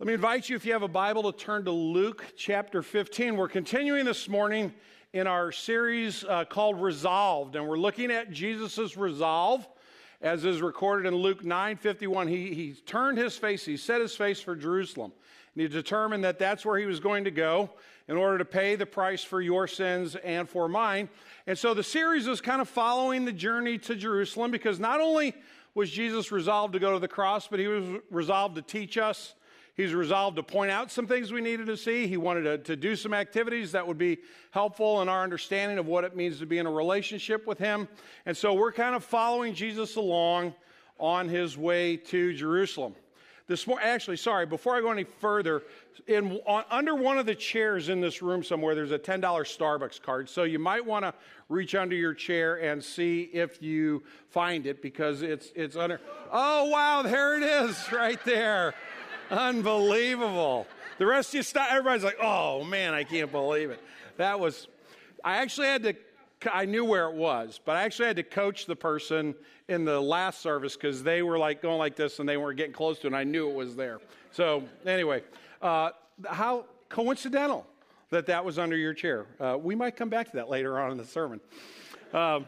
Let 0.00 0.08
me 0.08 0.14
invite 0.14 0.48
you, 0.48 0.56
if 0.56 0.66
you 0.66 0.72
have 0.72 0.82
a 0.82 0.88
Bible, 0.88 1.32
to 1.32 1.38
turn 1.38 1.64
to 1.66 1.70
Luke 1.70 2.24
chapter 2.36 2.82
15. 2.82 3.36
We're 3.36 3.46
continuing 3.46 4.04
this 4.04 4.28
morning 4.28 4.74
in 5.12 5.28
our 5.28 5.52
series 5.52 6.24
uh, 6.24 6.46
called 6.46 6.82
Resolved, 6.82 7.54
and 7.54 7.68
we're 7.68 7.78
looking 7.78 8.10
at 8.10 8.32
Jesus' 8.32 8.96
resolve 8.96 9.68
as 10.20 10.44
is 10.44 10.60
recorded 10.60 11.06
in 11.06 11.14
Luke 11.14 11.44
9 11.44 11.76
51. 11.76 12.26
He, 12.26 12.54
he 12.54 12.72
turned 12.72 13.18
his 13.18 13.38
face, 13.38 13.64
he 13.64 13.76
set 13.76 14.00
his 14.00 14.16
face 14.16 14.40
for 14.40 14.56
Jerusalem, 14.56 15.12
and 15.54 15.62
he 15.62 15.68
determined 15.68 16.24
that 16.24 16.40
that's 16.40 16.66
where 16.66 16.76
he 16.76 16.86
was 16.86 16.98
going 16.98 17.22
to 17.22 17.30
go 17.30 17.70
in 18.08 18.16
order 18.16 18.38
to 18.38 18.44
pay 18.44 18.74
the 18.74 18.86
price 18.86 19.22
for 19.22 19.40
your 19.40 19.68
sins 19.68 20.16
and 20.16 20.48
for 20.48 20.68
mine. 20.68 21.08
And 21.46 21.56
so 21.56 21.72
the 21.72 21.84
series 21.84 22.26
is 22.26 22.40
kind 22.40 22.60
of 22.60 22.68
following 22.68 23.26
the 23.26 23.32
journey 23.32 23.78
to 23.78 23.94
Jerusalem 23.94 24.50
because 24.50 24.80
not 24.80 25.00
only 25.00 25.36
was 25.72 25.88
Jesus 25.88 26.32
resolved 26.32 26.72
to 26.72 26.80
go 26.80 26.94
to 26.94 26.98
the 26.98 27.06
cross, 27.06 27.46
but 27.46 27.60
he 27.60 27.68
was 27.68 28.00
resolved 28.10 28.56
to 28.56 28.62
teach 28.62 28.98
us 28.98 29.36
He's 29.74 29.92
resolved 29.92 30.36
to 30.36 30.42
point 30.42 30.70
out 30.70 30.92
some 30.92 31.06
things 31.06 31.32
we 31.32 31.40
needed 31.40 31.66
to 31.66 31.76
see. 31.76 32.06
He 32.06 32.16
wanted 32.16 32.42
to, 32.42 32.58
to 32.58 32.76
do 32.76 32.94
some 32.94 33.12
activities 33.12 33.72
that 33.72 33.86
would 33.86 33.98
be 33.98 34.18
helpful 34.52 35.02
in 35.02 35.08
our 35.08 35.22
understanding 35.22 35.78
of 35.78 35.86
what 35.86 36.04
it 36.04 36.14
means 36.14 36.38
to 36.38 36.46
be 36.46 36.58
in 36.58 36.66
a 36.66 36.70
relationship 36.70 37.46
with 37.46 37.58
Him. 37.58 37.88
And 38.24 38.36
so 38.36 38.54
we're 38.54 38.72
kind 38.72 38.94
of 38.94 39.02
following 39.02 39.52
Jesus 39.52 39.96
along 39.96 40.54
on 40.98 41.28
his 41.28 41.56
way 41.56 41.96
to 41.96 42.32
Jerusalem. 42.34 42.94
This 43.46 43.66
morning, 43.66 43.86
actually, 43.86 44.16
sorry, 44.16 44.46
before 44.46 44.74
I 44.74 44.80
go 44.80 44.90
any 44.90 45.04
further, 45.04 45.64
in, 46.06 46.40
on, 46.46 46.64
under 46.70 46.94
one 46.94 47.18
of 47.18 47.26
the 47.26 47.34
chairs 47.34 47.90
in 47.90 48.00
this 48.00 48.22
room 48.22 48.42
somewhere, 48.42 48.74
there's 48.74 48.90
a 48.90 48.98
$10 48.98 49.20
Starbucks 49.20 50.00
card. 50.00 50.30
So 50.30 50.44
you 50.44 50.58
might 50.58 50.84
want 50.84 51.04
to 51.04 51.12
reach 51.50 51.74
under 51.74 51.94
your 51.94 52.14
chair 52.14 52.56
and 52.62 52.82
see 52.82 53.24
if 53.34 53.60
you 53.60 54.02
find 54.30 54.66
it 54.66 54.80
because 54.80 55.20
it's, 55.20 55.52
it's 55.54 55.76
under. 55.76 56.00
Oh, 56.32 56.70
wow, 56.70 57.02
there 57.02 57.36
it 57.36 57.42
is 57.42 57.76
right 57.92 58.22
there. 58.24 58.72
Unbelievable. 59.30 60.66
The 60.98 61.06
rest 61.06 61.30
of 61.30 61.34
you 61.34 61.42
stop. 61.42 61.68
Everybody's 61.70 62.04
like, 62.04 62.18
oh 62.20 62.64
man, 62.64 62.94
I 62.94 63.04
can't 63.04 63.32
believe 63.32 63.70
it. 63.70 63.80
That 64.16 64.38
was, 64.38 64.68
I 65.24 65.38
actually 65.38 65.66
had 65.68 65.82
to, 65.84 65.94
I 66.52 66.66
knew 66.66 66.84
where 66.84 67.08
it 67.08 67.14
was, 67.14 67.60
but 67.64 67.76
I 67.76 67.82
actually 67.82 68.06
had 68.06 68.16
to 68.16 68.22
coach 68.22 68.66
the 68.66 68.76
person 68.76 69.34
in 69.68 69.84
the 69.84 70.00
last 70.00 70.40
service 70.40 70.76
because 70.76 71.02
they 71.02 71.22
were 71.22 71.38
like 71.38 71.62
going 71.62 71.78
like 71.78 71.96
this 71.96 72.18
and 72.18 72.28
they 72.28 72.36
weren't 72.36 72.58
getting 72.58 72.74
close 72.74 72.98
to 73.00 73.06
it 73.06 73.08
and 73.08 73.16
I 73.16 73.24
knew 73.24 73.48
it 73.48 73.54
was 73.54 73.76
there. 73.76 74.00
So, 74.30 74.64
anyway, 74.84 75.22
uh, 75.62 75.90
how 76.26 76.66
coincidental 76.88 77.66
that 78.10 78.26
that 78.26 78.44
was 78.44 78.58
under 78.58 78.76
your 78.76 78.94
chair. 78.94 79.26
Uh, 79.40 79.56
we 79.60 79.74
might 79.74 79.96
come 79.96 80.08
back 80.08 80.30
to 80.30 80.36
that 80.36 80.48
later 80.48 80.78
on 80.78 80.92
in 80.92 80.98
the 80.98 81.04
sermon. 81.04 81.40
Um, 82.12 82.46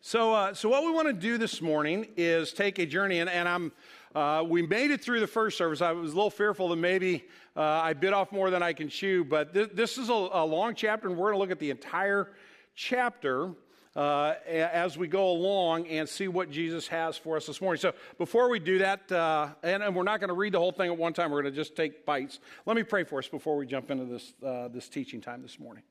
so, 0.00 0.32
uh, 0.32 0.54
so 0.54 0.68
what 0.68 0.84
we 0.84 0.92
want 0.92 1.08
to 1.08 1.12
do 1.12 1.36
this 1.38 1.60
morning 1.60 2.06
is 2.16 2.52
take 2.52 2.78
a 2.78 2.86
journey, 2.86 3.18
and, 3.18 3.28
and 3.28 3.48
I'm 3.48 3.72
uh, 4.16 4.42
we 4.42 4.62
made 4.62 4.90
it 4.90 5.02
through 5.02 5.20
the 5.20 5.26
first 5.26 5.58
service. 5.58 5.82
I 5.82 5.92
was 5.92 6.14
a 6.14 6.16
little 6.16 6.30
fearful 6.30 6.70
that 6.70 6.76
maybe 6.76 7.24
uh, 7.54 7.60
I 7.60 7.92
bit 7.92 8.14
off 8.14 8.32
more 8.32 8.48
than 8.48 8.62
I 8.62 8.72
can 8.72 8.88
chew, 8.88 9.24
but 9.24 9.52
th- 9.52 9.72
this 9.74 9.98
is 9.98 10.08
a, 10.08 10.14
a, 10.14 10.46
long 10.46 10.74
chapter, 10.74 11.06
and 11.06 11.18
we're 11.18 11.32
going 11.32 11.34
to 11.34 11.38
look 11.38 11.50
at 11.50 11.58
the 11.58 11.68
entire 11.68 12.30
chapter 12.74 13.52
uh, 13.94 14.34
as 14.46 14.96
we 14.96 15.06
go 15.06 15.30
along 15.32 15.86
and 15.88 16.08
see 16.08 16.28
what 16.28 16.50
Jesus 16.50 16.88
has 16.88 17.18
for 17.18 17.36
us 17.36 17.44
this 17.44 17.60
morning. 17.60 17.78
So 17.78 17.92
before 18.16 18.48
we 18.48 18.58
do 18.58 18.78
that, 18.78 19.12
uh, 19.12 19.48
and, 19.62 19.82
and, 19.82 19.94
we're 19.94 20.02
not 20.02 20.20
going 20.20 20.28
to 20.28 20.34
read 20.34 20.54
the 20.54 20.60
whole 20.60 20.72
thing 20.72 20.90
at 20.90 20.96
one 20.96 21.12
time, 21.12 21.30
we're 21.30 21.42
going 21.42 21.52
to 21.52 21.60
just 21.60 21.76
take 21.76 22.06
bites. 22.06 22.40
Let 22.64 22.74
me 22.74 22.84
pray 22.84 23.04
for 23.04 23.18
us 23.18 23.28
before 23.28 23.58
we 23.58 23.66
jump 23.66 23.90
into 23.90 24.06
this, 24.06 24.32
uh, 24.42 24.68
this 24.68 24.88
teaching 24.88 25.20
time 25.20 25.42
this 25.42 25.60
morning. 25.60 25.82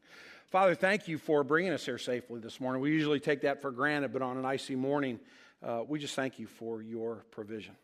Father, 0.47 0.73
thank 0.73 1.07
you 1.07 1.19
for 1.19 1.43
bringing 1.43 1.73
us 1.73 1.85
here 1.85 1.99
safely 1.99 2.39
this 2.39 2.59
morning. 2.59 2.81
We 2.81 2.89
usually 2.89 3.19
take 3.19 3.41
that 3.41 3.61
for 3.61 3.69
granted, 3.69 4.13
but 4.13 4.23
on 4.23 4.35
an 4.35 4.45
icy 4.45 4.75
morning, 4.75 5.19
uh, 5.61 5.83
we 5.87 5.99
just 5.99 6.15
thank 6.15 6.39
you 6.39 6.47
for 6.47 6.81
your 6.81 7.23
provision. 7.29 7.75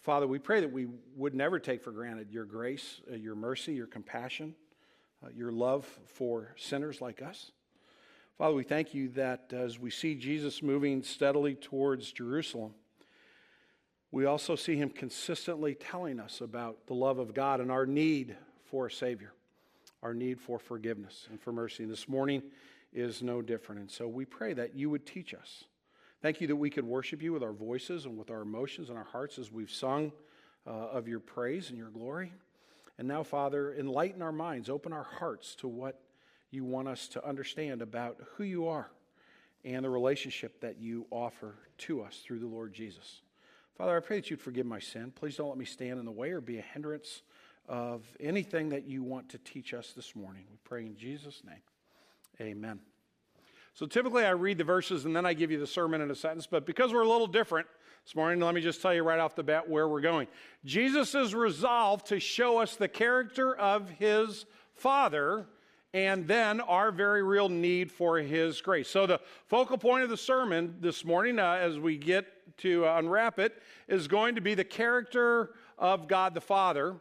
Father, 0.00 0.26
we 0.26 0.38
pray 0.38 0.60
that 0.60 0.72
we 0.72 0.88
would 1.16 1.34
never 1.34 1.58
take 1.58 1.82
for 1.82 1.92
granted 1.92 2.30
your 2.30 2.44
grace, 2.44 3.00
uh, 3.10 3.16
your 3.16 3.34
mercy, 3.34 3.74
your 3.74 3.86
compassion, 3.86 4.54
uh, 5.24 5.28
your 5.34 5.52
love 5.52 5.86
for 6.06 6.54
sinners 6.56 7.00
like 7.00 7.22
us. 7.22 7.52
Father, 8.36 8.54
we 8.54 8.64
thank 8.64 8.92
you 8.92 9.08
that 9.10 9.52
as 9.52 9.78
we 9.78 9.90
see 9.90 10.16
Jesus 10.16 10.62
moving 10.62 11.04
steadily 11.04 11.54
towards 11.54 12.10
Jerusalem, 12.10 12.74
we 14.10 14.26
also 14.26 14.56
see 14.56 14.76
him 14.76 14.90
consistently 14.90 15.74
telling 15.74 16.18
us 16.18 16.40
about 16.40 16.86
the 16.86 16.94
love 16.94 17.18
of 17.18 17.32
God 17.32 17.60
and 17.60 17.70
our 17.70 17.86
need 17.86 18.36
for 18.64 18.86
a 18.86 18.90
Savior, 18.90 19.32
our 20.02 20.14
need 20.14 20.40
for 20.40 20.58
forgiveness 20.58 21.28
and 21.30 21.40
for 21.40 21.52
mercy. 21.52 21.84
And 21.84 21.92
this 21.92 22.08
morning 22.08 22.42
is 22.92 23.22
no 23.22 23.42
different. 23.42 23.80
And 23.80 23.90
so 23.90 24.08
we 24.08 24.24
pray 24.24 24.52
that 24.54 24.74
you 24.74 24.90
would 24.90 25.06
teach 25.06 25.34
us 25.34 25.64
Thank 26.24 26.40
you 26.40 26.46
that 26.46 26.56
we 26.56 26.70
could 26.70 26.86
worship 26.86 27.20
you 27.20 27.34
with 27.34 27.42
our 27.42 27.52
voices 27.52 28.06
and 28.06 28.16
with 28.16 28.30
our 28.30 28.40
emotions 28.40 28.88
and 28.88 28.96
our 28.96 29.04
hearts 29.04 29.38
as 29.38 29.52
we've 29.52 29.70
sung 29.70 30.10
uh, 30.66 30.70
of 30.70 31.06
your 31.06 31.20
praise 31.20 31.68
and 31.68 31.76
your 31.76 31.90
glory. 31.90 32.32
And 32.96 33.06
now, 33.06 33.22
Father, 33.22 33.74
enlighten 33.74 34.22
our 34.22 34.32
minds, 34.32 34.70
open 34.70 34.94
our 34.94 35.02
hearts 35.02 35.54
to 35.56 35.68
what 35.68 36.00
you 36.50 36.64
want 36.64 36.88
us 36.88 37.08
to 37.08 37.28
understand 37.28 37.82
about 37.82 38.16
who 38.36 38.44
you 38.44 38.68
are 38.68 38.90
and 39.66 39.84
the 39.84 39.90
relationship 39.90 40.62
that 40.62 40.78
you 40.78 41.04
offer 41.10 41.56
to 41.76 42.00
us 42.00 42.22
through 42.24 42.38
the 42.38 42.46
Lord 42.46 42.72
Jesus. 42.72 43.20
Father, 43.76 43.94
I 43.94 44.00
pray 44.00 44.16
that 44.16 44.30
you'd 44.30 44.40
forgive 44.40 44.64
my 44.64 44.80
sin. 44.80 45.12
Please 45.14 45.36
don't 45.36 45.50
let 45.50 45.58
me 45.58 45.66
stand 45.66 45.98
in 45.98 46.06
the 46.06 46.10
way 46.10 46.30
or 46.30 46.40
be 46.40 46.56
a 46.56 46.62
hindrance 46.62 47.20
of 47.68 48.02
anything 48.18 48.70
that 48.70 48.86
you 48.86 49.02
want 49.02 49.28
to 49.28 49.38
teach 49.40 49.74
us 49.74 49.92
this 49.94 50.16
morning. 50.16 50.46
We 50.50 50.56
pray 50.64 50.86
in 50.86 50.96
Jesus' 50.96 51.42
name. 51.44 51.60
Amen. 52.40 52.80
So 53.74 53.86
typically 53.86 54.24
I 54.24 54.30
read 54.30 54.58
the 54.58 54.64
verses 54.64 55.04
and 55.04 55.14
then 55.14 55.26
I 55.26 55.34
give 55.34 55.50
you 55.50 55.58
the 55.58 55.66
sermon 55.66 56.00
in 56.00 56.08
a 56.08 56.14
sentence, 56.14 56.46
but 56.46 56.64
because 56.64 56.92
we're 56.92 57.02
a 57.02 57.08
little 57.08 57.26
different 57.26 57.66
this 58.04 58.14
morning, 58.14 58.38
let 58.38 58.54
me 58.54 58.60
just 58.60 58.80
tell 58.80 58.94
you 58.94 59.02
right 59.02 59.18
off 59.18 59.34
the 59.34 59.42
bat 59.42 59.68
where 59.68 59.88
we're 59.88 60.00
going. 60.00 60.28
Jesus 60.64 61.12
is 61.16 61.34
resolved 61.34 62.06
to 62.06 62.20
show 62.20 62.58
us 62.58 62.76
the 62.76 62.86
character 62.86 63.56
of 63.56 63.90
his 63.90 64.46
Father 64.74 65.46
and 65.92 66.28
then 66.28 66.60
our 66.60 66.92
very 66.92 67.24
real 67.24 67.48
need 67.48 67.90
for 67.90 68.18
his 68.18 68.60
grace. 68.60 68.88
So 68.88 69.06
the 69.06 69.20
focal 69.46 69.78
point 69.78 70.04
of 70.04 70.10
the 70.10 70.16
sermon 70.16 70.76
this 70.80 71.04
morning, 71.04 71.40
uh, 71.40 71.58
as 71.60 71.78
we 71.78 71.96
get 71.96 72.56
to 72.58 72.86
uh, 72.86 72.98
unwrap 72.98 73.40
it, 73.40 73.60
is 73.88 74.06
going 74.06 74.36
to 74.36 74.40
be 74.40 74.54
the 74.54 74.64
character 74.64 75.50
of 75.78 76.06
God 76.06 76.34
the 76.34 76.40
Father. 76.40 76.94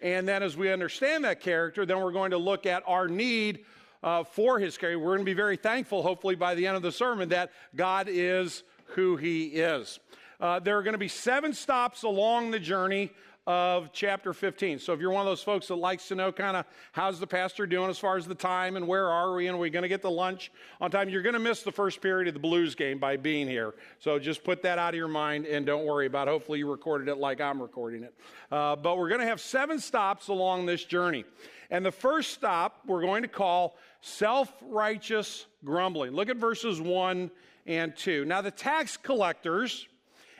And 0.00 0.28
then 0.28 0.44
as 0.44 0.56
we 0.56 0.72
understand 0.72 1.24
that 1.24 1.40
character, 1.40 1.84
then 1.84 2.00
we're 2.00 2.12
going 2.12 2.30
to 2.30 2.38
look 2.38 2.66
at 2.66 2.84
our 2.86 3.08
need 3.08 3.64
uh, 4.02 4.24
for 4.24 4.58
his 4.58 4.78
care. 4.78 4.98
We're 4.98 5.16
going 5.16 5.20
to 5.20 5.24
be 5.24 5.34
very 5.34 5.56
thankful, 5.56 6.02
hopefully, 6.02 6.34
by 6.34 6.54
the 6.54 6.66
end 6.66 6.76
of 6.76 6.82
the 6.82 6.92
sermon, 6.92 7.30
that 7.30 7.52
God 7.74 8.08
is 8.08 8.62
who 8.86 9.16
he 9.16 9.46
is. 9.46 10.00
Uh, 10.40 10.58
there 10.58 10.78
are 10.78 10.82
going 10.82 10.94
to 10.94 10.98
be 10.98 11.08
seven 11.08 11.52
stops 11.52 12.02
along 12.02 12.50
the 12.50 12.58
journey 12.58 13.10
of 13.46 13.90
chapter 13.92 14.32
15. 14.32 14.78
So 14.78 14.92
if 14.92 15.00
you're 15.00 15.10
one 15.10 15.22
of 15.22 15.26
those 15.26 15.42
folks 15.42 15.68
that 15.68 15.76
likes 15.76 16.08
to 16.08 16.14
know 16.14 16.30
kind 16.30 16.56
of 16.56 16.66
how's 16.92 17.18
the 17.18 17.26
pastor 17.26 17.66
doing 17.66 17.90
as 17.90 17.98
far 17.98 18.16
as 18.16 18.26
the 18.26 18.34
time 18.34 18.76
and 18.76 18.86
where 18.86 19.08
are 19.08 19.34
we 19.34 19.46
and 19.46 19.56
are 19.56 19.58
we 19.58 19.70
going 19.70 19.82
to 19.82 19.88
get 19.88 20.02
the 20.02 20.10
lunch 20.10 20.52
on 20.80 20.90
time, 20.90 21.08
you're 21.08 21.22
going 21.22 21.34
to 21.34 21.40
miss 21.40 21.62
the 21.62 21.72
first 21.72 22.00
period 22.00 22.28
of 22.28 22.34
the 22.34 22.40
Blues 22.40 22.74
game 22.74 22.98
by 22.98 23.16
being 23.16 23.48
here. 23.48 23.74
So 23.98 24.18
just 24.18 24.44
put 24.44 24.62
that 24.62 24.78
out 24.78 24.90
of 24.90 24.98
your 24.98 25.08
mind 25.08 25.46
and 25.46 25.64
don't 25.64 25.84
worry 25.84 26.06
about 26.06 26.28
it. 26.28 26.30
Hopefully 26.30 26.58
you 26.58 26.70
recorded 26.70 27.08
it 27.08 27.16
like 27.16 27.40
I'm 27.40 27.60
recording 27.60 28.02
it. 28.02 28.14
Uh, 28.52 28.76
but 28.76 28.98
we're 28.98 29.08
going 29.08 29.20
to 29.20 29.26
have 29.26 29.40
seven 29.40 29.78
stops 29.78 30.28
along 30.28 30.66
this 30.66 30.84
journey. 30.84 31.24
And 31.70 31.84
the 31.84 31.92
first 31.92 32.32
stop 32.32 32.82
we're 32.86 33.02
going 33.02 33.22
to 33.22 33.28
call 33.28 33.76
self 34.00 34.52
righteous 34.62 35.46
grumbling. 35.64 36.12
Look 36.12 36.28
at 36.28 36.36
verses 36.36 36.80
1 36.80 37.30
and 37.66 37.96
2. 37.96 38.24
Now, 38.24 38.40
the 38.40 38.50
tax 38.50 38.96
collectors 38.96 39.86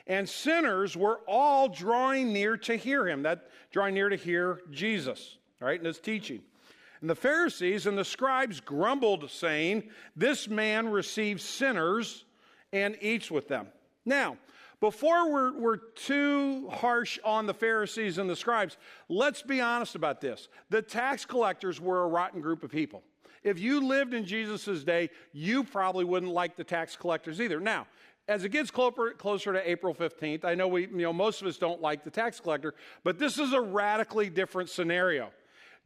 and 0.07 0.27
sinners 0.27 0.97
were 0.97 1.21
all 1.27 1.69
drawing 1.69 2.33
near 2.33 2.57
to 2.57 2.75
hear 2.75 3.07
him, 3.07 3.23
that 3.23 3.49
drawing 3.71 3.93
near 3.93 4.09
to 4.09 4.15
hear 4.15 4.61
Jesus, 4.71 5.37
right, 5.59 5.79
and 5.79 5.85
his 5.85 5.99
teaching. 5.99 6.41
And 7.01 7.09
the 7.09 7.15
Pharisees 7.15 7.87
and 7.87 7.97
the 7.97 8.05
scribes 8.05 8.59
grumbled, 8.59 9.29
saying, 9.29 9.89
This 10.15 10.47
man 10.47 10.89
receives 10.89 11.43
sinners 11.43 12.25
and 12.71 12.95
eats 13.01 13.31
with 13.31 13.47
them. 13.47 13.67
Now, 14.05 14.37
before 14.79 15.31
we're, 15.31 15.59
we're 15.59 15.77
too 15.77 16.67
harsh 16.69 17.19
on 17.23 17.45
the 17.45 17.53
Pharisees 17.53 18.17
and 18.17 18.29
the 18.29 18.35
scribes, 18.35 18.77
let's 19.09 19.41
be 19.41 19.61
honest 19.61 19.95
about 19.95 20.21
this. 20.21 20.47
The 20.69 20.81
tax 20.81 21.23
collectors 21.23 21.79
were 21.79 22.03
a 22.03 22.07
rotten 22.07 22.41
group 22.41 22.63
of 22.63 22.71
people. 22.71 23.03
If 23.43 23.59
you 23.59 23.85
lived 23.85 24.13
in 24.13 24.25
Jesus' 24.25 24.83
day, 24.83 25.09
you 25.33 25.63
probably 25.63 26.05
wouldn't 26.05 26.31
like 26.31 26.55
the 26.55 26.63
tax 26.63 26.95
collectors 26.95 27.41
either. 27.41 27.59
Now, 27.59 27.87
as 28.27 28.43
it 28.43 28.49
gets 28.49 28.71
closer, 28.71 29.13
to 29.53 29.69
April 29.69 29.93
15th, 29.95 30.45
I 30.45 30.55
know 30.55 30.67
we, 30.67 30.83
you 30.83 30.97
know, 30.97 31.13
most 31.13 31.41
of 31.41 31.47
us 31.47 31.57
don't 31.57 31.81
like 31.81 32.03
the 32.03 32.11
tax 32.11 32.39
collector, 32.39 32.75
but 33.03 33.17
this 33.17 33.39
is 33.39 33.51
a 33.51 33.59
radically 33.59 34.29
different 34.29 34.69
scenario. 34.69 35.31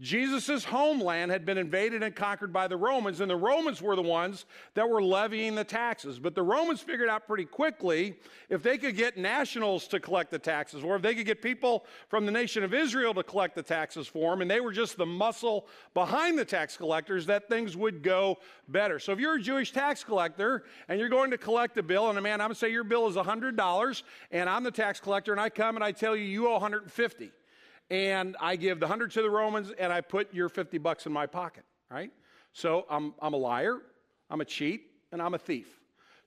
Jesus' 0.02 0.66
homeland 0.66 1.32
had 1.32 1.46
been 1.46 1.58
invaded 1.58 2.04
and 2.04 2.14
conquered 2.14 2.52
by 2.52 2.68
the 2.68 2.76
Romans, 2.76 3.22
and 3.22 3.32
the 3.32 3.36
Romans 3.38 3.82
were 3.82 3.96
the 3.96 4.02
ones 4.02 4.46
that 4.74 4.90
were 4.90 5.02
levying 5.02 5.56
the 5.56 5.64
taxes. 5.64 6.20
But 6.20 6.36
the 6.36 6.44
Romans 6.44 6.82
figured 6.82 7.08
out 7.08 7.26
pretty 7.26 7.46
quickly 7.46 8.18
if 8.50 8.62
they 8.62 8.78
could 8.78 8.98
get 8.98 9.18
nationals 9.18 9.88
to 9.88 10.02
collect 10.02 10.32
the 10.32 10.40
taxes, 10.40 10.84
or 10.84 10.98
if 10.98 11.02
they 11.02 11.16
could 11.16 11.26
get 11.26 11.42
people 11.42 11.86
from 12.10 12.26
the 12.26 12.32
nation 12.32 12.62
of 12.62 12.74
Israel 12.74 13.14
to 13.14 13.24
collect 13.24 13.56
the 13.56 13.64
taxes 13.64 14.06
for 14.06 14.32
them, 14.32 14.42
and 14.42 14.52
they 14.52 14.60
were 14.60 14.74
just 14.74 14.98
the 14.98 15.06
muscle 15.06 15.66
behind 15.94 16.38
the 16.38 16.46
tax 16.46 16.76
collectors, 16.76 17.26
that 17.28 17.48
things 17.48 17.78
would 17.78 18.04
go 18.04 18.38
better. 18.68 19.00
So 19.00 19.14
if 19.14 19.20
you're 19.20 19.36
a 19.36 19.42
Jewish 19.42 19.72
tax 19.72 20.04
collector 20.04 20.66
and 20.90 21.00
you're 21.00 21.08
going 21.08 21.32
to 21.32 21.38
collect 21.38 21.78
a 21.78 21.84
bill, 21.84 22.10
and 22.10 22.18
a 22.18 22.22
man, 22.22 22.42
I'm 22.42 22.48
going 22.48 22.56
to 22.56 22.60
say 22.60 22.70
your 22.70 22.84
bill 22.84 23.08
is 23.08 23.16
$100, 23.16 24.04
and 24.32 24.50
I'm 24.50 24.64
the 24.64 24.72
tax 24.72 25.00
collector, 25.00 25.32
and 25.32 25.40
I 25.40 25.50
come 25.50 25.78
and 25.78 25.86
I 25.86 25.94
tell 25.94 26.18
you 26.18 26.26
you 26.26 26.50
owe 26.50 26.54
150 26.54 27.32
and 27.90 28.36
I 28.40 28.56
give 28.56 28.80
the 28.80 28.86
100 28.86 29.12
to 29.12 29.22
the 29.22 29.30
Romans 29.30 29.72
and 29.78 29.92
I 29.92 30.02
put 30.02 30.34
your 30.34 30.50
50 30.50 30.78
bucks 30.80 31.06
in 31.06 31.12
my 31.12 31.26
pocket, 31.26 31.64
right? 31.90 32.12
So 32.54 32.86
I'm, 32.90 33.14
I'm 33.22 33.34
a 33.34 33.38
liar, 33.38 33.80
I'm 34.30 34.42
a 34.42 34.46
cheat, 34.46 34.84
and 35.12 35.22
I'm 35.22 35.34
a 35.34 35.38
thief. 35.38 35.68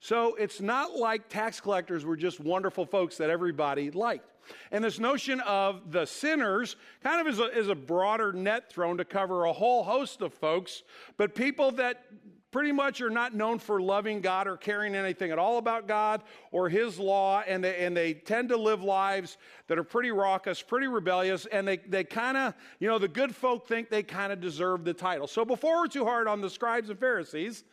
So 0.01 0.37
it's 0.37 0.61
not 0.61 0.95
like 0.95 1.29
tax 1.29 1.61
collectors 1.61 2.05
were 2.05 2.17
just 2.17 2.39
wonderful 2.39 2.87
folks 2.87 3.17
that 3.17 3.31
everybody 3.31 3.91
liked. 3.91 4.31
And 4.71 4.83
this 4.83 4.99
notion 4.99 5.41
of 5.41 5.91
the 5.91 6.07
sinners 6.07 6.77
kind 7.03 7.21
of 7.21 7.27
is 7.27 7.41
a, 7.41 7.59
is 7.59 7.69
a 7.69 7.75
broader 7.75 8.33
net 8.33 8.71
thrown 8.71 8.97
to 8.99 9.05
cover 9.05 9.45
a 9.45 9.53
whole 9.53 9.83
host 9.83 10.23
of 10.23 10.33
folks, 10.33 10.85
but 11.17 11.35
people 11.35 11.73
that 11.73 12.05
pretty 12.51 12.73
much 12.73 13.01
are 13.01 13.11
not 13.11 13.35
known 13.35 13.59
for 13.59 13.81
loving 13.81 14.21
God 14.21 14.47
or 14.47 14.57
caring 14.57 14.95
anything 14.95 15.31
at 15.31 15.39
all 15.39 15.59
about 15.59 15.87
God 15.87 16.23
or 16.51 16.69
His 16.69 16.99
law, 16.99 17.43
and 17.47 17.63
they, 17.63 17.85
and 17.85 17.97
they 17.97 18.15
tend 18.15 18.49
to 18.49 18.57
live 18.57 18.83
lives 18.83 19.37
that 19.67 19.79
are 19.79 19.85
pretty 19.85 20.11
raucous, 20.11 20.63
pretty 20.63 20.87
rebellious, 20.87 21.47
and 21.47 21.69
they, 21.69 21.77
they 21.77 22.05
kind 22.05 22.37
of, 22.37 22.55
you 22.79 22.89
know, 22.89 22.99
the 22.99 23.09
good 23.09 23.35
folk 23.35 23.69
think 23.69 23.91
they 23.91 24.03
kind 24.03 24.33
of 24.33 24.41
deserve 24.41 24.85
the 24.85 24.95
title. 24.95 25.27
So 25.27 25.45
before 25.45 25.79
we're 25.79 25.89
too 25.89 26.05
hard 26.05 26.27
on 26.27 26.41
the 26.41 26.51
scribes 26.51 26.91
and 26.91 26.99
Pharisees, 26.99 27.65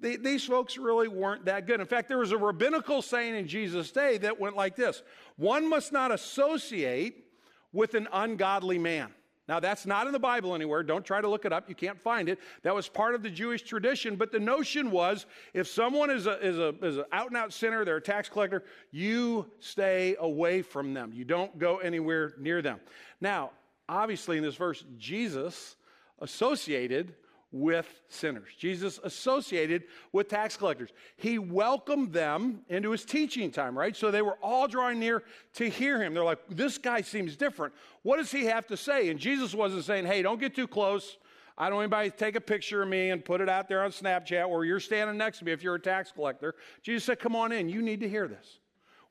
they, 0.00 0.16
these 0.16 0.44
folks 0.44 0.78
really 0.78 1.08
weren't 1.08 1.44
that 1.46 1.66
good. 1.66 1.80
In 1.80 1.86
fact, 1.86 2.08
there 2.08 2.18
was 2.18 2.32
a 2.32 2.38
rabbinical 2.38 3.02
saying 3.02 3.34
in 3.34 3.48
Jesus' 3.48 3.90
day 3.90 4.18
that 4.18 4.38
went 4.38 4.56
like 4.56 4.76
this 4.76 5.02
One 5.36 5.68
must 5.68 5.92
not 5.92 6.12
associate 6.12 7.24
with 7.72 7.94
an 7.94 8.08
ungodly 8.12 8.78
man. 8.78 9.12
Now, 9.48 9.60
that's 9.60 9.86
not 9.86 10.06
in 10.06 10.12
the 10.12 10.18
Bible 10.18 10.54
anywhere. 10.54 10.82
Don't 10.82 11.04
try 11.04 11.22
to 11.22 11.28
look 11.28 11.46
it 11.46 11.52
up. 11.52 11.68
You 11.68 11.74
can't 11.74 11.98
find 11.98 12.28
it. 12.28 12.38
That 12.62 12.74
was 12.74 12.86
part 12.86 13.14
of 13.14 13.22
the 13.22 13.30
Jewish 13.30 13.62
tradition. 13.62 14.16
But 14.16 14.30
the 14.30 14.38
notion 14.38 14.90
was 14.90 15.24
if 15.54 15.66
someone 15.66 16.10
is, 16.10 16.26
is, 16.26 16.58
a, 16.58 16.74
is 16.82 16.98
an 16.98 17.04
out 17.12 17.28
and 17.28 17.36
out 17.36 17.52
sinner, 17.54 17.84
they're 17.84 17.96
a 17.96 18.02
tax 18.02 18.28
collector, 18.28 18.64
you 18.90 19.50
stay 19.60 20.16
away 20.20 20.60
from 20.60 20.92
them. 20.92 21.12
You 21.14 21.24
don't 21.24 21.58
go 21.58 21.78
anywhere 21.78 22.34
near 22.38 22.60
them. 22.60 22.78
Now, 23.22 23.52
obviously, 23.88 24.36
in 24.36 24.42
this 24.42 24.56
verse, 24.56 24.84
Jesus 24.98 25.76
associated 26.20 27.14
with 27.50 28.02
sinners. 28.08 28.48
Jesus 28.58 29.00
associated 29.02 29.84
with 30.12 30.28
tax 30.28 30.56
collectors. 30.56 30.90
He 31.16 31.38
welcomed 31.38 32.12
them 32.12 32.60
into 32.68 32.90
his 32.90 33.04
teaching 33.04 33.50
time, 33.50 33.76
right? 33.76 33.96
So 33.96 34.10
they 34.10 34.22
were 34.22 34.36
all 34.42 34.68
drawing 34.68 34.98
near 34.98 35.22
to 35.54 35.68
hear 35.68 36.02
him. 36.02 36.12
They're 36.12 36.24
like, 36.24 36.40
this 36.50 36.76
guy 36.76 37.00
seems 37.00 37.36
different. 37.36 37.72
What 38.02 38.18
does 38.18 38.30
he 38.30 38.44
have 38.44 38.66
to 38.66 38.76
say? 38.76 39.08
And 39.08 39.18
Jesus 39.18 39.54
wasn't 39.54 39.84
saying, 39.84 40.06
hey, 40.06 40.20
don't 40.20 40.40
get 40.40 40.54
too 40.54 40.68
close. 40.68 41.16
I 41.56 41.66
don't 41.66 41.76
want 41.76 41.84
anybody 41.84 42.10
to 42.10 42.16
take 42.16 42.36
a 42.36 42.40
picture 42.40 42.82
of 42.82 42.88
me 42.88 43.10
and 43.10 43.24
put 43.24 43.40
it 43.40 43.48
out 43.48 43.68
there 43.68 43.82
on 43.82 43.90
Snapchat 43.90 44.46
or 44.46 44.64
you're 44.64 44.78
standing 44.78 45.16
next 45.16 45.38
to 45.38 45.44
me 45.44 45.52
if 45.52 45.62
you're 45.62 45.74
a 45.74 45.80
tax 45.80 46.12
collector. 46.12 46.54
Jesus 46.82 47.04
said, 47.04 47.18
come 47.18 47.34
on 47.34 47.50
in. 47.50 47.68
You 47.68 47.82
need 47.82 48.00
to 48.00 48.08
hear 48.08 48.28
this. 48.28 48.60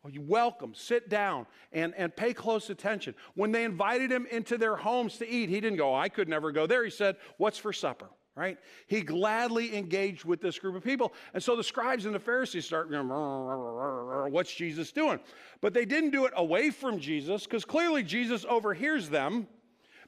Well, 0.04 0.14
you 0.14 0.22
welcome, 0.22 0.74
sit 0.76 1.10
down, 1.10 1.48
and, 1.74 1.94
and 1.98 2.16
pay 2.16 2.34
close 2.34 2.70
attention. 2.70 3.16
When 3.34 3.52
they 3.52 3.64
invited 3.64 4.12
him 4.12 4.28
into 4.32 4.58
their 4.58 4.76
homes 4.76 5.18
to 5.18 5.28
eat, 5.28 5.50
he 5.50 5.60
didn't 5.60 5.78
go, 5.78 5.94
I 5.94 6.08
could 6.08 6.30
never 6.30 6.52
go 6.52 6.68
there. 6.68 6.86
He 6.86 6.92
said, 6.92 7.18
What's 7.38 7.58
for 7.58 7.74
supper? 7.74 8.08
Right? 8.38 8.58
He 8.86 9.02
gladly 9.02 9.76
engaged 9.76 10.24
with 10.24 10.40
this 10.40 10.60
group 10.60 10.76
of 10.76 10.84
people. 10.84 11.14
And 11.34 11.42
so 11.42 11.56
the 11.56 11.64
scribes 11.64 12.06
and 12.06 12.14
the 12.14 12.20
Pharisees 12.20 12.66
start, 12.66 12.92
know, 12.92 14.28
what's 14.30 14.54
Jesus 14.54 14.92
doing? 14.92 15.20
But 15.60 15.74
they 15.74 15.86
didn't 15.86 16.12
do 16.12 16.26
it 16.26 16.34
away 16.36 16.70
from 16.70 17.00
Jesus 17.00 17.46
because 17.46 17.66
clearly 17.66 18.04
Jesus 18.04 18.46
overhears 18.48 19.10
them 19.10 19.48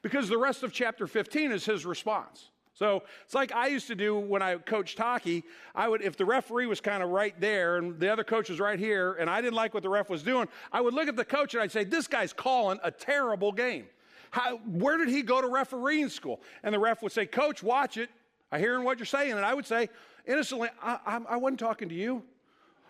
because 0.03 0.29
the 0.29 0.37
rest 0.37 0.61
of 0.61 0.71
chapter 0.71 1.07
15 1.07 1.51
is 1.51 1.65
his 1.65 1.85
response. 1.85 2.51
So 2.73 3.03
it's 3.25 3.33
like 3.33 3.51
I 3.51 3.67
used 3.67 3.87
to 3.87 3.95
do 3.95 4.17
when 4.17 4.41
I 4.41 4.55
coached 4.55 4.97
hockey. 4.97 5.43
I 5.75 5.89
would, 5.89 6.01
if 6.01 6.15
the 6.15 6.23
referee 6.23 6.67
was 6.67 6.79
kind 6.79 7.03
of 7.03 7.09
right 7.09 7.37
there 7.41 7.77
and 7.77 7.99
the 7.99 8.09
other 8.09 8.23
coach 8.23 8.49
was 8.49 8.59
right 8.59 8.79
here, 8.79 9.17
and 9.19 9.29
I 9.29 9.41
didn't 9.41 9.55
like 9.55 9.73
what 9.73 9.83
the 9.83 9.89
ref 9.89 10.09
was 10.09 10.23
doing, 10.23 10.47
I 10.71 10.79
would 10.79 10.93
look 10.93 11.09
at 11.09 11.17
the 11.17 11.25
coach 11.25 11.53
and 11.55 11.61
I'd 11.61 11.73
say, 11.73 11.83
"This 11.83 12.07
guy's 12.07 12.31
calling 12.31 12.79
a 12.81 12.89
terrible 12.89 13.51
game. 13.51 13.87
How, 14.31 14.57
where 14.59 14.97
did 14.97 15.09
he 15.09 15.23
go 15.23 15.41
to 15.41 15.47
refereeing 15.47 16.07
school?" 16.07 16.39
And 16.63 16.73
the 16.73 16.79
ref 16.79 17.03
would 17.03 17.11
say, 17.11 17.25
"Coach, 17.25 17.61
watch 17.61 17.97
it. 17.97 18.09
I 18.51 18.59
hear 18.59 18.81
what 18.81 18.97
you're 18.97 19.05
saying, 19.05 19.31
and 19.31 19.45
I 19.45 19.53
would 19.53 19.65
say, 19.65 19.89
innocently, 20.25 20.69
I, 20.81 20.99
I, 21.05 21.21
I 21.29 21.37
wasn't 21.37 21.59
talking 21.59 21.89
to 21.89 21.95
you. 21.95 22.23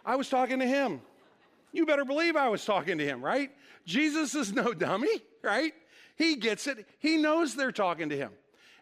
I 0.06 0.16
was 0.16 0.30
talking 0.30 0.60
to 0.60 0.66
him. 0.66 1.02
You 1.72 1.86
better 1.86 2.06
believe 2.06 2.36
I 2.36 2.50
was 2.50 2.66
talking 2.66 2.98
to 2.98 3.06
him, 3.06 3.24
right? 3.24 3.52
Jesus 3.86 4.36
is 4.36 4.54
no 4.54 4.74
dummy, 4.74 5.22
right? 5.44 5.74
He 6.16 6.36
gets 6.36 6.68
it. 6.68 6.86
He 7.00 7.18
knows 7.18 7.56
they're 7.56 7.72
talking 7.72 8.10
to 8.10 8.18
him. 8.18 8.32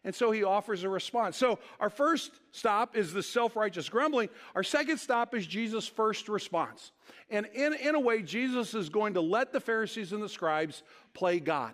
And 0.03 0.15
so 0.15 0.31
he 0.31 0.43
offers 0.43 0.83
a 0.83 0.89
response. 0.89 1.35
So 1.35 1.59
our 1.79 1.89
first 1.89 2.31
stop 2.51 2.95
is 2.95 3.11
the 3.11 3.23
self 3.23 3.55
righteous 3.55 3.89
grumbling. 3.89 4.29
Our 4.55 4.63
second 4.63 4.99
stop 4.99 5.35
is 5.35 5.45
Jesus' 5.45 5.87
first 5.87 6.29
response. 6.29 6.91
And 7.29 7.45
in, 7.53 7.73
in 7.73 7.95
a 7.95 7.99
way, 7.99 8.21
Jesus 8.21 8.73
is 8.73 8.87
going 8.87 9.15
to 9.15 9.21
let 9.21 9.51
the 9.51 9.59
Pharisees 9.59 10.13
and 10.13 10.23
the 10.23 10.29
scribes 10.29 10.83
play 11.13 11.39
God. 11.39 11.73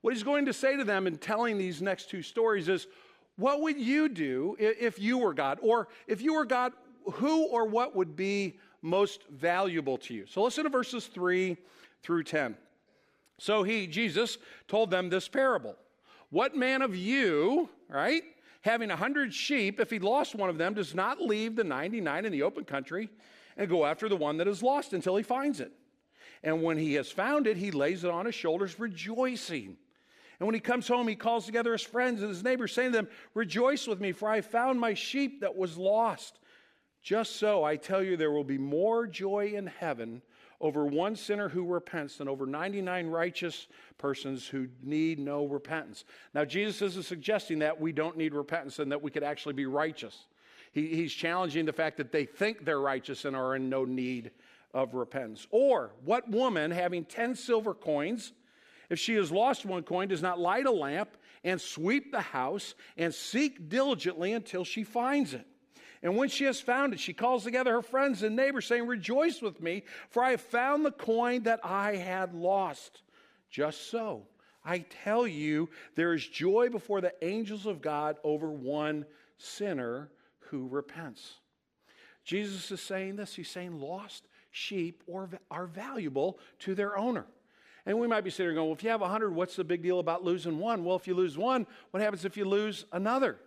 What 0.00 0.14
he's 0.14 0.22
going 0.22 0.46
to 0.46 0.52
say 0.52 0.76
to 0.76 0.84
them 0.84 1.06
in 1.06 1.18
telling 1.18 1.58
these 1.58 1.82
next 1.82 2.08
two 2.08 2.22
stories 2.22 2.68
is 2.68 2.86
what 3.36 3.60
would 3.60 3.78
you 3.78 4.08
do 4.08 4.56
if 4.58 4.98
you 4.98 5.18
were 5.18 5.34
God? 5.34 5.58
Or 5.62 5.88
if 6.06 6.20
you 6.20 6.34
were 6.34 6.44
God, 6.44 6.72
who 7.14 7.46
or 7.46 7.64
what 7.64 7.96
would 7.96 8.14
be 8.16 8.58
most 8.82 9.22
valuable 9.30 9.98
to 9.98 10.14
you? 10.14 10.26
So 10.26 10.42
listen 10.42 10.64
to 10.64 10.70
verses 10.70 11.06
3 11.06 11.56
through 12.02 12.24
10. 12.24 12.56
So 13.38 13.62
he, 13.62 13.86
Jesus, 13.86 14.38
told 14.68 14.90
them 14.90 15.08
this 15.08 15.28
parable 15.28 15.76
What 16.30 16.54
man 16.54 16.82
of 16.82 16.94
you, 16.94 17.68
right, 17.88 18.22
having 18.60 18.90
a 18.90 18.96
hundred 18.96 19.34
sheep, 19.34 19.80
if 19.80 19.90
he 19.90 19.98
lost 19.98 20.34
one 20.34 20.50
of 20.50 20.58
them, 20.58 20.74
does 20.74 20.94
not 20.94 21.20
leave 21.20 21.56
the 21.56 21.64
99 21.64 22.26
in 22.26 22.32
the 22.32 22.42
open 22.42 22.64
country 22.64 23.08
and 23.56 23.68
go 23.68 23.84
after 23.84 24.08
the 24.08 24.16
one 24.16 24.36
that 24.36 24.48
is 24.48 24.62
lost 24.62 24.92
until 24.92 25.16
he 25.16 25.22
finds 25.22 25.60
it? 25.60 25.72
And 26.42 26.62
when 26.62 26.76
he 26.76 26.94
has 26.94 27.10
found 27.10 27.46
it, 27.46 27.56
he 27.56 27.70
lays 27.70 28.04
it 28.04 28.10
on 28.10 28.26
his 28.26 28.34
shoulders, 28.34 28.78
rejoicing. 28.78 29.76
And 30.42 30.48
when 30.48 30.54
he 30.54 30.60
comes 30.60 30.88
home, 30.88 31.06
he 31.06 31.14
calls 31.14 31.46
together 31.46 31.70
his 31.70 31.82
friends 31.82 32.20
and 32.20 32.28
his 32.28 32.42
neighbors, 32.42 32.72
saying 32.72 32.90
to 32.90 32.96
them, 32.96 33.08
Rejoice 33.32 33.86
with 33.86 34.00
me, 34.00 34.10
for 34.10 34.28
I 34.28 34.40
found 34.40 34.80
my 34.80 34.92
sheep 34.92 35.42
that 35.42 35.56
was 35.56 35.78
lost. 35.78 36.40
Just 37.00 37.36
so, 37.36 37.62
I 37.62 37.76
tell 37.76 38.02
you, 38.02 38.16
there 38.16 38.32
will 38.32 38.42
be 38.42 38.58
more 38.58 39.06
joy 39.06 39.52
in 39.54 39.68
heaven 39.68 40.20
over 40.60 40.84
one 40.84 41.14
sinner 41.14 41.48
who 41.48 41.64
repents 41.64 42.16
than 42.16 42.26
over 42.26 42.44
99 42.44 43.06
righteous 43.06 43.68
persons 43.98 44.44
who 44.44 44.66
need 44.82 45.20
no 45.20 45.46
repentance. 45.46 46.04
Now, 46.34 46.44
Jesus 46.44 46.82
isn't 46.82 47.04
suggesting 47.04 47.60
that 47.60 47.80
we 47.80 47.92
don't 47.92 48.16
need 48.16 48.34
repentance 48.34 48.80
and 48.80 48.90
that 48.90 49.00
we 49.00 49.12
could 49.12 49.22
actually 49.22 49.54
be 49.54 49.66
righteous. 49.66 50.26
He, 50.72 50.88
he's 50.88 51.12
challenging 51.12 51.66
the 51.66 51.72
fact 51.72 51.98
that 51.98 52.10
they 52.10 52.24
think 52.24 52.64
they're 52.64 52.80
righteous 52.80 53.26
and 53.26 53.36
are 53.36 53.54
in 53.54 53.68
no 53.68 53.84
need 53.84 54.32
of 54.74 54.94
repentance. 54.94 55.46
Or, 55.52 55.92
what 56.04 56.28
woman 56.28 56.72
having 56.72 57.04
10 57.04 57.36
silver 57.36 57.74
coins, 57.74 58.32
if 58.92 58.98
she 58.98 59.14
has 59.14 59.32
lost 59.32 59.64
one 59.64 59.84
coin, 59.84 60.08
does 60.08 60.20
not 60.20 60.38
light 60.38 60.66
a 60.66 60.70
lamp 60.70 61.16
and 61.44 61.58
sweep 61.58 62.12
the 62.12 62.20
house 62.20 62.74
and 62.98 63.14
seek 63.14 63.70
diligently 63.70 64.34
until 64.34 64.64
she 64.64 64.84
finds 64.84 65.32
it. 65.32 65.46
And 66.02 66.14
when 66.14 66.28
she 66.28 66.44
has 66.44 66.60
found 66.60 66.92
it, 66.92 67.00
she 67.00 67.14
calls 67.14 67.42
together 67.42 67.72
her 67.72 67.80
friends 67.80 68.22
and 68.22 68.36
neighbors, 68.36 68.66
saying, 68.66 68.86
Rejoice 68.86 69.40
with 69.40 69.62
me, 69.62 69.84
for 70.10 70.22
I 70.22 70.32
have 70.32 70.42
found 70.42 70.84
the 70.84 70.92
coin 70.92 71.44
that 71.44 71.60
I 71.64 71.96
had 71.96 72.34
lost. 72.34 73.00
Just 73.48 73.90
so, 73.90 74.26
I 74.62 74.80
tell 75.04 75.26
you, 75.26 75.70
there 75.94 76.12
is 76.12 76.28
joy 76.28 76.68
before 76.68 77.00
the 77.00 77.14
angels 77.22 77.64
of 77.64 77.80
God 77.80 78.18
over 78.22 78.50
one 78.50 79.06
sinner 79.38 80.10
who 80.50 80.68
repents. 80.68 81.36
Jesus 82.24 82.70
is 82.70 82.82
saying 82.82 83.16
this. 83.16 83.34
He's 83.34 83.48
saying 83.48 83.80
lost 83.80 84.28
sheep 84.50 85.02
are 85.50 85.66
valuable 85.66 86.38
to 86.58 86.74
their 86.74 86.98
owner. 86.98 87.24
And 87.84 87.98
we 87.98 88.06
might 88.06 88.22
be 88.22 88.30
sitting 88.30 88.46
there 88.46 88.54
going, 88.54 88.68
well, 88.68 88.76
if 88.76 88.84
you 88.84 88.90
have 88.90 89.00
100, 89.00 89.34
what's 89.34 89.56
the 89.56 89.64
big 89.64 89.82
deal 89.82 89.98
about 89.98 90.22
losing 90.22 90.58
one? 90.58 90.84
Well, 90.84 90.96
if 90.96 91.06
you 91.06 91.14
lose 91.14 91.36
one, 91.36 91.66
what 91.90 92.02
happens 92.02 92.24
if 92.24 92.36
you 92.36 92.44
lose 92.44 92.84
another? 92.92 93.38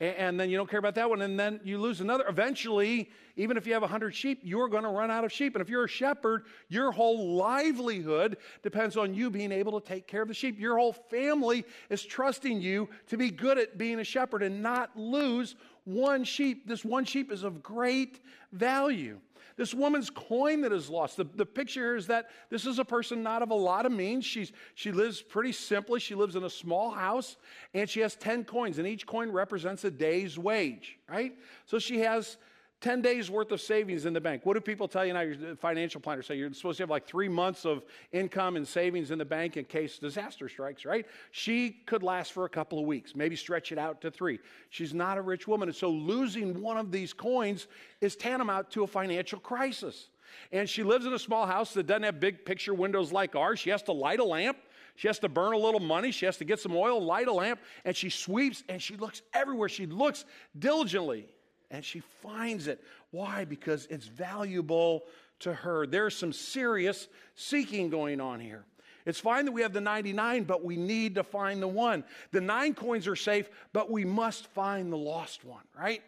And, 0.00 0.16
and 0.16 0.40
then 0.40 0.48
you 0.48 0.56
don't 0.56 0.68
care 0.68 0.78
about 0.78 0.94
that 0.94 1.08
one, 1.08 1.20
and 1.20 1.38
then 1.38 1.60
you 1.64 1.78
lose 1.78 2.00
another. 2.00 2.24
Eventually, 2.26 3.10
even 3.36 3.56
if 3.58 3.66
you 3.66 3.74
have 3.74 3.82
100 3.82 4.14
sheep, 4.14 4.40
you're 4.42 4.68
going 4.68 4.84
to 4.84 4.88
run 4.88 5.10
out 5.10 5.24
of 5.24 5.32
sheep. 5.32 5.54
And 5.54 5.60
if 5.60 5.68
you're 5.68 5.84
a 5.84 5.88
shepherd, 5.88 6.44
your 6.68 6.92
whole 6.92 7.36
livelihood 7.36 8.38
depends 8.62 8.96
on 8.96 9.12
you 9.12 9.28
being 9.30 9.52
able 9.52 9.78
to 9.78 9.86
take 9.86 10.06
care 10.06 10.22
of 10.22 10.28
the 10.28 10.34
sheep. 10.34 10.58
Your 10.58 10.78
whole 10.78 10.94
family 10.94 11.64
is 11.90 12.02
trusting 12.02 12.62
you 12.62 12.88
to 13.08 13.18
be 13.18 13.30
good 13.30 13.58
at 13.58 13.76
being 13.76 14.00
a 14.00 14.04
shepherd 14.04 14.42
and 14.42 14.62
not 14.62 14.96
lose 14.96 15.56
one 15.84 16.24
sheep. 16.24 16.66
This 16.66 16.84
one 16.84 17.04
sheep 17.04 17.30
is 17.30 17.42
of 17.42 17.62
great 17.62 18.20
value. 18.50 19.20
This 19.56 19.72
woman's 19.72 20.10
coin 20.10 20.62
that 20.62 20.72
is 20.72 20.90
lost. 20.90 21.16
The, 21.16 21.24
the 21.24 21.46
picture 21.46 21.80
here 21.80 21.96
is 21.96 22.08
that 22.08 22.30
this 22.50 22.66
is 22.66 22.78
a 22.78 22.84
person 22.84 23.22
not 23.22 23.42
of 23.42 23.50
a 23.50 23.54
lot 23.54 23.86
of 23.86 23.92
means. 23.92 24.24
She's, 24.24 24.52
she 24.74 24.90
lives 24.90 25.22
pretty 25.22 25.52
simply. 25.52 26.00
She 26.00 26.14
lives 26.16 26.34
in 26.34 26.42
a 26.42 26.50
small 26.50 26.90
house 26.90 27.36
and 27.72 27.88
she 27.88 28.00
has 28.00 28.16
10 28.16 28.44
coins, 28.44 28.78
and 28.78 28.86
each 28.86 29.06
coin 29.06 29.30
represents 29.30 29.84
a 29.84 29.90
day's 29.90 30.38
wage, 30.38 30.98
right? 31.08 31.32
So 31.66 31.78
she 31.78 32.00
has 32.00 32.36
10 32.84 33.00
days 33.00 33.30
worth 33.30 33.50
of 33.50 33.62
savings 33.62 34.04
in 34.04 34.12
the 34.12 34.20
bank. 34.20 34.44
What 34.44 34.52
do 34.52 34.60
people 34.60 34.88
tell 34.88 35.06
you 35.06 35.14
now? 35.14 35.22
Your 35.22 35.56
financial 35.56 36.02
planners 36.02 36.26
say 36.26 36.36
you're 36.36 36.52
supposed 36.52 36.76
to 36.76 36.82
have 36.82 36.90
like 36.90 37.06
three 37.06 37.30
months 37.30 37.64
of 37.64 37.82
income 38.12 38.56
and 38.56 38.68
savings 38.68 39.10
in 39.10 39.16
the 39.16 39.24
bank 39.24 39.56
in 39.56 39.64
case 39.64 39.96
disaster 39.96 40.50
strikes, 40.50 40.84
right? 40.84 41.06
She 41.30 41.78
could 41.86 42.02
last 42.02 42.34
for 42.34 42.44
a 42.44 42.48
couple 42.50 42.78
of 42.78 42.84
weeks, 42.84 43.16
maybe 43.16 43.36
stretch 43.36 43.72
it 43.72 43.78
out 43.78 44.02
to 44.02 44.10
three. 44.10 44.38
She's 44.68 44.92
not 44.92 45.16
a 45.16 45.22
rich 45.22 45.48
woman. 45.48 45.70
And 45.70 45.74
so 45.74 45.88
losing 45.88 46.60
one 46.60 46.76
of 46.76 46.92
these 46.92 47.14
coins 47.14 47.68
is 48.02 48.16
tantamount 48.16 48.70
to 48.72 48.82
a 48.82 48.86
financial 48.86 49.38
crisis. 49.38 50.10
And 50.52 50.68
she 50.68 50.82
lives 50.82 51.06
in 51.06 51.14
a 51.14 51.18
small 51.18 51.46
house 51.46 51.72
that 51.72 51.86
doesn't 51.86 52.02
have 52.02 52.20
big 52.20 52.44
picture 52.44 52.74
windows 52.74 53.12
like 53.12 53.34
ours. 53.34 53.60
She 53.60 53.70
has 53.70 53.82
to 53.84 53.92
light 53.92 54.20
a 54.20 54.24
lamp. 54.24 54.58
She 54.94 55.08
has 55.08 55.18
to 55.20 55.30
burn 55.30 55.54
a 55.54 55.58
little 55.58 55.80
money. 55.80 56.10
She 56.10 56.26
has 56.26 56.36
to 56.36 56.44
get 56.44 56.60
some 56.60 56.76
oil, 56.76 57.02
light 57.02 57.28
a 57.28 57.32
lamp, 57.32 57.60
and 57.86 57.96
she 57.96 58.10
sweeps 58.10 58.62
and 58.68 58.82
she 58.82 58.98
looks 58.98 59.22
everywhere. 59.32 59.70
She 59.70 59.86
looks 59.86 60.26
diligently 60.58 61.28
and 61.74 61.84
she 61.84 62.00
finds 62.22 62.68
it. 62.68 62.82
Why? 63.10 63.44
Because 63.44 63.86
it's 63.90 64.06
valuable 64.06 65.04
to 65.40 65.52
her. 65.52 65.86
There's 65.86 66.16
some 66.16 66.32
serious 66.32 67.08
seeking 67.34 67.90
going 67.90 68.20
on 68.20 68.40
here. 68.40 68.64
It's 69.06 69.20
fine 69.20 69.44
that 69.44 69.52
we 69.52 69.60
have 69.62 69.72
the 69.72 69.80
99, 69.80 70.44
but 70.44 70.64
we 70.64 70.76
need 70.76 71.16
to 71.16 71.22
find 71.22 71.60
the 71.60 71.68
one. 71.68 72.04
The 72.30 72.40
nine 72.40 72.74
coins 72.74 73.06
are 73.06 73.16
safe, 73.16 73.50
but 73.72 73.90
we 73.90 74.04
must 74.04 74.46
find 74.46 74.90
the 74.90 74.96
lost 74.96 75.44
one, 75.44 75.64
right? 75.78 76.02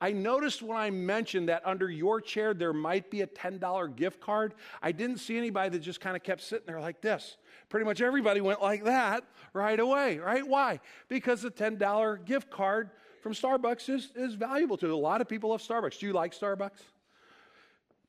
I 0.00 0.10
noticed 0.10 0.62
when 0.62 0.76
I 0.76 0.90
mentioned 0.90 1.48
that 1.48 1.62
under 1.64 1.88
your 1.88 2.20
chair 2.20 2.54
there 2.54 2.72
might 2.72 3.08
be 3.08 3.20
a 3.20 3.26
$10 3.28 3.94
gift 3.94 4.20
card, 4.20 4.54
I 4.82 4.90
didn't 4.90 5.18
see 5.18 5.38
anybody 5.38 5.70
that 5.70 5.78
just 5.78 6.00
kind 6.00 6.16
of 6.16 6.24
kept 6.24 6.42
sitting 6.42 6.66
there 6.66 6.80
like 6.80 7.00
this. 7.00 7.36
Pretty 7.68 7.86
much 7.86 8.00
everybody 8.00 8.40
went 8.40 8.60
like 8.60 8.82
that 8.84 9.22
right 9.52 9.78
away, 9.78 10.18
right? 10.18 10.44
Why? 10.44 10.80
Because 11.08 11.42
the 11.42 11.52
$10 11.52 12.24
gift 12.24 12.50
card 12.50 12.90
from 13.22 13.32
Starbucks 13.32 13.88
is, 13.88 14.10
is 14.16 14.34
valuable 14.34 14.76
to 14.78 14.92
a 14.92 14.94
lot 14.94 15.20
of 15.20 15.28
people 15.28 15.50
love 15.50 15.62
Starbucks. 15.62 15.98
Do 15.98 16.06
you 16.06 16.12
like 16.12 16.34
Starbucks? 16.34 16.80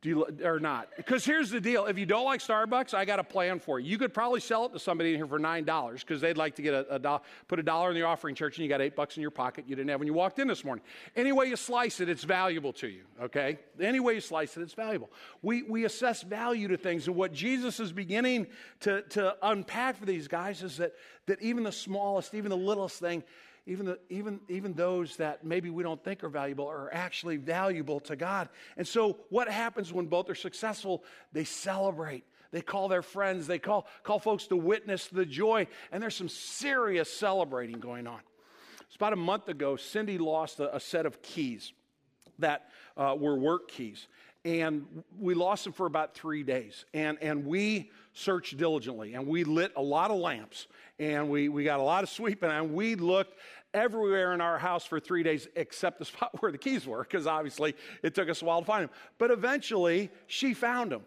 Do 0.01 0.09
you, 0.09 0.27
or 0.43 0.59
not? 0.59 0.89
Because 0.97 1.23
here's 1.23 1.49
the 1.49 1.61
deal. 1.61 1.85
If 1.85 1.97
you 1.97 2.05
don't 2.05 2.25
like 2.25 2.41
Starbucks, 2.41 2.93
I 2.93 3.05
got 3.05 3.19
a 3.19 3.23
plan 3.23 3.59
for 3.59 3.79
you. 3.79 3.89
You 3.89 3.97
could 3.97 4.13
probably 4.13 4.41
sell 4.41 4.65
it 4.65 4.73
to 4.73 4.79
somebody 4.79 5.11
in 5.11 5.15
here 5.15 5.27
for 5.27 5.39
$9 5.39 5.99
because 5.99 6.19
they'd 6.19 6.35
like 6.35 6.55
to 6.55 6.61
get 6.61 6.73
a, 6.73 6.95
a 6.95 6.99
do, 6.99 7.19
put 7.47 7.57
a 7.57 7.63
dollar 7.63 7.89
in 7.89 7.95
the 7.95 8.01
offering 8.01 8.35
church 8.35 8.57
and 8.57 8.63
you 8.63 8.69
got 8.69 8.81
eight 8.81 8.97
bucks 8.97 9.15
in 9.15 9.21
your 9.21 9.31
pocket 9.31 9.63
you 9.65 9.77
didn't 9.77 9.89
have 9.89 10.01
when 10.01 10.07
you 10.07 10.13
walked 10.13 10.39
in 10.39 10.47
this 10.49 10.65
morning. 10.65 10.83
Any 11.15 11.31
way 11.31 11.45
you 11.45 11.55
slice 11.55 12.01
it, 12.01 12.09
it's 12.09 12.25
valuable 12.25 12.73
to 12.73 12.87
you, 12.87 13.03
okay? 13.21 13.59
Any 13.79 14.01
way 14.01 14.15
you 14.15 14.19
slice 14.19 14.57
it, 14.57 14.61
it's 14.61 14.73
valuable. 14.73 15.09
We, 15.41 15.63
we 15.63 15.85
assess 15.85 16.21
value 16.21 16.67
to 16.67 16.75
things. 16.75 17.07
And 17.07 17.15
what 17.15 17.31
Jesus 17.31 17.79
is 17.79 17.93
beginning 17.93 18.47
to, 18.81 19.03
to 19.03 19.37
unpack 19.41 19.95
for 19.95 20.05
these 20.05 20.27
guys 20.27 20.63
is 20.63 20.77
that, 20.77 20.91
that 21.27 21.41
even 21.41 21.63
the 21.63 21.71
smallest, 21.71 22.33
even 22.33 22.49
the 22.49 22.57
littlest 22.57 22.99
thing, 22.99 23.23
even, 23.65 23.85
the, 23.85 23.99
even, 24.09 24.39
even 24.49 24.73
those 24.73 25.15
that 25.17 25.45
maybe 25.45 25.69
we 25.69 25.83
don't 25.83 26.03
think 26.03 26.23
are 26.23 26.29
valuable 26.29 26.67
are 26.67 26.93
actually 26.93 27.37
valuable 27.37 27.99
to 28.01 28.15
God. 28.15 28.49
And 28.75 28.85
so, 28.87 29.19
what 29.29 29.47
happens 29.47 29.93
when 29.93 30.07
both 30.07 30.29
are 30.29 30.35
successful? 30.35 31.03
They 31.31 31.45
celebrate. 31.45 32.25
They 32.51 32.61
call 32.61 32.87
their 32.87 33.01
friends, 33.01 33.47
they 33.47 33.57
call, 33.57 33.87
call 34.03 34.19
folks 34.19 34.45
to 34.47 34.55
witness 34.55 35.07
the 35.07 35.25
joy, 35.25 35.65
and 35.91 36.03
there's 36.03 36.15
some 36.15 36.29
serious 36.29 37.11
celebrating 37.11 37.79
going 37.79 38.05
on. 38.05 38.19
It's 38.81 38.95
about 38.95 39.13
a 39.13 39.17
month 39.17 39.47
ago, 39.47 39.75
Cindy 39.75 40.19
lost 40.19 40.59
a, 40.59 40.75
a 40.75 40.79
set 40.79 41.07
of 41.07 41.21
keys 41.23 41.73
that 42.39 42.69
uh, 42.95 43.15
were 43.17 43.35
work 43.35 43.69
keys. 43.69 44.07
And 44.45 45.03
we 45.19 45.33
lost 45.35 45.63
them 45.63 45.73
for 45.73 45.85
about 45.85 46.15
three 46.15 46.43
days. 46.43 46.85
And, 46.93 47.17
and 47.21 47.45
we 47.45 47.89
searched 48.13 48.57
diligently 48.57 49.13
and 49.13 49.25
we 49.25 49.43
lit 49.45 49.71
a 49.75 49.81
lot 49.81 50.11
of 50.11 50.17
lamps 50.17 50.67
and 50.99 51.29
we, 51.29 51.49
we 51.49 51.63
got 51.63 51.79
a 51.79 51.83
lot 51.83 52.03
of 52.03 52.09
sweeping 52.09 52.49
and 52.49 52.73
we 52.73 52.95
looked 52.95 53.37
everywhere 53.73 54.33
in 54.33 54.41
our 54.41 54.59
house 54.59 54.85
for 54.85 54.99
three 54.99 55.23
days 55.23 55.47
except 55.55 55.99
the 55.99 56.05
spot 56.05 56.31
where 56.41 56.51
the 56.51 56.57
keys 56.57 56.85
were 56.85 57.03
because 57.03 57.27
obviously 57.27 57.75
it 58.01 58.13
took 58.15 58.29
us 58.29 58.41
a 58.41 58.45
while 58.45 58.59
to 58.59 58.65
find 58.65 58.83
them. 58.83 58.89
But 59.17 59.31
eventually 59.31 60.09
she 60.27 60.53
found 60.53 60.91
them. 60.91 61.01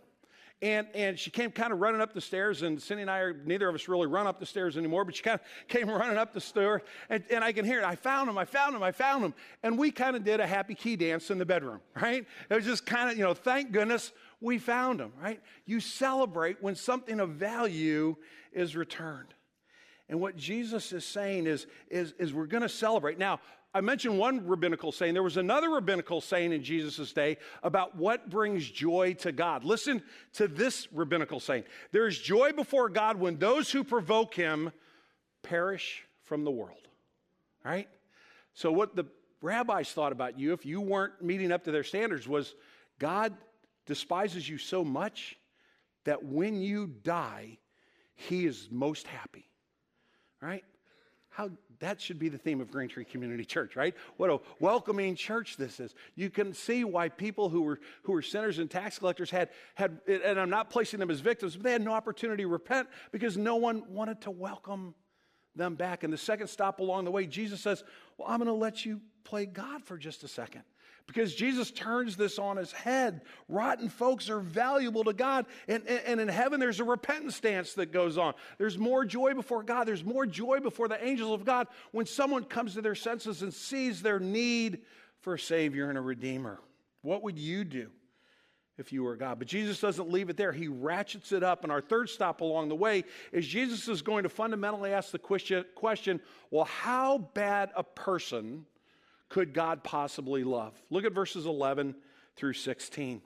And, 0.63 0.87
and 0.95 1.19
she 1.19 1.31
came 1.31 1.51
kind 1.51 1.71
of 1.71 1.81
running 1.81 2.01
up 2.01 2.15
the 2.15 2.21
stairs, 2.21 2.63
and 2.63 2.81
Cindy 2.81 3.03
and 3.03 3.11
I 3.11 3.19
are, 3.19 3.35
neither 3.45 3.69
of 3.69 3.75
us 3.75 3.89
really 3.89 4.07
run 4.07 4.27
up 4.27 4.41
the 4.41 4.47
stairs 4.47 4.79
anymore, 4.79 5.05
but 5.05 5.15
she 5.15 5.23
kind 5.23 5.39
of 5.39 5.47
came 5.69 5.91
running 5.91 6.17
up 6.17 6.33
the 6.33 6.41
stairs, 6.41 6.81
and, 7.11 7.23
and 7.31 7.45
I 7.45 7.53
can 7.53 7.67
hear 7.67 7.81
it. 7.81 7.85
I 7.85 7.95
found 7.95 8.31
him, 8.31 8.39
I 8.39 8.47
found 8.47 8.75
him, 8.75 8.83
I 8.83 8.91
found 8.91 9.23
him. 9.23 9.35
And 9.63 9.79
we 9.79 9.91
kind 9.91 10.17
of 10.17 10.25
did 10.25 10.41
a 10.41 10.47
happy 10.47 10.75
key 10.75 10.97
dance 10.97 11.31
in 11.31 11.37
the 11.37 11.45
bedroom, 11.45 11.81
right? 12.01 12.25
It 12.49 12.55
was 12.55 12.65
just 12.65 12.87
kind 12.87 13.11
of, 13.11 13.19
you 13.19 13.25
know, 13.25 13.35
thank 13.35 13.71
goodness 13.71 14.13
we 14.41 14.57
found 14.57 14.99
him, 14.99 15.13
right? 15.21 15.43
You 15.67 15.79
celebrate 15.79 16.63
when 16.63 16.75
something 16.75 17.21
of 17.21 17.33
value 17.33 18.17
is 18.51 18.75
returned. 18.75 19.35
And 20.09 20.21
what 20.21 20.37
Jesus 20.37 20.93
is 20.93 21.05
saying 21.05 21.47
is, 21.47 21.67
is, 21.91 22.15
is 22.19 22.33
we're 22.33 22.47
going 22.47 22.63
to 22.63 22.69
celebrate. 22.69 23.19
Now, 23.19 23.41
I 23.75 23.81
mentioned 23.81 24.19
one 24.19 24.47
rabbinical 24.47 24.93
saying. 24.93 25.15
There 25.15 25.23
was 25.23 25.37
another 25.37 25.69
rabbinical 25.69 26.21
saying 26.21 26.53
in 26.53 26.63
Jesus' 26.63 27.13
day 27.13 27.37
about 27.63 27.97
what 27.97 28.31
brings 28.31 28.71
joy 28.71 29.15
to 29.21 29.33
God. 29.33 29.65
Listen 29.65 30.03
to 30.35 30.49
this 30.49 30.89
rabbinical 30.93 31.41
saying 31.41 31.65
There 31.93 32.07
is 32.07 32.19
joy 32.19 32.53
before 32.53 32.89
God 32.89 33.19
when 33.19 33.39
those 33.39 33.71
who 33.71 33.85
provoke 33.85 34.33
him 34.33 34.73
perish 35.43 36.05
from 36.23 36.45
the 36.45 36.51
world. 36.51 36.89
Right? 37.65 37.89
So, 38.55 38.73
what 38.73 38.97
the 38.97 39.05
rabbis 39.43 39.93
thought 39.93 40.13
about 40.13 40.39
you, 40.39 40.53
if 40.53 40.65
you 40.65 40.81
weren't 40.81 41.21
meeting 41.21 41.53
up 41.53 41.65
to 41.65 41.71
their 41.71 41.85
standards, 41.85 42.27
was 42.27 42.55
God 42.99 43.37
despises 43.85 44.49
you 44.49 44.57
so 44.57 44.85
much 44.85 45.37
that 46.05 46.25
when 46.25 46.63
you 46.63 46.87
die, 46.87 47.59
he 48.15 48.47
is 48.47 48.69
most 48.71 49.07
happy 49.07 49.46
right? 50.41 50.65
How 51.29 51.51
that 51.81 52.01
should 52.01 52.19
be 52.19 52.29
the 52.29 52.39
theme 52.39 52.61
of 52.61 52.71
Green 52.71 52.89
Tree 52.89 53.05
Community 53.05 53.45
Church, 53.45 53.77
right? 53.77 53.95
What 54.17 54.31
a 54.31 54.41
welcoming 54.59 55.15
church 55.15 55.57
this 55.59 55.81
is. 55.81 55.95
You 56.15 56.31
can 56.31 56.55
see 56.55 56.85
why 56.85 57.11
people 57.11 57.51
who 57.51 57.63
were 57.63 57.81
who 58.05 58.13
were 58.13 58.23
sinners 58.23 58.59
and 58.59 58.71
tax 58.71 58.99
collectors 58.99 59.31
had 59.31 59.51
had 59.75 60.01
and 60.07 60.41
I'm 60.41 60.51
not 60.51 60.71
placing 60.71 60.99
them 61.01 61.11
as 61.11 61.21
victims, 61.21 61.57
but 61.57 61.65
they 61.65 61.73
had 61.73 61.83
no 61.83 61.93
opportunity 61.93 62.45
to 62.45 62.49
repent 62.49 62.89
because 63.13 63.37
no 63.37 63.57
one 63.57 63.83
wanted 63.89 64.23
to 64.23 64.31
welcome 64.31 64.95
them 65.55 65.75
back. 65.75 66.05
And 66.05 66.13
the 66.13 66.19
second 66.19 66.49
stop 66.49 66.81
along 66.81 67.05
the 67.05 67.11
way, 67.11 67.27
Jesus 67.27 67.61
says, 67.61 67.85
Well, 68.17 68.29
I'm 68.29 68.39
going 68.39 68.47
to 68.47 68.53
let 68.53 68.85
you 68.85 69.01
play 69.27 69.45
God 69.45 69.85
for 69.85 69.99
just 69.99 70.25
a 70.25 70.29
second 70.29 70.63
because 71.07 71.35
Jesus 71.35 71.71
turns 71.71 72.17
this 72.17 72.39
on 72.39 72.57
his 72.57 72.73
head. 72.73 73.23
Rotten 73.49 73.89
folks 73.89 74.31
are 74.31 74.41
valuable 74.41 75.05
to 75.05 75.13
God. 75.13 75.47
And, 75.69 75.87
and, 75.87 76.21
in 76.21 76.29
heaven, 76.29 76.61
there's 76.61 76.81
a 76.81 76.85
repentance 76.85 77.39
dance 77.41 77.75
that 77.75 77.93
goes 77.93 78.19
on. 78.19 78.35
There's 78.59 78.79
more 78.79 79.05
joy 79.05 79.35
before 79.35 79.63
God. 79.63 79.87
There's 79.87 80.05
more 80.05 80.27
joy 80.27 80.61
before 80.61 80.89
the 80.89 81.05
angels 81.05 81.33
of 81.33 81.45
God 81.45 81.67
when 81.93 82.07
someone 82.07 82.45
comes 82.45 82.75
to 82.75 82.83
their 82.83 82.95
senses 82.95 83.43
and 83.43 83.53
sees 83.53 84.03
their 84.03 84.19
need 84.19 84.83
for 85.21 85.35
a 85.35 85.39
Savior 85.39 85.89
and 85.89 85.99
a 85.99 86.03
Redeemer. 86.03 86.61
What 87.03 87.23
would 87.23 87.39
you 87.39 87.65
do? 87.65 87.91
if 88.79 88.93
you 88.93 89.03
were 89.03 89.17
God. 89.17 89.39
But 89.39 89.49
Jesus 89.49 89.81
doesn't 89.81 90.11
leave 90.11 90.29
it 90.29 90.37
there. 90.37 90.53
He 90.53 90.69
ratchets 90.69 91.33
it 91.33 91.43
up. 91.43 91.63
And 91.63 91.73
our 91.73 91.81
third 91.81 92.11
stop 92.11 92.43
along 92.43 92.69
the 92.69 92.75
way 92.75 93.05
is 93.33 93.47
Jesus 93.47 93.89
is 93.89 94.03
going 94.03 94.25
to 94.25 94.29
fundamentally 94.29 94.93
ask 94.93 95.13
the 95.13 95.19
question 95.19 96.21
well, 96.51 96.65
how 96.67 97.17
bad 97.33 97.71
a 97.75 97.83
person 97.83 98.67
could 99.29 99.53
God 99.53 99.83
possibly 99.83 100.45
love? 100.45 100.81
Look 100.91 101.05
at 101.05 101.13
verses 101.13 101.47
11 101.47 101.95
through 102.37 102.55
16. 102.55 103.23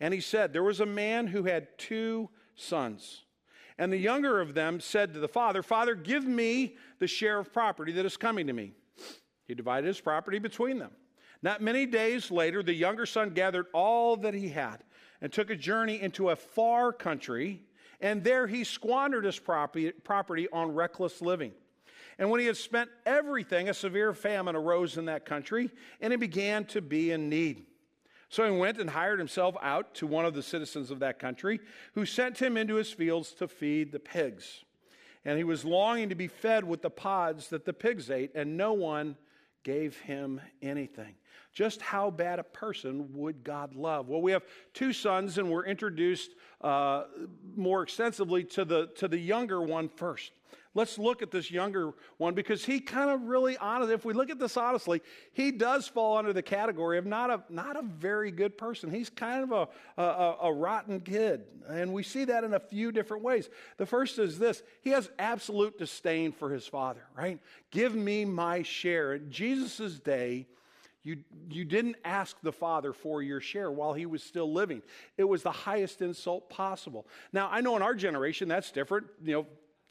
And 0.00 0.14
he 0.14 0.20
said, 0.20 0.52
There 0.52 0.62
was 0.62 0.80
a 0.80 0.86
man 0.86 1.26
who 1.26 1.44
had 1.44 1.78
two 1.78 2.30
sons. 2.54 3.22
And 3.78 3.92
the 3.92 3.98
younger 3.98 4.40
of 4.40 4.54
them 4.54 4.80
said 4.80 5.14
to 5.14 5.20
the 5.20 5.28
father, 5.28 5.62
Father, 5.62 5.94
give 5.94 6.24
me 6.24 6.76
the 6.98 7.06
share 7.06 7.38
of 7.38 7.52
property 7.52 7.92
that 7.92 8.04
is 8.04 8.16
coming 8.16 8.48
to 8.48 8.52
me. 8.52 8.72
He 9.46 9.54
divided 9.54 9.86
his 9.86 10.00
property 10.00 10.38
between 10.38 10.78
them. 10.78 10.90
Not 11.42 11.62
many 11.62 11.86
days 11.86 12.30
later, 12.30 12.62
the 12.62 12.74
younger 12.74 13.06
son 13.06 13.30
gathered 13.30 13.66
all 13.72 14.16
that 14.18 14.34
he 14.34 14.48
had 14.48 14.82
and 15.20 15.32
took 15.32 15.50
a 15.50 15.56
journey 15.56 16.00
into 16.00 16.30
a 16.30 16.36
far 16.36 16.92
country, 16.92 17.62
and 18.00 18.24
there 18.24 18.46
he 18.48 18.64
squandered 18.64 19.24
his 19.24 19.38
property, 19.38 20.48
on 20.52 20.74
reckless 20.74 21.22
living. 21.22 21.52
And 22.18 22.30
when 22.30 22.40
he 22.40 22.46
had 22.46 22.56
spent 22.56 22.90
everything, 23.06 23.68
a 23.68 23.74
severe 23.74 24.12
famine 24.12 24.56
arose 24.56 24.96
in 24.96 25.04
that 25.04 25.24
country, 25.24 25.70
and 26.00 26.12
he 26.12 26.16
began 26.16 26.64
to 26.66 26.80
be 26.80 27.12
in 27.12 27.28
need. 27.28 27.64
So 28.28 28.44
he 28.44 28.50
went 28.50 28.78
and 28.78 28.90
hired 28.90 29.18
himself 29.18 29.56
out 29.62 29.94
to 29.96 30.06
one 30.06 30.26
of 30.26 30.34
the 30.34 30.42
citizens 30.42 30.90
of 30.90 30.98
that 30.98 31.18
country, 31.18 31.60
who 31.94 32.04
sent 32.04 32.38
him 32.38 32.56
into 32.56 32.74
his 32.74 32.92
fields 32.92 33.32
to 33.34 33.48
feed 33.48 33.92
the 33.92 34.00
pigs. 34.00 34.64
And 35.24 35.38
he 35.38 35.44
was 35.44 35.64
longing 35.64 36.08
to 36.08 36.14
be 36.14 36.28
fed 36.28 36.64
with 36.64 36.82
the 36.82 36.90
pods 36.90 37.48
that 37.48 37.64
the 37.64 37.72
pigs 37.72 38.10
ate, 38.10 38.32
and 38.34 38.56
no 38.56 38.72
one 38.72 39.16
gave 39.62 39.98
him 39.98 40.40
anything. 40.60 41.14
Just 41.52 41.80
how 41.82 42.10
bad 42.10 42.38
a 42.38 42.44
person 42.44 43.08
would 43.14 43.42
God 43.42 43.74
love? 43.74 44.08
Well, 44.08 44.20
we 44.20 44.32
have 44.32 44.44
two 44.74 44.92
sons, 44.92 45.38
and 45.38 45.50
we're 45.50 45.66
introduced 45.66 46.32
uh, 46.60 47.04
more 47.56 47.82
extensively 47.82 48.44
to 48.44 48.64
the, 48.64 48.88
to 48.96 49.08
the 49.08 49.18
younger 49.18 49.60
one 49.60 49.88
first. 49.88 50.32
Let's 50.74 50.98
look 50.98 51.22
at 51.22 51.30
this 51.30 51.50
younger 51.50 51.92
one 52.18 52.34
because 52.34 52.64
he 52.64 52.78
kind 52.78 53.10
of 53.10 53.22
really 53.22 53.56
honest. 53.56 53.90
If 53.90 54.04
we 54.04 54.12
look 54.12 54.30
at 54.30 54.38
this 54.38 54.56
honestly, 54.56 55.02
he 55.32 55.50
does 55.50 55.88
fall 55.88 56.18
under 56.18 56.32
the 56.32 56.42
category 56.42 56.98
of 56.98 57.06
not 57.06 57.30
a 57.30 57.42
not 57.48 57.76
a 57.76 57.82
very 57.82 58.30
good 58.30 58.56
person. 58.56 58.90
He's 58.90 59.08
kind 59.08 59.50
of 59.50 59.68
a, 59.96 60.00
a, 60.00 60.36
a 60.42 60.52
rotten 60.52 61.00
kid, 61.00 61.44
and 61.68 61.92
we 61.92 62.02
see 62.02 62.26
that 62.26 62.44
in 62.44 62.54
a 62.54 62.60
few 62.60 62.92
different 62.92 63.22
ways. 63.22 63.48
The 63.78 63.86
first 63.86 64.18
is 64.18 64.38
this: 64.38 64.62
he 64.82 64.90
has 64.90 65.10
absolute 65.18 65.78
disdain 65.78 66.32
for 66.32 66.50
his 66.50 66.66
father. 66.66 67.02
Right? 67.16 67.40
Give 67.70 67.94
me 67.94 68.24
my 68.24 68.62
share. 68.62 69.14
In 69.14 69.30
Jesus' 69.30 69.98
day. 69.98 70.46
You, 71.04 71.18
you 71.48 71.64
didn't 71.64 71.96
ask 72.04 72.36
the 72.42 72.52
father 72.52 72.92
for 72.92 73.22
your 73.22 73.40
share 73.40 73.70
while 73.70 73.94
he 73.94 74.04
was 74.04 74.22
still 74.22 74.52
living. 74.52 74.82
It 75.16 75.24
was 75.24 75.42
the 75.42 75.52
highest 75.52 76.02
insult 76.02 76.50
possible. 76.50 77.06
Now, 77.32 77.48
I 77.50 77.62
know 77.62 77.76
in 77.76 77.82
our 77.82 77.94
generation 77.94 78.46
that's 78.46 78.70
different. 78.70 79.06
You 79.24 79.32
know, 79.32 79.46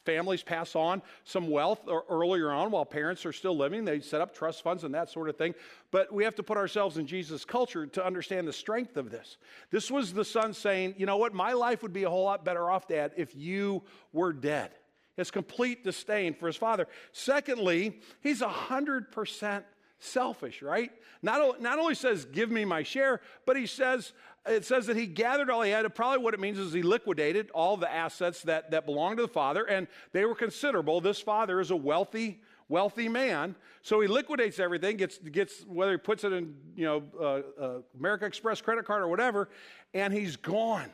families 0.07 0.41
pass 0.41 0.73
on 0.73 1.01
some 1.25 1.49
wealth 1.49 1.81
earlier 2.09 2.49
on 2.49 2.71
while 2.71 2.85
parents 2.85 3.25
are 3.25 3.33
still 3.33 3.57
living. 3.57 3.83
They 3.83 3.99
set 3.99 4.21
up 4.21 4.33
trust 4.33 4.63
funds 4.63 4.85
and 4.85 4.95
that 4.95 5.09
sort 5.09 5.27
of 5.27 5.35
thing. 5.35 5.53
But 5.91 6.13
we 6.13 6.23
have 6.23 6.35
to 6.35 6.43
put 6.43 6.55
ourselves 6.55 6.97
in 6.97 7.05
Jesus' 7.05 7.43
culture 7.43 7.85
to 7.85 8.05
understand 8.05 8.47
the 8.47 8.53
strength 8.53 8.95
of 8.95 9.11
this. 9.11 9.35
This 9.69 9.91
was 9.91 10.13
the 10.13 10.23
son 10.23 10.53
saying, 10.53 10.95
You 10.97 11.05
know 11.05 11.17
what? 11.17 11.33
My 11.33 11.51
life 11.51 11.83
would 11.83 11.91
be 11.91 12.03
a 12.03 12.09
whole 12.09 12.23
lot 12.23 12.45
better 12.45 12.71
off, 12.71 12.87
Dad, 12.87 13.11
if 13.17 13.35
you 13.35 13.83
were 14.13 14.31
dead. 14.31 14.71
His 15.17 15.29
complete 15.29 15.83
disdain 15.83 16.33
for 16.33 16.47
his 16.47 16.55
father. 16.55 16.87
Secondly, 17.11 17.99
he's 18.21 18.39
100% 18.39 19.63
selfish, 19.99 20.61
right? 20.61 20.91
Not, 21.21 21.61
not 21.61 21.79
only 21.79 21.95
says, 21.95 22.23
give 22.23 22.49
me 22.49 22.63
my 22.63 22.83
share, 22.83 23.19
but 23.45 23.57
he 23.57 23.65
says, 23.65 24.13
it 24.47 24.65
says 24.65 24.85
that 24.87 24.95
he 24.95 25.05
gathered 25.05 25.49
all 25.49 25.61
he 25.61 25.71
had. 25.71 25.93
Probably 25.95 26.19
what 26.19 26.33
it 26.33 26.39
means 26.39 26.57
is 26.57 26.73
he 26.73 26.81
liquidated 26.81 27.49
all 27.51 27.77
the 27.77 27.91
assets 27.91 28.41
that, 28.43 28.71
that 28.71 28.85
belonged 28.85 29.17
to 29.17 29.23
the 29.23 29.27
father, 29.27 29.63
and 29.65 29.87
they 30.13 30.25
were 30.25 30.35
considerable. 30.35 31.01
This 31.01 31.19
father 31.19 31.59
is 31.59 31.71
a 31.71 31.75
wealthy, 31.75 32.41
wealthy 32.69 33.07
man. 33.07 33.55
So 33.81 33.99
he 34.01 34.07
liquidates 34.07 34.59
everything, 34.59 34.97
gets, 34.97 35.17
gets 35.17 35.63
whether 35.65 35.91
he 35.91 35.97
puts 35.97 36.23
it 36.23 36.33
in, 36.33 36.55
you 36.75 36.85
know, 36.85 37.03
uh, 37.19 37.61
uh, 37.61 37.79
America 37.97 38.25
Express 38.25 38.61
credit 38.61 38.85
card 38.85 39.01
or 39.01 39.07
whatever, 39.07 39.49
and 39.93 40.13
he's 40.13 40.35
gone. 40.35 40.89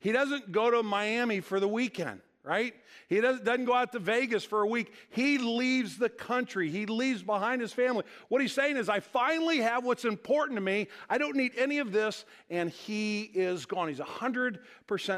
He 0.00 0.12
doesn't 0.12 0.52
go 0.52 0.70
to 0.70 0.82
Miami 0.82 1.40
for 1.40 1.58
the 1.58 1.68
weekend 1.68 2.20
right? 2.48 2.74
He 3.10 3.20
doesn't, 3.20 3.44
doesn't 3.44 3.66
go 3.66 3.74
out 3.74 3.92
to 3.92 3.98
Vegas 3.98 4.42
for 4.42 4.62
a 4.62 4.66
week. 4.66 4.94
He 5.10 5.36
leaves 5.36 5.98
the 5.98 6.08
country. 6.08 6.70
He 6.70 6.86
leaves 6.86 7.22
behind 7.22 7.60
his 7.60 7.74
family. 7.74 8.04
What 8.28 8.40
he's 8.40 8.54
saying 8.54 8.78
is, 8.78 8.88
I 8.88 9.00
finally 9.00 9.58
have 9.58 9.84
what's 9.84 10.06
important 10.06 10.56
to 10.56 10.62
me. 10.62 10.88
I 11.10 11.18
don't 11.18 11.36
need 11.36 11.52
any 11.58 11.78
of 11.78 11.92
this. 11.92 12.24
And 12.48 12.70
he 12.70 13.24
is 13.34 13.66
gone. 13.66 13.88
He's 13.88 13.98
100% 13.98 14.60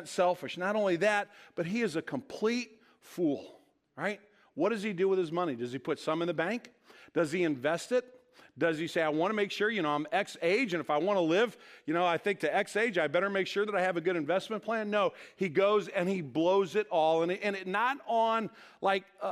selfish. 0.08 0.58
Not 0.58 0.74
only 0.74 0.96
that, 0.96 1.28
but 1.54 1.66
he 1.66 1.82
is 1.82 1.94
a 1.94 2.02
complete 2.02 2.80
fool, 3.00 3.60
right? 3.96 4.20
What 4.54 4.70
does 4.70 4.82
he 4.82 4.92
do 4.92 5.08
with 5.08 5.20
his 5.20 5.30
money? 5.30 5.54
Does 5.54 5.70
he 5.70 5.78
put 5.78 6.00
some 6.00 6.22
in 6.22 6.26
the 6.26 6.34
bank? 6.34 6.72
Does 7.14 7.30
he 7.30 7.44
invest 7.44 7.92
it? 7.92 8.04
Does 8.60 8.78
he 8.78 8.86
say, 8.86 9.02
I 9.02 9.08
want 9.08 9.30
to 9.30 9.34
make 9.34 9.50
sure, 9.50 9.70
you 9.70 9.80
know, 9.80 9.88
I'm 9.90 10.06
X 10.12 10.36
age, 10.42 10.74
and 10.74 10.82
if 10.82 10.90
I 10.90 10.98
want 10.98 11.16
to 11.16 11.22
live, 11.22 11.56
you 11.86 11.94
know, 11.94 12.04
I 12.04 12.18
think 12.18 12.40
to 12.40 12.54
X 12.54 12.76
age, 12.76 12.98
I 12.98 13.08
better 13.08 13.30
make 13.30 13.46
sure 13.46 13.64
that 13.64 13.74
I 13.74 13.80
have 13.80 13.96
a 13.96 14.02
good 14.02 14.16
investment 14.16 14.62
plan? 14.62 14.90
No, 14.90 15.14
he 15.36 15.48
goes 15.48 15.88
and 15.88 16.06
he 16.06 16.20
blows 16.20 16.76
it 16.76 16.86
all, 16.90 17.22
and 17.22 17.32
it, 17.32 17.40
and 17.42 17.56
it 17.56 17.66
not 17.66 17.96
on 18.06 18.50
like 18.82 19.04
a, 19.22 19.26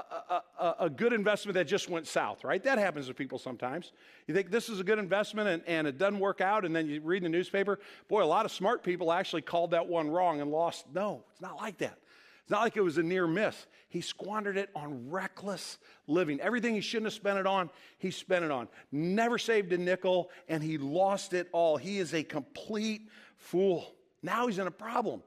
a, 0.58 0.74
a, 0.80 0.90
good 0.90 1.12
investment 1.12 1.54
that 1.54 1.66
just 1.66 1.90
went 1.90 2.06
south, 2.06 2.42
right? 2.42 2.62
That 2.64 2.78
happens 2.78 3.06
to 3.08 3.14
people 3.14 3.38
sometimes. 3.38 3.92
You 4.26 4.34
think 4.34 4.50
this 4.50 4.70
is 4.70 4.80
a 4.80 4.84
good 4.84 4.98
investment 4.98 5.48
and, 5.48 5.62
and 5.66 5.86
it 5.86 5.98
doesn't 5.98 6.20
work 6.20 6.40
out, 6.40 6.64
and 6.64 6.74
then 6.74 6.88
you 6.88 7.00
read 7.02 7.22
the 7.22 7.28
newspaper, 7.28 7.78
boy, 8.08 8.22
a 8.22 8.26
lot 8.26 8.46
of 8.46 8.50
smart 8.50 8.82
people 8.82 9.12
actually 9.12 9.42
called 9.42 9.72
that 9.72 9.86
one 9.86 10.10
wrong 10.10 10.40
and 10.40 10.50
lost. 10.50 10.86
No, 10.94 11.22
it's 11.32 11.40
not 11.40 11.56
like 11.56 11.78
that. 11.78 11.98
It's 12.48 12.50
not 12.50 12.62
like 12.62 12.78
it 12.78 12.80
was 12.80 12.96
a 12.96 13.02
near 13.02 13.26
miss. 13.26 13.66
He 13.90 14.00
squandered 14.00 14.56
it 14.56 14.70
on 14.74 15.10
reckless 15.10 15.76
living. 16.06 16.40
Everything 16.40 16.74
he 16.74 16.80
shouldn't 16.80 17.08
have 17.08 17.12
spent 17.12 17.38
it 17.38 17.46
on, 17.46 17.68
he 17.98 18.10
spent 18.10 18.42
it 18.42 18.50
on. 18.50 18.68
Never 18.90 19.36
saved 19.36 19.70
a 19.74 19.76
nickel, 19.76 20.30
and 20.48 20.62
he 20.62 20.78
lost 20.78 21.34
it 21.34 21.50
all. 21.52 21.76
He 21.76 21.98
is 21.98 22.14
a 22.14 22.22
complete 22.22 23.10
fool. 23.36 23.92
Now 24.22 24.46
he's 24.46 24.58
in 24.58 24.66
a 24.66 24.70
problem. 24.70 25.22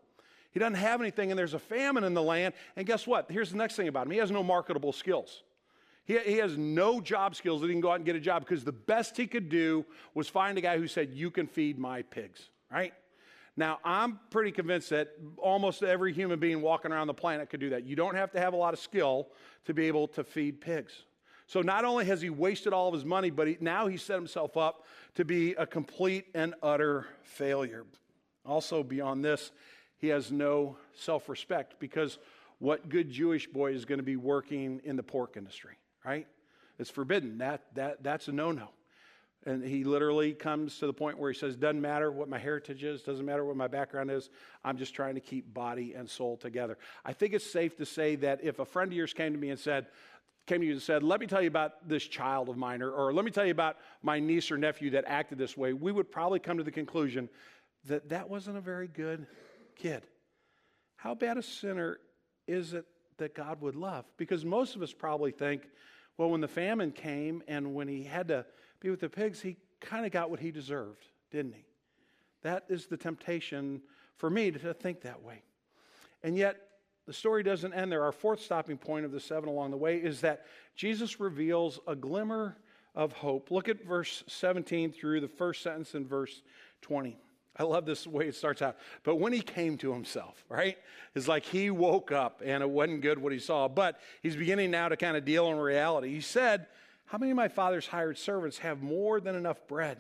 He 0.50 0.60
doesn't 0.60 0.74
have 0.74 1.00
anything, 1.00 1.32
and 1.32 1.38
there's 1.38 1.54
a 1.54 1.60
famine 1.60 2.04
in 2.06 2.16
the 2.16 2.24
land. 2.24 2.56
And 2.76 2.88
guess 2.88 3.06
what? 3.06 3.30
Here's 3.30 3.52
the 3.52 3.58
next 3.58 3.76
thing 3.76 3.88
about 3.88 4.08
him 4.08 4.14
he 4.14 4.18
has 4.18 4.32
no 4.32 4.42
marketable 4.42 4.92
skills. 4.92 5.44
He, 6.06 6.18
he 6.18 6.38
has 6.38 6.58
no 6.58 7.02
job 7.02 7.36
skills 7.36 7.62
that 7.62 7.68
he 7.68 7.74
can 7.74 7.82
go 7.82 7.92
out 7.92 7.98
and 7.98 8.06
get 8.06 8.16
a 8.16 8.20
job 8.20 8.48
because 8.48 8.64
the 8.64 8.72
best 8.72 9.16
he 9.16 9.28
could 9.28 9.48
do 9.48 9.86
was 10.16 10.28
find 10.28 10.58
a 10.58 10.62
guy 10.62 10.80
who 10.80 10.88
said, 10.88 11.12
You 11.14 11.30
can 11.30 11.46
feed 11.46 11.78
my 11.78 12.02
pigs, 12.02 12.50
right? 12.72 12.96
Now, 13.58 13.80
I'm 13.84 14.20
pretty 14.30 14.52
convinced 14.52 14.90
that 14.92 15.10
almost 15.38 15.84
every 15.84 16.14
human 16.14 16.40
being 16.40 16.62
walking 16.62 16.92
around 16.92 17.08
the 17.08 17.14
planet 17.14 17.50
could 17.50 17.60
do 17.60 17.72
that. 17.72 17.86
You 17.86 17.96
don't 17.96 18.16
have 18.16 18.32
to 18.32 18.40
have 18.40 18.54
a 18.54 18.56
lot 18.56 18.74
of 18.74 18.80
skill 18.80 19.28
to 19.66 19.74
be 19.74 19.88
able 19.88 20.08
to 20.10 20.24
feed 20.24 20.62
pigs. 20.62 20.94
So 21.48 21.62
not 21.62 21.84
only 21.84 22.06
has 22.06 22.22
he 22.22 22.30
wasted 22.30 22.72
all 22.72 22.88
of 22.88 22.94
his 22.94 23.04
money, 23.04 23.30
but 23.30 23.48
he, 23.48 23.58
now 23.60 23.88
he 23.88 23.98
set 23.98 24.16
himself 24.16 24.56
up 24.56 24.86
to 25.16 25.26
be 25.26 25.52
a 25.56 25.68
complete 25.68 26.28
and 26.34 26.56
utter 26.64 27.08
failure. 27.24 27.86
Also, 28.46 28.84
beyond 28.84 29.24
this, 29.24 29.52
he 29.98 30.08
has 30.08 30.32
no 30.32 30.78
self 30.96 31.28
respect 31.28 31.76
because 31.80 32.20
what 32.60 32.88
good 32.88 33.12
Jewish 33.12 33.48
boy 33.48 33.74
is 33.74 33.84
going 33.84 34.00
to 34.00 34.04
be 34.04 34.16
working 34.16 34.80
in 34.86 34.96
the 34.96 35.04
pork 35.04 35.36
industry, 35.36 35.76
right? 36.06 36.26
It's 36.80 36.90
forbidden. 36.90 37.40
That, 37.40 37.64
that, 37.76 38.02
that's 38.02 38.30
a 38.30 38.32
no 38.32 38.52
no. 38.52 38.70
And 39.46 39.64
he 39.64 39.84
literally 39.84 40.34
comes 40.34 40.78
to 40.78 40.86
the 40.86 40.94
point 40.94 41.18
where 41.18 41.32
he 41.32 41.38
says, 41.38 41.56
Doesn't 41.56 41.82
matter 41.82 42.12
what 42.12 42.30
my 42.30 42.38
heritage 42.38 42.84
is, 42.84 43.02
doesn't 43.02 43.26
matter 43.26 43.44
what 43.44 43.56
my 43.56 43.68
background 43.68 44.12
is, 44.12 44.30
I'm 44.64 44.78
just 44.78 44.94
trying 44.94 45.16
to 45.16 45.22
keep 45.22 45.52
body 45.54 45.94
and 45.94 46.10
soul 46.10 46.38
together. 46.38 46.78
I 47.04 47.14
think 47.14 47.34
it's 47.34 47.50
safe 47.50 47.76
to 47.78 47.86
say 47.86 48.16
that 48.18 48.44
if 48.44 48.60
a 48.60 48.66
friend 48.66 48.92
of 48.92 48.98
yours 48.98 49.14
came 49.14 49.34
to 49.34 49.40
me 49.40 49.50
and 49.50 49.60
said, 49.60 49.88
came 50.46 50.62
to 50.62 50.66
you 50.66 50.74
and 50.74 50.82
said, 50.82 51.02
Let 51.02 51.20
me 51.20 51.28
tell 51.28 51.42
you 51.42 51.48
about 51.48 51.88
this 51.88 52.04
child 52.04 52.50
of 52.50 52.58
mine, 52.58 52.82
or, 52.82 52.92
or 52.92 53.14
let 53.14 53.26
me 53.26 53.32
tell 53.32 53.46
you 53.46 53.52
about 53.52 53.78
my 54.04 54.20
niece 54.20 54.52
or 54.52 54.58
nephew 54.58 54.92
that 54.92 55.06
acted 55.08 55.38
this 55.38 55.58
way, 55.58 55.74
we 55.74 55.92
would 55.92 56.12
probably 56.12 56.40
come 56.40 56.58
to 56.58 56.64
the 56.64 56.72
conclusion 56.72 57.30
that 57.88 58.10
that 58.10 58.30
wasn't 58.30 58.58
a 58.58 58.62
very 58.62 58.88
good 58.88 59.26
kid. 59.76 60.04
How 60.98 61.16
bad 61.16 61.38
a 61.38 61.44
sinner 61.44 61.98
is 62.48 62.74
it 62.74 62.86
that 63.18 63.34
God 63.34 63.62
would 63.62 63.76
love? 63.76 64.06
Because 64.18 64.46
most 64.46 64.76
of 64.76 64.84
us 64.84 64.94
probably 64.94 65.32
think, 65.32 65.64
well, 66.18 66.30
when 66.30 66.42
the 66.42 66.48
famine 66.48 66.92
came 66.92 67.42
and 67.48 67.74
when 67.74 67.88
he 67.88 68.04
had 68.04 68.28
to 68.28 68.46
be 68.82 68.90
with 68.90 69.00
the 69.00 69.10
pigs, 69.10 69.42
he 69.42 69.56
kind 69.80 70.06
of 70.06 70.12
got 70.12 70.30
what 70.30 70.40
he 70.40 70.52
deserved, 70.52 71.06
didn't 71.32 71.54
he? 71.54 71.66
That 72.42 72.66
is 72.68 72.88
the 72.88 72.98
temptation 72.98 73.82
for 74.18 74.30
me 74.30 74.52
to 74.52 74.74
think 74.74 75.02
that 75.02 75.24
way. 75.24 75.44
And 76.24 76.36
yet, 76.36 76.58
the 77.08 77.14
story 77.14 77.44
doesn't 77.44 77.74
end 77.74 77.92
there. 77.92 78.04
Our 78.04 78.12
fourth 78.12 78.42
stopping 78.42 78.78
point 78.78 79.06
of 79.06 79.12
the 79.12 79.20
seven 79.20 79.50
along 79.50 79.72
the 79.72 79.78
way 79.78 79.98
is 79.98 80.22
that 80.22 80.46
Jesus 80.76 81.20
reveals 81.20 81.80
a 81.88 81.96
glimmer 81.96 82.58
of 82.96 83.14
hope. 83.14 83.52
Look 83.52 83.70
at 83.70 83.84
verse 83.86 84.24
17 84.28 84.92
through 84.92 85.22
the 85.22 85.28
first 85.28 85.64
sentence 85.64 85.96
in 85.96 86.06
verse 86.06 86.42
20. 86.82 87.18
I 87.58 87.64
love 87.64 87.86
this 87.86 88.08
way 88.08 88.28
it 88.28 88.36
starts 88.36 88.62
out. 88.62 88.78
But 89.04 89.16
when 89.16 89.34
he 89.34 89.42
came 89.42 89.78
to 89.80 89.92
himself, 89.92 90.44
right? 90.48 90.78
It's 91.16 91.28
like 91.28 91.46
he 91.46 91.70
woke 91.70 92.12
up 92.12 92.42
and 92.44 92.64
it 92.64 92.70
wasn't 92.70 93.02
good 93.02 93.20
what 93.20 93.34
he 93.34 93.40
saw, 93.40 93.68
but 93.68 94.00
he's 94.22 94.36
beginning 94.36 94.72
now 94.72 94.90
to 94.90 94.96
kind 94.96 95.18
of 95.18 95.26
deal 95.26 95.52
in 95.52 95.58
reality. 95.58 96.14
He 96.14 96.22
said, 96.22 96.68
how 97.12 97.18
many 97.18 97.32
of 97.32 97.36
my 97.36 97.50
father's 97.50 97.88
hired 97.88 98.18
servants 98.18 98.60
have 98.60 98.82
more 98.82 99.20
than 99.20 99.36
enough 99.36 99.68
bread? 99.68 100.00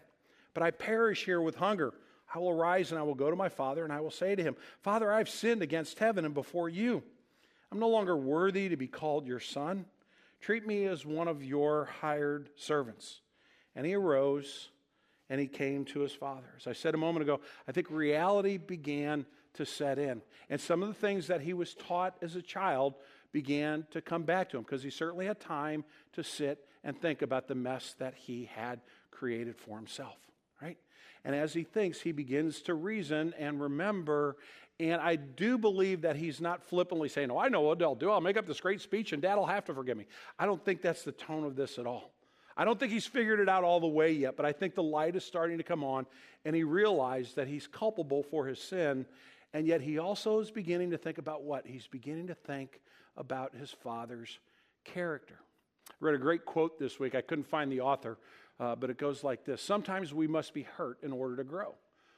But 0.54 0.64
I 0.64 0.72
perish 0.72 1.26
here 1.26 1.42
with 1.42 1.56
hunger. 1.56 1.94
I 2.34 2.40
will 2.40 2.52
arise 2.52 2.92
and 2.92 3.00
I 3.00 3.04
will 3.04 3.16
go 3.16 3.30
to 3.30 3.36
my 3.36 3.50
father 3.50 3.84
and 3.84 3.92
I 3.92 4.00
will 4.00 4.12
say 4.12 4.34
to 4.34 4.42
him, 4.42 4.56
Father, 4.80 5.12
I've 5.12 5.28
sinned 5.28 5.62
against 5.62 6.00
heaven 6.00 6.24
and 6.24 6.34
before 6.34 6.70
you. 6.70 7.04
I'm 7.70 7.80
no 7.80 7.90
longer 7.90 8.16
worthy 8.16 8.70
to 8.70 8.78
be 8.78 8.88
called 8.88 9.28
your 9.28 9.42
son. 9.42 9.88
Treat 10.40 10.66
me 10.66 10.86
as 10.86 11.06
one 11.06 11.28
of 11.28 11.44
your 11.44 11.90
hired 12.00 12.50
servants. 12.56 13.20
And 13.76 13.86
he 13.86 13.94
arose 13.94 14.70
and 15.30 15.38
he 15.38 15.48
came 15.48 15.84
to 15.86 16.00
his 16.00 16.14
father. 16.14 16.54
As 16.56 16.66
I 16.66 16.72
said 16.72 16.94
a 16.94 16.98
moment 16.98 17.24
ago, 17.24 17.42
I 17.68 17.74
think 17.74 17.90
reality 17.90 18.58
began 18.58 19.26
to 19.56 19.66
set 19.66 20.00
in. 20.00 20.22
And 20.50 20.62
some 20.62 20.82
of 20.82 20.88
the 20.88 20.94
things 20.94 21.28
that 21.28 21.42
he 21.42 21.52
was 21.52 21.74
taught 21.74 22.16
as 22.22 22.38
a 22.38 22.42
child 22.42 22.94
began 23.34 23.86
to 23.92 24.02
come 24.02 24.24
back 24.24 24.50
to 24.52 24.58
him 24.58 24.64
because 24.64 24.82
he 24.82 24.90
certainly 24.90 25.26
had 25.26 25.42
time 25.42 25.84
to 26.14 26.24
sit 26.24 26.68
and 26.84 27.00
think 27.00 27.22
about 27.22 27.48
the 27.48 27.56
mess 27.56 27.96
that 28.00 28.16
he 28.16 28.50
had 28.54 28.82
created 29.12 29.56
for 29.58 29.78
himself, 29.78 30.18
right? 30.62 30.78
And 31.24 31.36
as 31.36 31.54
he 31.54 31.64
thinks, 31.64 32.02
he 32.02 32.12
begins 32.12 32.62
to 32.64 32.74
reason 32.74 33.34
and 33.38 33.62
remember. 33.62 34.38
And 34.80 35.00
I 35.00 35.16
do 35.16 35.58
believe 35.58 36.02
that 36.02 36.16
he's 36.16 36.42
not 36.42 36.64
flippantly 36.64 37.10
saying, 37.10 37.30
Oh, 37.30 37.38
I 37.38 37.50
know 37.50 37.62
what 37.62 37.82
I'll 37.82 37.94
do. 37.94 38.10
I'll 38.10 38.22
make 38.22 38.38
up 38.38 38.48
this 38.48 38.60
great 38.60 38.82
speech 38.82 39.14
and 39.14 39.22
dad 39.22 39.36
will 39.36 39.46
have 39.46 39.66
to 39.66 39.74
forgive 39.74 39.98
me. 39.98 40.08
I 40.40 40.46
don't 40.46 40.64
think 40.64 40.82
that's 40.82 41.04
the 41.04 41.12
tone 41.12 41.44
of 41.44 41.56
this 41.56 41.78
at 41.78 41.86
all. 41.86 42.12
I 42.58 42.66
don't 42.66 42.80
think 42.80 42.92
he's 42.92 43.06
figured 43.06 43.40
it 43.40 43.48
out 43.48 43.64
all 43.64 43.80
the 43.80 43.88
way 43.88 44.12
yet, 44.12 44.36
but 44.36 44.46
I 44.46 44.52
think 44.52 44.76
the 44.76 44.84
light 44.84 45.16
is 45.16 45.24
starting 45.24 45.58
to 45.58 45.64
come 45.64 45.84
on 45.84 46.06
and 46.44 46.56
he 46.56 46.64
realized 46.64 47.36
that 47.36 47.48
he's 47.48 47.68
culpable 47.68 48.24
for 48.24 48.46
his 48.46 48.60
sin. 48.60 49.06
And 49.54 49.68
yet 49.68 49.82
he 49.82 50.00
also 50.00 50.40
is 50.40 50.50
beginning 50.50 50.92
to 50.92 50.98
think 50.98 51.18
about 51.18 51.44
what? 51.44 51.68
He's 51.68 51.88
beginning 51.88 52.28
to 52.28 52.36
think 52.36 52.80
about 53.16 53.56
his 53.56 53.72
father's 53.72 54.40
character. 54.84 55.40
I 55.90 55.94
read 56.00 56.16
a 56.16 56.20
great 56.20 56.46
quote 56.46 56.80
this 56.80 57.00
week. 57.00 57.16
I 57.16 57.22
couldn't 57.22 57.46
find 57.46 57.72
the 57.72 57.82
author, 57.82 58.18
uh, 58.60 58.76
but 58.76 58.90
it 58.90 58.98
goes 58.98 59.24
like 59.24 59.46
this 59.46 59.62
Sometimes 59.62 60.14
we 60.14 60.28
must 60.28 60.54
be 60.54 60.64
hurt 60.64 60.98
in 61.04 61.12
order 61.12 61.36
to 61.38 61.44
grow. 61.44 61.76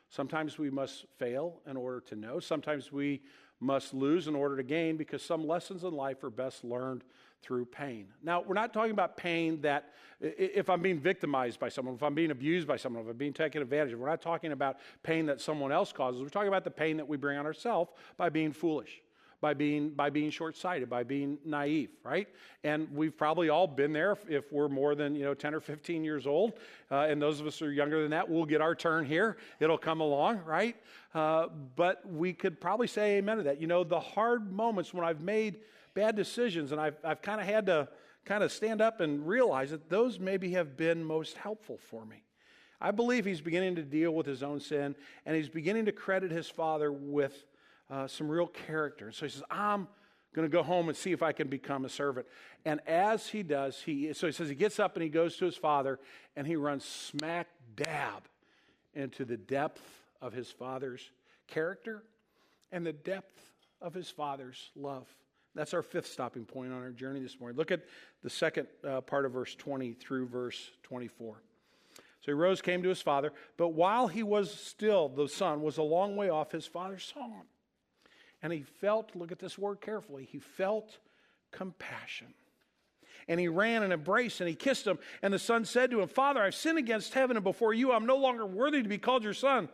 Sometimes 0.10 0.60
we 0.60 0.69
must 0.69 1.06
fail 1.17 1.62
in 1.67 1.76
order 1.76 1.99
to 2.02 2.15
know. 2.15 2.39
Sometimes 2.39 2.91
we 2.91 3.21
must 3.60 3.93
lose 3.93 4.28
in 4.28 4.36
order 4.36 4.58
to 4.58 4.63
gain 4.63 4.97
because 4.97 5.23
some 5.23 5.47
lessons 5.47 5.84
in 5.84 5.93
life 5.93 6.23
are 6.23 6.30
best 6.30 6.63
learned 6.63 7.04
through 7.41 7.65
pain. 7.65 8.08
Now, 8.21 8.41
we're 8.41 8.54
not 8.54 8.73
talking 8.73 8.91
about 8.91 9.17
pain 9.17 9.62
that 9.62 9.89
if 10.21 10.69
I'm 10.69 10.82
being 10.82 10.99
victimized 10.99 11.60
by 11.60 11.69
someone, 11.69 11.95
if 11.95 12.04
I'm 12.04 12.13
being 12.13 12.32
abused 12.32 12.67
by 12.67 12.78
someone, 12.78 13.04
if 13.04 13.10
I'm 13.10 13.17
being 13.17 13.34
taken 13.34 13.62
advantage 13.62 13.93
of, 13.93 13.99
we're 13.99 14.10
not 14.10 14.21
talking 14.21 14.52
about 14.52 14.78
pain 15.02 15.26
that 15.26 15.41
someone 15.41 15.71
else 15.71 15.91
causes. 15.91 16.21
We're 16.21 16.30
talking 16.30 16.47
about 16.47 16.63
the 16.63 16.71
pain 16.71 16.97
that 16.97 17.08
we 17.08 17.17
bring 17.17 17.38
on 17.38 17.45
ourselves 17.45 17.91
by 18.15 18.30
being 18.30 18.52
foolish 18.54 19.02
by 19.43 19.53
being, 19.53 19.89
by 19.89 20.10
being 20.10 20.29
short 20.29 20.56
sighted, 20.56 20.89
by 20.89 21.03
being 21.03 21.38
naive, 21.43 21.89
right? 22.01 22.29
And 22.63 22.88
we've 22.95 23.15
probably 23.15 23.49
all 23.49 23.67
been 23.67 23.91
there 23.91 24.17
if, 24.29 24.53
we're 24.53 24.69
more 24.69 24.95
than 24.95 25.17
you 25.17 25.25
know 25.25 25.34
10 25.34 25.53
or 25.53 25.60
15 25.60 26.01
years 26.01 26.25
old. 26.25 26.53
Uh, 26.89 27.08
and 27.10 27.21
those 27.21 27.41
of 27.41 27.45
us 27.45 27.60
who 27.60 27.65
are 27.65 27.71
younger 27.71 28.01
than 28.01 28.12
that, 28.12 28.29
we'll 28.29 28.45
get 28.45 28.62
our 28.62 28.73
turn 28.73 29.03
here. 29.03 29.36
It'll 29.60 29.77
come 29.77 29.99
along, 29.99 30.45
right? 30.45 30.77
Uh, 31.13 31.47
but 31.75 32.10
we 32.10 32.32
could 32.32 32.62
probably 32.62 32.88
say 32.88 33.17
amen 33.17 33.36
to 33.36 33.43
that. 33.43 33.60
You 33.60 33.67
know, 33.67 33.84
the 33.84 33.99
hard 33.99 34.49
moments 34.49 34.93
when 34.93 35.03
I've 35.03 35.19
made 35.19 35.58
bad 35.93 36.15
decisions 36.15 36.71
and 36.71 36.79
I've, 36.79 36.95
I've 37.03 37.21
kind 37.21 37.41
of 37.41 37.45
had 37.45 37.65
to 37.65 37.89
kind 38.23 38.45
of 38.45 38.51
stand 38.51 38.82
up 38.82 39.01
and 39.01 39.27
realize 39.27 39.71
that 39.71 39.89
those 39.89 40.21
maybe 40.21 40.51
have 40.51 40.77
been 40.77 41.03
most 41.03 41.36
helpful 41.36 41.77
for 41.89 42.06
me. 42.06 42.23
I 42.79 42.91
believe 42.91 43.25
he's 43.25 43.41
beginning 43.41 43.75
to 43.75 43.84
deal 43.84 44.12
with 44.12 44.25
his 44.25 44.41
own 44.41 44.62
sin 44.62 44.95
and 45.25 45.36
he's 45.36 45.49
beginning 45.49 45.84
to 45.86 45.91
credit 45.91 46.32
his 46.32 46.47
father 46.47 46.93
with 46.93 47.43
uh, 47.93 48.08
some 48.08 48.27
real 48.27 48.47
character. 48.47 49.06
And 49.06 49.15
so 49.15 49.25
he 49.25 49.32
says, 49.32 49.43
I'm 49.51 49.88
going 50.34 50.49
to 50.49 50.51
go 50.51 50.63
home 50.63 50.89
and 50.89 50.97
see 50.97 51.12
if 51.12 51.21
I 51.21 51.32
can 51.32 51.47
become 51.47 51.86
a 51.86 51.89
servant. 51.89 52.25
And 52.65 52.79
as 52.88 53.27
he 53.27 53.43
does, 53.43 53.79
he 53.82 54.13
so 54.13 54.25
he 54.25 54.34
says 54.34 54.49
he 54.49 54.56
gets 54.56 54.79
up 54.79 54.95
and 54.95 55.03
he 55.03 55.10
goes 55.10 55.38
to 55.38 55.45
his 55.45 55.56
father 55.56 55.99
and 56.36 56.47
he 56.47 56.56
runs 56.56 56.84
smack 56.84 57.47
dab 57.75 58.23
into 58.95 59.25
the 59.25 59.38
depth 59.38 59.84
of 60.21 60.34
his 60.34 60.49
father's 60.49 61.12
character 61.47 62.03
and 62.71 62.84
the 62.84 62.93
depth 62.93 63.51
of 63.79 63.93
his 63.93 64.10
father's 64.10 64.71
love. 64.75 65.06
That's 65.53 65.75
our 65.75 65.84
fifth 65.84 66.08
stopping 66.08 66.45
point 66.45 66.73
on 66.73 66.82
our 66.82 66.89
journey 66.89 67.19
this 67.19 67.39
morning. 67.39 67.58
Look 67.58 67.71
at 67.71 67.84
the 68.23 68.29
second 68.29 68.67
uh, 68.84 69.01
part 69.01 69.25
of 69.25 69.34
verse 69.34 69.53
20 69.53 69.93
through 69.93 70.27
verse 70.29 70.71
24. 70.82 71.36
So 72.21 72.25
he 72.25 72.32
rose, 72.32 72.60
came 72.60 72.82
to 72.82 72.89
his 72.89 73.01
father, 73.01 73.34
but 73.58 73.69
while 73.69 74.08
he 74.08 74.23
was 74.23 74.51
still, 74.51 75.10
the 75.10 75.27
son 75.27 75.62
was 75.62 75.77
a 75.77 75.84
long 75.84 76.15
way 76.15 76.29
off, 76.29 76.53
his 76.53 76.65
father 76.65 76.97
saw 76.97 77.27
him. 77.27 77.45
And 78.43 78.51
he 78.51 78.62
felt, 78.62 79.15
look 79.15 79.32
at 79.32 79.39
this 79.39 79.58
word 79.58 79.82
carefully, 79.82 80.27
he 80.29 80.39
felt 80.39 80.97
compassion. 81.51 82.27
And 83.29 83.39
he 83.39 83.47
ran 83.47 83.84
and 83.84 83.93
embraced 83.93 84.41
and 84.41 84.49
he 84.49 84.56
kissed 84.56 84.86
him. 84.86 84.99
And 85.21 85.34
the 85.34 85.39
son 85.39 85.63
said 85.63 85.91
to 85.91 86.01
him, 86.01 86.10
Father, 86.10 86.43
I've 86.43 86.53
sinned 86.53 86.77
against 86.77 87.13
heaven 87.13 87.38
and 87.38 87.43
before 87.43 87.73
you. 87.73 87.93
I'm 87.93 88.06
no 88.06 88.17
longer 88.17 88.45
worthy 88.45 88.84
to 88.84 88.89
be 88.89 88.97
called 88.97 89.23
your 89.23 89.34
son. 89.34 89.69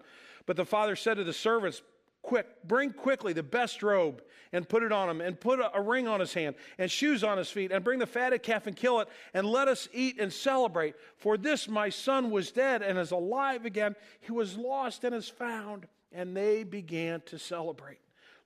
But 0.45 0.55
the 0.55 0.65
father 0.65 0.95
said 0.95 1.15
to 1.15 1.23
the 1.23 1.33
servants, 1.33 1.81
Quick, 2.21 2.47
bring 2.63 2.91
quickly 2.91 3.33
the 3.33 3.41
best 3.41 3.81
robe 3.81 4.21
and 4.51 4.67
put 4.67 4.83
it 4.83 4.91
on 4.91 5.09
him, 5.09 5.21
and 5.21 5.39
put 5.39 5.59
a, 5.59 5.81
ring 5.81 6.07
on 6.07 6.19
his 6.19 6.33
hand 6.33 6.55
and 6.77 6.91
shoes 6.91 7.23
on 7.23 7.37
his 7.37 7.49
feet, 7.49 7.71
and 7.71 7.83
bring 7.83 7.97
the 7.97 8.05
fatted 8.05 8.43
calf 8.43 8.67
and 8.67 8.75
kill 8.75 8.99
it, 8.99 9.07
and 9.33 9.47
let 9.47 9.67
us 9.67 9.87
eat 9.93 10.19
and 10.19 10.33
celebrate. 10.33 10.95
For 11.17 11.37
this 11.37 11.69
my 11.69 11.89
son 11.89 12.29
was 12.29 12.51
dead 12.51 12.81
and 12.81 12.97
is 12.97 13.11
alive 13.11 13.65
again. 13.65 13.95
He 14.19 14.31
was 14.31 14.57
lost 14.57 15.03
and 15.03 15.15
is 15.15 15.29
found. 15.29 15.87
And 16.11 16.35
they 16.35 16.63
began 16.63 17.21
to 17.27 17.37
celebrate. 17.39 17.99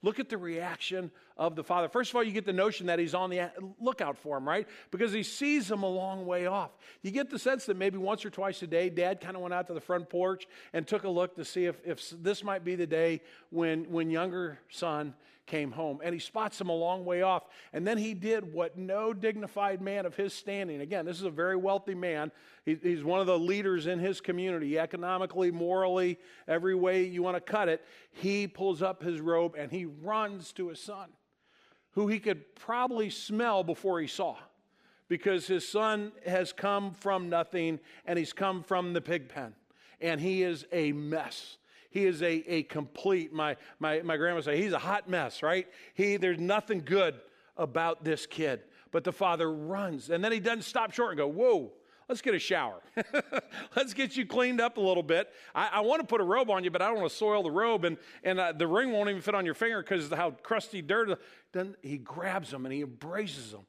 Look 0.04 0.20
at 0.20 0.28
the 0.28 0.38
reaction 0.38 1.10
of 1.38 1.56
the 1.56 1.63
father. 1.63 1.88
First 1.88 2.12
of 2.12 2.18
all, 2.18 2.24
you 2.24 2.34
get 2.34 2.46
the 2.46 2.54
notion 2.54 2.88
that 2.88 3.00
he's 3.00 3.16
on 3.16 3.30
the 3.30 3.50
lookout 3.80 4.18
for 4.18 4.38
him, 4.38 4.48
right? 4.48 4.68
Because 4.92 5.13
he 5.13 5.24
sees 5.24 5.72
him 5.72 5.82
a 5.82 5.89
long 5.89 6.26
way 6.26 6.46
off. 6.46 6.72
You 7.02 7.12
get 7.12 7.30
the 7.30 7.39
sense 7.39 7.66
that 7.66 7.78
maybe 7.78 7.98
once 7.98 8.26
or 8.26 8.30
twice 8.30 8.62
a 8.62 8.68
day, 8.68 8.89
dad 8.89 9.22
kind 9.22 9.38
of 9.38 9.42
went 9.42 9.54
out 9.54 9.68
to 9.68 9.74
the 9.74 9.82
front 9.82 10.10
porch 10.10 10.46
and 10.74 10.86
took 10.86 11.06
a 11.06 11.10
look 11.10 11.38
to 11.38 11.46
see 11.46 11.66
if, 11.66 11.78
if 11.86 12.10
this 12.22 12.44
might 12.44 12.66
be 12.66 12.76
the 12.76 12.86
day 12.86 13.22
when, 13.50 13.89
when 13.89 14.12
younger 14.12 14.60
son 14.70 15.16
came 15.46 15.72
home. 15.72 16.00
And 16.04 16.14
he 16.14 16.20
spots 16.20 16.60
him 16.60 16.70
a 16.70 16.76
long 16.76 17.06
way 17.06 17.22
off. 17.22 17.44
And 17.74 17.86
then 17.86 17.98
he 17.98 18.14
did 18.14 18.54
what 18.54 18.78
no 18.78 19.14
dignified 19.14 19.82
man 19.82 20.06
of 20.06 20.16
his 20.16 20.34
standing, 20.34 20.82
again, 20.82 21.06
this 21.06 21.18
is 21.18 21.26
a 21.26 21.32
very 21.32 21.56
wealthy 21.56 21.96
man. 21.96 22.32
He, 22.66 22.76
he's 22.82 23.04
one 23.04 23.20
of 23.20 23.28
the 23.28 23.38
leaders 23.38 23.88
in 23.88 24.00
his 24.00 24.22
community, 24.22 24.80
economically, 24.80 25.52
morally, 25.52 26.18
every 26.48 26.76
way 26.76 27.04
you 27.04 27.24
want 27.24 27.36
to 27.36 27.42
cut 27.42 27.70
it. 27.70 27.84
He 28.12 28.48
pulls 28.48 28.82
up 28.82 29.04
his 29.04 29.20
robe 29.20 29.56
and 29.58 29.72
he 29.72 29.86
runs 29.86 30.52
to 30.54 30.70
his 30.70 30.80
son, 30.80 31.10
who 31.92 32.08
he 32.08 32.20
could 32.20 32.56
probably 32.56 33.10
smell 33.10 33.64
before 33.64 34.00
he 34.00 34.08
saw. 34.08 34.38
Because 35.10 35.46
his 35.46 35.68
son 35.68 36.14
has 36.26 36.54
come 36.54 36.94
from 36.94 37.30
nothing 37.30 37.80
and 38.06 38.18
he's 38.18 38.34
come 38.34 38.64
from 38.64 38.94
the 38.94 39.02
pig 39.02 39.30
pen. 39.30 39.54
And 40.00 40.20
he 40.20 40.44
is 40.44 40.66
a 40.72 40.92
mess. 40.94 41.58
He 41.94 42.06
is 42.06 42.24
a, 42.24 42.44
a 42.52 42.64
complete, 42.64 43.32
my, 43.32 43.56
my, 43.78 44.02
my 44.02 44.18
grandma 44.18 44.42
say, 44.42 44.60
he's 44.60 44.74
a 44.74 44.80
hot 44.80 45.08
mess, 45.08 45.44
right? 45.44 45.68
He, 45.94 46.18
there's 46.18 46.40
nothing 46.40 46.82
good 46.84 47.20
about 47.56 48.04
this 48.04 48.26
kid. 48.26 48.62
But 48.92 49.04
the 49.04 49.12
father 49.12 49.52
runs. 49.52 50.10
And 50.10 50.24
then 50.24 50.32
he 50.32 50.40
doesn't 50.40 50.64
stop 50.64 50.92
short 50.92 51.12
and 51.12 51.20
go, 51.20 51.28
whoa, 51.28 51.72
let's 52.10 52.22
get 52.22 52.34
a 52.34 52.40
shower. 52.40 52.82
let's 53.76 53.94
get 53.94 54.18
you 54.18 54.26
cleaned 54.26 54.60
up 54.60 54.78
a 54.78 54.82
little 54.82 55.04
bit. 55.04 55.30
I, 55.54 55.70
I, 55.74 55.80
want 55.82 56.02
to 56.02 56.08
put 56.08 56.20
a 56.20 56.24
robe 56.24 56.50
on 56.50 56.64
you, 56.64 56.72
but 56.72 56.82
I 56.82 56.88
don't 56.88 56.98
want 56.98 57.12
to 57.12 57.16
soil 57.16 57.44
the 57.44 57.52
robe, 57.52 57.86
and, 57.86 57.98
and 58.24 58.40
uh, 58.40 58.54
the 58.54 58.66
ring 58.66 58.92
won't 58.92 59.12
even 59.12 59.22
fit 59.22 59.36
on 59.36 59.46
your 59.46 59.54
finger 59.54 59.84
because 59.84 60.10
how 60.10 60.32
crusty 60.32 60.82
dirt. 60.82 61.20
Then 61.52 61.76
he 61.84 62.00
grabs 62.00 62.52
him 62.52 62.66
and 62.66 62.74
he 62.74 62.82
embraces 62.82 63.54
him, 63.54 63.68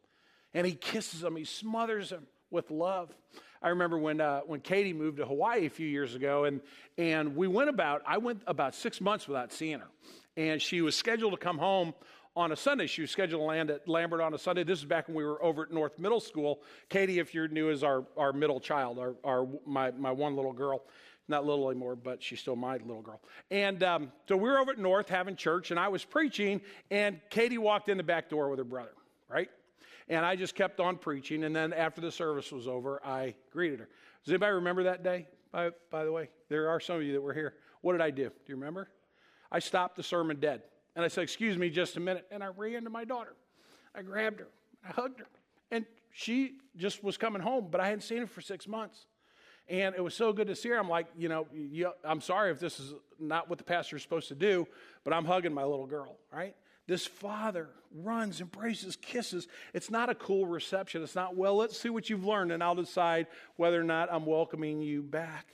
and 0.54 0.66
he 0.66 0.72
kisses 0.72 1.22
him. 1.22 1.36
He 1.36 1.44
smothers 1.44 2.10
him 2.10 2.26
with 2.50 2.70
love. 2.70 3.14
I 3.64 3.70
remember 3.70 3.96
when, 3.96 4.20
uh, 4.20 4.40
when 4.40 4.60
Katie 4.60 4.92
moved 4.92 5.16
to 5.16 5.24
Hawaii 5.24 5.64
a 5.64 5.70
few 5.70 5.88
years 5.88 6.14
ago, 6.14 6.44
and, 6.44 6.60
and 6.98 7.34
we 7.34 7.48
went 7.48 7.70
about, 7.70 8.02
I 8.06 8.18
went 8.18 8.42
about 8.46 8.74
six 8.74 9.00
months 9.00 9.26
without 9.26 9.54
seeing 9.54 9.78
her. 9.78 9.88
And 10.36 10.60
she 10.60 10.82
was 10.82 10.94
scheduled 10.94 11.32
to 11.32 11.38
come 11.38 11.56
home 11.56 11.94
on 12.36 12.52
a 12.52 12.56
Sunday. 12.56 12.86
She 12.86 13.00
was 13.00 13.10
scheduled 13.10 13.40
to 13.40 13.46
land 13.46 13.70
at 13.70 13.88
Lambert 13.88 14.20
on 14.20 14.34
a 14.34 14.38
Sunday. 14.38 14.64
This 14.64 14.80
is 14.80 14.84
back 14.84 15.08
when 15.08 15.16
we 15.16 15.24
were 15.24 15.42
over 15.42 15.62
at 15.62 15.72
North 15.72 15.98
Middle 15.98 16.20
School. 16.20 16.60
Katie, 16.90 17.20
if 17.20 17.32
you're 17.32 17.48
new, 17.48 17.70
is 17.70 17.82
our, 17.82 18.04
our 18.18 18.34
middle 18.34 18.60
child, 18.60 18.98
our, 18.98 19.14
our, 19.24 19.48
my, 19.64 19.90
my 19.92 20.10
one 20.10 20.36
little 20.36 20.52
girl. 20.52 20.82
Not 21.26 21.46
little 21.46 21.70
anymore, 21.70 21.96
but 21.96 22.22
she's 22.22 22.40
still 22.40 22.56
my 22.56 22.74
little 22.74 23.00
girl. 23.00 23.22
And 23.50 23.82
um, 23.82 24.12
so 24.28 24.36
we 24.36 24.50
were 24.50 24.58
over 24.58 24.72
at 24.72 24.78
North 24.78 25.08
having 25.08 25.36
church, 25.36 25.70
and 25.70 25.80
I 25.80 25.88
was 25.88 26.04
preaching, 26.04 26.60
and 26.90 27.18
Katie 27.30 27.56
walked 27.56 27.88
in 27.88 27.96
the 27.96 28.02
back 28.02 28.28
door 28.28 28.50
with 28.50 28.58
her 28.58 28.64
brother, 28.64 28.92
right? 29.26 29.48
And 30.08 30.24
I 30.24 30.36
just 30.36 30.54
kept 30.54 30.80
on 30.80 30.96
preaching. 30.96 31.44
And 31.44 31.54
then 31.54 31.72
after 31.72 32.00
the 32.00 32.12
service 32.12 32.52
was 32.52 32.68
over, 32.68 33.00
I 33.04 33.34
greeted 33.50 33.80
her. 33.80 33.88
Does 34.24 34.32
anybody 34.32 34.52
remember 34.52 34.84
that 34.84 35.02
day, 35.02 35.26
by, 35.50 35.70
by 35.90 36.04
the 36.04 36.12
way? 36.12 36.28
There 36.48 36.68
are 36.68 36.80
some 36.80 36.96
of 36.96 37.02
you 37.02 37.12
that 37.14 37.20
were 37.20 37.34
here. 37.34 37.54
What 37.80 37.92
did 37.92 38.00
I 38.00 38.10
do? 38.10 38.24
Do 38.24 38.30
you 38.48 38.56
remember? 38.56 38.88
I 39.50 39.58
stopped 39.58 39.96
the 39.96 40.02
sermon 40.02 40.40
dead. 40.40 40.62
And 40.96 41.04
I 41.04 41.08
said, 41.08 41.22
Excuse 41.22 41.56
me 41.58 41.70
just 41.70 41.96
a 41.96 42.00
minute. 42.00 42.26
And 42.30 42.42
I 42.42 42.48
ran 42.48 42.84
to 42.84 42.90
my 42.90 43.04
daughter. 43.04 43.34
I 43.94 44.02
grabbed 44.02 44.40
her. 44.40 44.48
I 44.86 44.92
hugged 44.92 45.20
her. 45.20 45.26
And 45.70 45.84
she 46.12 46.58
just 46.76 47.02
was 47.02 47.16
coming 47.16 47.42
home, 47.42 47.68
but 47.70 47.80
I 47.80 47.86
hadn't 47.86 48.02
seen 48.02 48.18
her 48.18 48.26
for 48.26 48.40
six 48.40 48.68
months. 48.68 49.06
And 49.68 49.94
it 49.94 50.02
was 50.02 50.14
so 50.14 50.32
good 50.32 50.48
to 50.48 50.54
see 50.54 50.68
her. 50.68 50.78
I'm 50.78 50.88
like, 50.88 51.06
you 51.16 51.28
know, 51.28 51.46
you, 51.52 51.90
I'm 52.04 52.20
sorry 52.20 52.50
if 52.50 52.60
this 52.60 52.78
is 52.78 52.92
not 53.18 53.48
what 53.48 53.58
the 53.58 53.64
pastor 53.64 53.96
is 53.96 54.02
supposed 54.02 54.28
to 54.28 54.34
do, 54.34 54.68
but 55.04 55.14
I'm 55.14 55.24
hugging 55.24 55.54
my 55.54 55.64
little 55.64 55.86
girl, 55.86 56.16
right? 56.30 56.54
This 56.86 57.06
father 57.06 57.68
runs, 57.94 58.40
embraces, 58.40 58.96
kisses. 58.96 59.48
It's 59.72 59.90
not 59.90 60.10
a 60.10 60.14
cool 60.14 60.46
reception. 60.46 61.02
It's 61.02 61.14
not, 61.14 61.36
well, 61.36 61.56
let's 61.56 61.78
see 61.78 61.88
what 61.88 62.10
you've 62.10 62.24
learned 62.24 62.52
and 62.52 62.62
I'll 62.62 62.74
decide 62.74 63.26
whether 63.56 63.80
or 63.80 63.84
not 63.84 64.12
I'm 64.12 64.26
welcoming 64.26 64.80
you 64.80 65.02
back. 65.02 65.46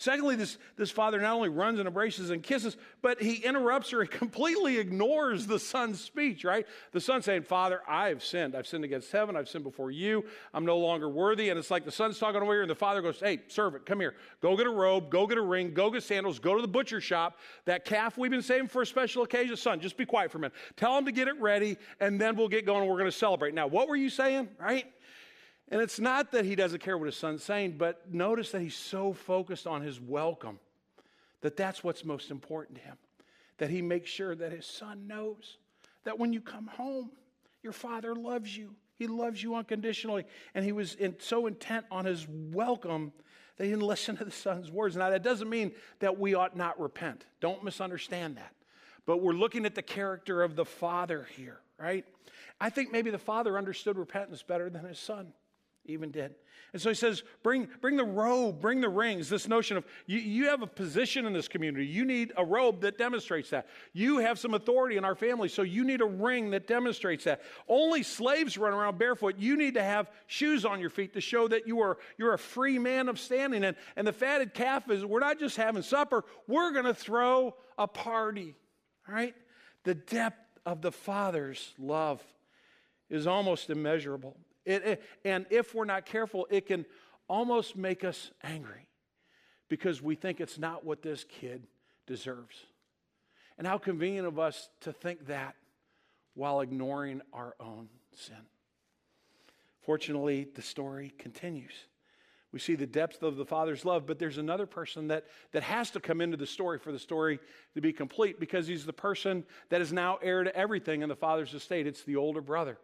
Secondly, 0.00 0.36
this, 0.36 0.58
this 0.76 0.92
father 0.92 1.18
not 1.20 1.32
only 1.34 1.48
runs 1.48 1.80
and 1.80 1.88
embraces 1.88 2.30
and 2.30 2.40
kisses, 2.40 2.76
but 3.02 3.20
he 3.20 3.34
interrupts 3.34 3.90
her. 3.90 4.00
he 4.00 4.08
completely 4.18 4.78
ignores 4.78 5.48
the 5.48 5.58
son's 5.58 6.00
speech, 6.00 6.44
right? 6.44 6.68
The 6.92 7.00
son 7.00 7.20
saying, 7.20 7.42
Father, 7.42 7.80
I've 7.86 8.22
sinned. 8.22 8.54
I've 8.54 8.68
sinned 8.68 8.84
against 8.84 9.10
heaven. 9.10 9.34
I've 9.34 9.48
sinned 9.48 9.64
before 9.64 9.90
you. 9.90 10.24
I'm 10.54 10.64
no 10.64 10.78
longer 10.78 11.08
worthy. 11.08 11.50
And 11.50 11.58
it's 11.58 11.70
like 11.70 11.84
the 11.84 11.90
son's 11.90 12.16
talking 12.16 12.40
over 12.40 12.52
here, 12.52 12.62
and 12.62 12.70
the 12.70 12.76
father 12.76 13.02
goes, 13.02 13.18
Hey, 13.18 13.40
servant, 13.48 13.86
come 13.86 13.98
here. 13.98 14.14
Go 14.40 14.56
get 14.56 14.68
a 14.68 14.70
robe, 14.70 15.10
go 15.10 15.26
get 15.26 15.36
a 15.36 15.42
ring, 15.42 15.74
go 15.74 15.90
get 15.90 16.04
sandals, 16.04 16.38
go 16.38 16.54
to 16.54 16.62
the 16.62 16.68
butcher 16.68 17.00
shop. 17.00 17.38
That 17.64 17.84
calf 17.84 18.16
we've 18.16 18.30
been 18.30 18.40
saving 18.40 18.68
for 18.68 18.82
a 18.82 18.86
special 18.86 19.24
occasion, 19.24 19.56
son, 19.56 19.80
just 19.80 19.96
be 19.96 20.06
quiet 20.06 20.30
for 20.30 20.38
a 20.38 20.42
minute. 20.42 20.54
Tell 20.76 20.96
him 20.96 21.06
to 21.06 21.12
get 21.12 21.26
it 21.26 21.40
ready, 21.40 21.76
and 21.98 22.20
then 22.20 22.36
we'll 22.36 22.48
get 22.48 22.66
going 22.66 22.82
and 22.82 22.88
we're 22.88 22.98
going 22.98 23.10
to 23.10 23.16
celebrate. 23.16 23.52
Now, 23.52 23.66
what 23.66 23.88
were 23.88 23.96
you 23.96 24.10
saying, 24.10 24.48
right? 24.60 24.86
And 25.70 25.82
it's 25.82 26.00
not 26.00 26.32
that 26.32 26.44
he 26.44 26.54
doesn't 26.54 26.80
care 26.80 26.96
what 26.96 27.06
his 27.06 27.16
son's 27.16 27.44
saying, 27.44 27.76
but 27.76 28.12
notice 28.12 28.50
that 28.52 28.62
he's 28.62 28.76
so 28.76 29.12
focused 29.12 29.66
on 29.66 29.82
his 29.82 30.00
welcome 30.00 30.58
that 31.42 31.56
that's 31.56 31.84
what's 31.84 32.04
most 32.04 32.30
important 32.30 32.78
to 32.78 32.84
him. 32.84 32.96
That 33.58 33.70
he 33.70 33.82
makes 33.82 34.08
sure 34.10 34.34
that 34.34 34.52
his 34.52 34.66
son 34.66 35.06
knows 35.06 35.58
that 36.04 36.18
when 36.18 36.32
you 36.32 36.40
come 36.40 36.68
home, 36.68 37.10
your 37.62 37.72
father 37.72 38.14
loves 38.14 38.56
you. 38.56 38.74
He 38.96 39.06
loves 39.06 39.42
you 39.42 39.54
unconditionally. 39.56 40.24
And 40.54 40.64
he 40.64 40.72
was 40.72 40.94
in, 40.94 41.16
so 41.18 41.46
intent 41.46 41.84
on 41.90 42.04
his 42.04 42.26
welcome 42.28 43.12
that 43.56 43.64
he 43.64 43.70
didn't 43.70 43.86
listen 43.86 44.16
to 44.16 44.24
the 44.24 44.30
son's 44.30 44.70
words. 44.70 44.96
Now, 44.96 45.10
that 45.10 45.22
doesn't 45.22 45.50
mean 45.50 45.72
that 45.98 46.18
we 46.18 46.34
ought 46.34 46.56
not 46.56 46.80
repent. 46.80 47.26
Don't 47.40 47.62
misunderstand 47.62 48.36
that. 48.36 48.54
But 49.04 49.18
we're 49.18 49.32
looking 49.32 49.66
at 49.66 49.74
the 49.74 49.82
character 49.82 50.42
of 50.42 50.56
the 50.56 50.64
father 50.64 51.26
here, 51.36 51.58
right? 51.78 52.04
I 52.60 52.70
think 52.70 52.92
maybe 52.92 53.10
the 53.10 53.18
father 53.18 53.58
understood 53.58 53.98
repentance 53.98 54.42
better 54.42 54.70
than 54.70 54.84
his 54.84 54.98
son 54.98 55.32
even 55.88 56.10
did. 56.10 56.34
And 56.74 56.82
so 56.82 56.90
he 56.90 56.94
says, 56.94 57.22
bring, 57.42 57.66
bring 57.80 57.96
the 57.96 58.04
robe, 58.04 58.60
bring 58.60 58.82
the 58.82 58.90
rings. 58.90 59.30
This 59.30 59.48
notion 59.48 59.78
of 59.78 59.86
you, 60.06 60.18
you 60.18 60.48
have 60.48 60.60
a 60.60 60.66
position 60.66 61.24
in 61.24 61.32
this 61.32 61.48
community. 61.48 61.86
You 61.86 62.04
need 62.04 62.32
a 62.36 62.44
robe 62.44 62.82
that 62.82 62.98
demonstrates 62.98 63.48
that. 63.50 63.68
You 63.94 64.18
have 64.18 64.38
some 64.38 64.52
authority 64.52 64.98
in 64.98 65.04
our 65.04 65.14
family, 65.14 65.48
so 65.48 65.62
you 65.62 65.82
need 65.82 66.02
a 66.02 66.06
ring 66.06 66.50
that 66.50 66.66
demonstrates 66.66 67.24
that. 67.24 67.40
Only 67.68 68.02
slaves 68.02 68.58
run 68.58 68.74
around 68.74 68.98
barefoot. 68.98 69.36
You 69.38 69.56
need 69.56 69.74
to 69.74 69.82
have 69.82 70.10
shoes 70.26 70.66
on 70.66 70.78
your 70.78 70.90
feet 70.90 71.14
to 71.14 71.22
show 71.22 71.48
that 71.48 71.66
you 71.66 71.80
are 71.80 71.96
you're 72.18 72.34
a 72.34 72.38
free 72.38 72.78
man 72.78 73.08
of 73.08 73.18
standing. 73.18 73.64
And, 73.64 73.76
and 73.96 74.06
the 74.06 74.12
fatted 74.12 74.52
calf 74.52 74.90
is 74.90 75.04
we're 75.04 75.20
not 75.20 75.38
just 75.38 75.56
having 75.56 75.82
supper, 75.82 76.24
we're 76.46 76.72
going 76.72 76.84
to 76.84 76.94
throw 76.94 77.54
a 77.78 77.86
party. 77.86 78.54
All 79.08 79.14
right? 79.14 79.34
The 79.84 79.94
depth 79.94 80.58
of 80.66 80.82
the 80.82 80.92
Father's 80.92 81.72
love 81.78 82.22
is 83.08 83.26
almost 83.26 83.70
immeasurable. 83.70 84.36
It, 84.68 84.86
it, 84.86 85.02
and 85.24 85.46
if 85.48 85.74
we're 85.74 85.86
not 85.86 86.04
careful, 86.04 86.46
it 86.50 86.66
can 86.66 86.84
almost 87.26 87.74
make 87.74 88.04
us 88.04 88.30
angry 88.44 88.86
because 89.68 90.02
we 90.02 90.14
think 90.14 90.40
it's 90.40 90.58
not 90.58 90.84
what 90.84 91.00
this 91.00 91.24
kid 91.24 91.66
deserves. 92.06 92.56
And 93.56 93.66
how 93.66 93.78
convenient 93.78 94.26
of 94.26 94.38
us 94.38 94.68
to 94.82 94.92
think 94.92 95.26
that 95.28 95.56
while 96.34 96.60
ignoring 96.60 97.22
our 97.32 97.56
own 97.58 97.88
sin. 98.14 98.36
Fortunately, 99.80 100.46
the 100.54 100.62
story 100.62 101.14
continues. 101.18 101.72
We 102.52 102.58
see 102.58 102.74
the 102.74 102.86
depth 102.86 103.22
of 103.22 103.36
the 103.36 103.46
Father's 103.46 103.86
love, 103.86 104.06
but 104.06 104.18
there's 104.18 104.38
another 104.38 104.66
person 104.66 105.08
that, 105.08 105.24
that 105.52 105.62
has 105.62 105.90
to 105.92 106.00
come 106.00 106.20
into 106.20 106.36
the 106.36 106.46
story 106.46 106.78
for 106.78 106.92
the 106.92 106.98
story 106.98 107.40
to 107.74 107.80
be 107.80 107.92
complete 107.92 108.38
because 108.38 108.66
he's 108.66 108.84
the 108.84 108.92
person 108.92 109.44
that 109.70 109.80
is 109.80 109.94
now 109.94 110.18
heir 110.22 110.44
to 110.44 110.54
everything 110.54 111.00
in 111.00 111.08
the 111.08 111.16
Father's 111.16 111.54
estate. 111.54 111.86
It's 111.86 112.04
the 112.04 112.16
older 112.16 112.42
brother. 112.42 112.78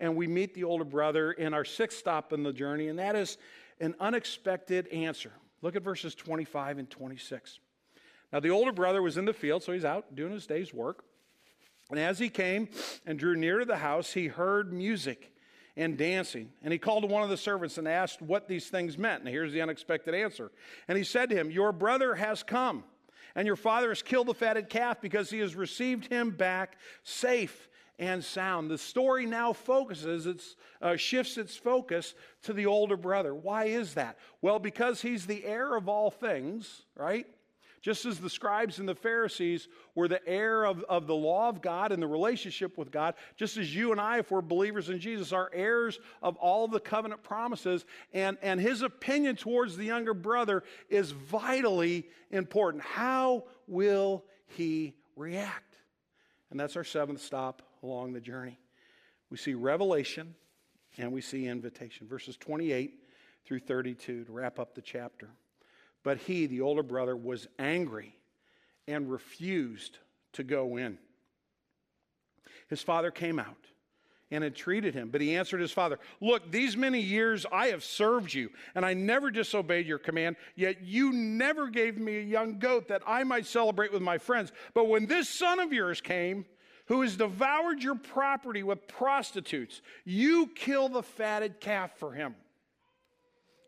And 0.00 0.16
we 0.16 0.26
meet 0.26 0.54
the 0.54 0.64
older 0.64 0.84
brother 0.84 1.30
in 1.32 1.54
our 1.54 1.64
sixth 1.64 1.98
stop 1.98 2.32
in 2.32 2.42
the 2.42 2.52
journey, 2.52 2.88
and 2.88 2.98
that 2.98 3.14
is 3.14 3.36
an 3.80 3.94
unexpected 4.00 4.88
answer. 4.88 5.30
Look 5.62 5.76
at 5.76 5.82
verses 5.82 6.14
25 6.14 6.78
and 6.78 6.90
26. 6.90 7.60
Now, 8.32 8.40
the 8.40 8.50
older 8.50 8.72
brother 8.72 9.02
was 9.02 9.18
in 9.18 9.26
the 9.26 9.32
field, 9.32 9.62
so 9.62 9.72
he's 9.72 9.84
out 9.84 10.14
doing 10.14 10.32
his 10.32 10.46
day's 10.46 10.72
work. 10.72 11.04
And 11.90 11.98
as 11.98 12.18
he 12.18 12.28
came 12.28 12.68
and 13.04 13.18
drew 13.18 13.36
near 13.36 13.58
to 13.58 13.64
the 13.64 13.76
house, 13.76 14.12
he 14.12 14.28
heard 14.28 14.72
music 14.72 15.34
and 15.76 15.98
dancing. 15.98 16.50
And 16.62 16.72
he 16.72 16.78
called 16.78 17.02
to 17.02 17.08
one 17.08 17.22
of 17.22 17.30
the 17.30 17.36
servants 17.36 17.78
and 17.78 17.88
asked 17.88 18.22
what 18.22 18.48
these 18.48 18.68
things 18.68 18.96
meant. 18.96 19.20
And 19.20 19.28
here's 19.28 19.52
the 19.52 19.60
unexpected 19.60 20.14
answer. 20.14 20.52
And 20.86 20.96
he 20.96 21.04
said 21.04 21.30
to 21.30 21.36
him, 21.36 21.50
Your 21.50 21.72
brother 21.72 22.14
has 22.14 22.42
come, 22.42 22.84
and 23.34 23.46
your 23.46 23.56
father 23.56 23.88
has 23.88 24.02
killed 24.02 24.28
the 24.28 24.34
fatted 24.34 24.68
calf 24.68 25.00
because 25.00 25.30
he 25.30 25.40
has 25.40 25.56
received 25.56 26.06
him 26.06 26.30
back 26.30 26.78
safe 27.02 27.68
and 28.00 28.24
sound. 28.24 28.70
The 28.70 28.78
story 28.78 29.26
now 29.26 29.52
focuses, 29.52 30.26
it 30.26 30.42
uh, 30.80 30.96
shifts 30.96 31.36
its 31.36 31.56
focus 31.56 32.14
to 32.42 32.54
the 32.54 32.66
older 32.66 32.96
brother. 32.96 33.34
Why 33.34 33.66
is 33.66 33.94
that? 33.94 34.18
Well, 34.40 34.58
because 34.58 35.02
he's 35.02 35.26
the 35.26 35.44
heir 35.44 35.76
of 35.76 35.88
all 35.88 36.10
things, 36.10 36.82
right? 36.96 37.26
Just 37.82 38.06
as 38.06 38.18
the 38.18 38.30
scribes 38.30 38.78
and 38.78 38.88
the 38.88 38.94
Pharisees 38.94 39.68
were 39.94 40.08
the 40.08 40.26
heir 40.26 40.64
of, 40.64 40.82
of 40.84 41.06
the 41.06 41.14
law 41.14 41.48
of 41.48 41.62
God 41.62 41.92
and 41.92 42.02
the 42.02 42.06
relationship 42.06 42.76
with 42.76 42.90
God, 42.90 43.14
just 43.36 43.58
as 43.58 43.74
you 43.74 43.92
and 43.92 44.00
I, 44.00 44.18
if 44.18 44.30
we're 44.30 44.42
believers 44.42 44.88
in 44.88 44.98
Jesus, 44.98 45.32
are 45.32 45.50
heirs 45.52 45.98
of 46.22 46.36
all 46.36 46.68
the 46.68 46.80
covenant 46.80 47.22
promises. 47.22 47.84
And, 48.12 48.38
and 48.42 48.60
his 48.60 48.82
opinion 48.82 49.36
towards 49.36 49.76
the 49.76 49.84
younger 49.84 50.14
brother 50.14 50.62
is 50.88 51.10
vitally 51.10 52.06
important. 52.30 52.82
How 52.82 53.44
will 53.66 54.24
he 54.46 54.94
react? 55.16 55.76
And 56.50 56.58
that's 56.58 56.76
our 56.76 56.84
seventh 56.84 57.22
stop 57.22 57.62
along 57.82 58.12
the 58.12 58.20
journey. 58.20 58.58
We 59.30 59.36
see 59.36 59.54
revelation 59.54 60.34
and 60.98 61.12
we 61.12 61.20
see 61.20 61.46
invitation. 61.46 62.06
Verses 62.06 62.36
28 62.36 62.94
through 63.44 63.60
32 63.60 64.24
to 64.24 64.32
wrap 64.32 64.58
up 64.58 64.74
the 64.74 64.82
chapter. 64.82 65.28
But 66.02 66.18
he, 66.18 66.46
the 66.46 66.60
older 66.60 66.82
brother, 66.82 67.16
was 67.16 67.46
angry 67.58 68.16
and 68.88 69.10
refused 69.10 69.98
to 70.32 70.42
go 70.42 70.76
in. 70.76 70.98
His 72.68 72.82
father 72.82 73.10
came 73.10 73.38
out 73.38 73.56
and 74.30 74.44
entreated 74.44 74.94
him, 74.94 75.10
but 75.10 75.20
he 75.20 75.36
answered 75.36 75.60
his 75.60 75.72
father, 75.72 75.98
Look, 76.20 76.52
these 76.52 76.76
many 76.76 77.00
years 77.00 77.44
I 77.50 77.68
have 77.68 77.82
served 77.82 78.32
you, 78.32 78.50
and 78.74 78.86
I 78.86 78.94
never 78.94 79.30
disobeyed 79.30 79.86
your 79.86 79.98
command, 79.98 80.36
yet 80.54 80.82
you 80.82 81.12
never 81.12 81.68
gave 81.68 81.98
me 81.98 82.18
a 82.18 82.22
young 82.22 82.58
goat 82.58 82.88
that 82.88 83.02
I 83.06 83.24
might 83.24 83.46
celebrate 83.46 83.92
with 83.92 84.02
my 84.02 84.18
friends. 84.18 84.52
But 84.72 84.88
when 84.88 85.06
this 85.06 85.28
son 85.28 85.58
of 85.58 85.72
yours 85.72 86.00
came, 86.00 86.46
who 86.90 87.02
has 87.02 87.16
devoured 87.16 87.80
your 87.84 87.94
property 87.94 88.64
with 88.64 88.88
prostitutes, 88.88 89.80
you 90.04 90.48
kill 90.56 90.88
the 90.88 91.04
fatted 91.04 91.60
calf 91.60 91.92
for 91.98 92.12
him. 92.12 92.34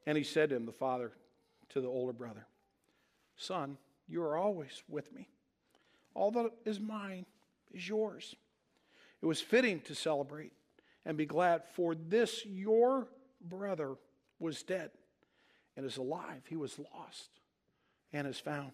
And 0.06 0.18
he 0.18 0.24
said 0.24 0.48
to 0.48 0.56
him, 0.56 0.66
the 0.66 0.72
father, 0.72 1.12
to 1.68 1.80
the 1.80 1.86
older 1.86 2.12
brother, 2.12 2.48
Son, 3.36 3.78
you 4.08 4.24
are 4.24 4.36
always 4.36 4.82
with 4.88 5.12
me. 5.14 5.28
All 6.14 6.32
that 6.32 6.50
is 6.64 6.80
mine 6.80 7.24
is 7.72 7.88
yours. 7.88 8.34
It 9.22 9.26
was 9.26 9.40
fitting 9.40 9.78
to 9.82 9.94
celebrate 9.94 10.50
and 11.06 11.16
be 11.16 11.24
glad, 11.24 11.62
for 11.74 11.94
this 11.94 12.44
your 12.44 13.06
brother 13.40 13.94
was 14.40 14.64
dead 14.64 14.90
and 15.76 15.86
is 15.86 15.96
alive. 15.96 16.42
He 16.48 16.56
was 16.56 16.76
lost 16.92 17.30
and 18.12 18.26
is 18.26 18.40
found. 18.40 18.72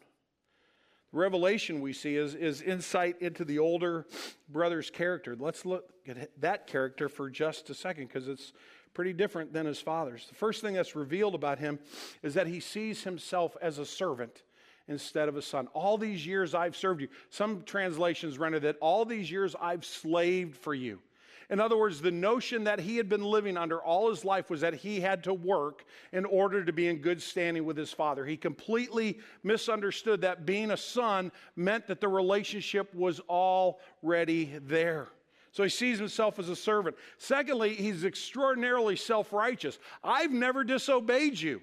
Revelation 1.12 1.80
we 1.80 1.92
see 1.92 2.16
is, 2.16 2.34
is 2.34 2.60
insight 2.60 3.20
into 3.20 3.44
the 3.44 3.58
older 3.58 4.06
brother's 4.48 4.90
character. 4.90 5.34
Let's 5.38 5.64
look 5.64 5.90
at 6.06 6.30
that 6.40 6.66
character 6.66 7.08
for 7.08 7.30
just 7.30 7.70
a 7.70 7.74
second 7.74 8.08
because 8.08 8.28
it's 8.28 8.52
pretty 8.92 9.12
different 9.12 9.52
than 9.52 9.64
his 9.64 9.80
father's. 9.80 10.26
The 10.26 10.34
first 10.34 10.60
thing 10.60 10.74
that's 10.74 10.94
revealed 10.94 11.34
about 11.34 11.58
him 11.58 11.78
is 12.22 12.34
that 12.34 12.46
he 12.46 12.60
sees 12.60 13.04
himself 13.04 13.56
as 13.62 13.78
a 13.78 13.86
servant 13.86 14.42
instead 14.86 15.28
of 15.28 15.36
a 15.36 15.42
son. 15.42 15.68
All 15.68 15.96
these 15.96 16.26
years 16.26 16.54
I've 16.54 16.76
served 16.76 17.00
you. 17.00 17.08
Some 17.30 17.62
translations 17.62 18.38
render 18.38 18.60
that 18.60 18.76
all 18.80 19.04
these 19.04 19.30
years 19.30 19.54
I've 19.60 19.84
slaved 19.84 20.56
for 20.56 20.74
you. 20.74 21.00
In 21.50 21.60
other 21.60 21.78
words, 21.78 22.02
the 22.02 22.10
notion 22.10 22.64
that 22.64 22.78
he 22.78 22.98
had 22.98 23.08
been 23.08 23.24
living 23.24 23.56
under 23.56 23.80
all 23.80 24.10
his 24.10 24.22
life 24.24 24.50
was 24.50 24.60
that 24.60 24.74
he 24.74 25.00
had 25.00 25.24
to 25.24 25.32
work 25.32 25.84
in 26.12 26.26
order 26.26 26.62
to 26.62 26.72
be 26.72 26.88
in 26.88 26.98
good 26.98 27.22
standing 27.22 27.64
with 27.64 27.76
his 27.76 27.90
father. 27.90 28.26
He 28.26 28.36
completely 28.36 29.18
misunderstood 29.42 30.20
that 30.20 30.44
being 30.44 30.70
a 30.70 30.76
son 30.76 31.32
meant 31.56 31.86
that 31.86 32.00
the 32.02 32.08
relationship 32.08 32.94
was 32.94 33.20
already 33.30 34.58
there. 34.66 35.08
So 35.52 35.62
he 35.62 35.70
sees 35.70 35.98
himself 35.98 36.38
as 36.38 36.50
a 36.50 36.56
servant. 36.56 36.96
Secondly, 37.16 37.74
he's 37.74 38.04
extraordinarily 38.04 38.96
self 38.96 39.32
righteous. 39.32 39.78
I've 40.04 40.30
never 40.30 40.64
disobeyed 40.64 41.40
you. 41.40 41.62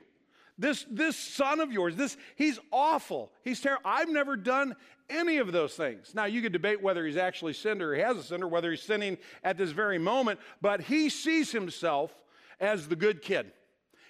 This, 0.58 0.86
this 0.90 1.18
son 1.18 1.60
of 1.60 1.72
yours, 1.72 1.96
this, 1.96 2.16
he's 2.36 2.60
awful. 2.72 3.32
He's 3.44 3.60
terrible. 3.60 3.84
I've 3.86 4.10
never 4.10 4.38
done 4.38 4.76
any 5.10 5.38
of 5.38 5.52
those 5.52 5.74
things. 5.76 6.14
Now, 6.14 6.26
you 6.26 6.42
could 6.42 6.54
debate 6.54 6.82
whether 6.82 7.06
he's 7.06 7.18
actually 7.18 7.54
sinned 7.54 7.82
or 7.82 7.94
he 7.96 8.02
has 8.02 8.18
a 8.18 8.24
sin 8.24 8.44
or 8.44 8.48
whether 8.48 8.72
he's 8.72 8.82
sinning 8.82 9.18
at 9.44 9.58
this 9.58 9.72
very 9.72 9.98
moment, 9.98 10.40
but 10.62 10.82
he 10.82 11.10
sees 11.10 11.52
himself 11.52 12.12
as 12.60 12.88
the 12.88 12.96
good 12.96 13.22
kid. 13.22 13.52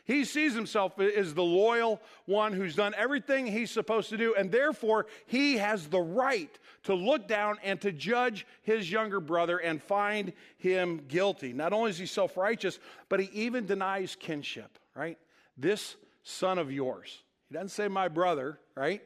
He 0.05 0.23
sees 0.23 0.53
himself 0.53 0.99
as 0.99 1.33
the 1.33 1.43
loyal 1.43 1.99
one 2.25 2.53
who's 2.53 2.75
done 2.75 2.93
everything 2.95 3.47
he's 3.47 3.71
supposed 3.71 4.09
to 4.09 4.17
do, 4.17 4.35
and 4.35 4.51
therefore 4.51 5.07
he 5.25 5.57
has 5.57 5.87
the 5.87 5.99
right 5.99 6.57
to 6.83 6.93
look 6.93 7.27
down 7.27 7.57
and 7.63 7.81
to 7.81 7.91
judge 7.91 8.45
his 8.61 8.91
younger 8.91 9.19
brother 9.19 9.57
and 9.57 9.81
find 9.81 10.31
him 10.57 11.01
guilty. 11.07 11.53
Not 11.53 11.73
only 11.73 11.89
is 11.89 11.97
he 11.97 12.05
self 12.05 12.37
righteous, 12.37 12.77
but 13.09 13.19
he 13.19 13.29
even 13.33 13.65
denies 13.65 14.15
kinship, 14.15 14.77
right? 14.95 15.17
This 15.57 15.95
son 16.21 16.59
of 16.59 16.71
yours. 16.71 17.23
He 17.49 17.55
doesn't 17.55 17.69
say 17.69 17.87
my 17.87 18.07
brother, 18.07 18.59
right? 18.75 19.01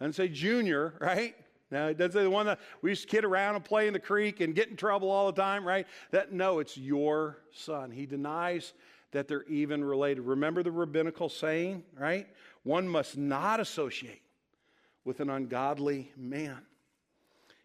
Doesn't 0.00 0.14
say 0.14 0.28
junior, 0.28 0.94
right? 1.00 1.34
Now, 1.70 1.88
it 1.88 1.98
doesn't 1.98 2.12
say 2.12 2.22
the 2.22 2.30
one 2.30 2.46
that 2.46 2.60
we 2.80 2.90
used 2.90 3.02
to 3.02 3.08
kid 3.08 3.24
around 3.24 3.56
and 3.56 3.64
play 3.64 3.88
in 3.88 3.92
the 3.92 3.98
creek 3.98 4.40
and 4.40 4.54
get 4.54 4.68
in 4.68 4.76
trouble 4.76 5.10
all 5.10 5.26
the 5.32 5.40
time, 5.40 5.66
right? 5.66 5.86
That 6.12 6.32
no, 6.32 6.60
it's 6.60 6.76
your 6.76 7.38
son. 7.52 7.90
He 7.90 8.06
denies 8.06 8.72
that 9.10 9.26
they're 9.26 9.44
even 9.44 9.82
related. 9.84 10.22
Remember 10.22 10.62
the 10.62 10.70
rabbinical 10.70 11.28
saying, 11.28 11.82
right? 11.98 12.28
One 12.62 12.88
must 12.88 13.16
not 13.16 13.60
associate 13.60 14.22
with 15.04 15.20
an 15.20 15.30
ungodly 15.30 16.12
man. 16.16 16.58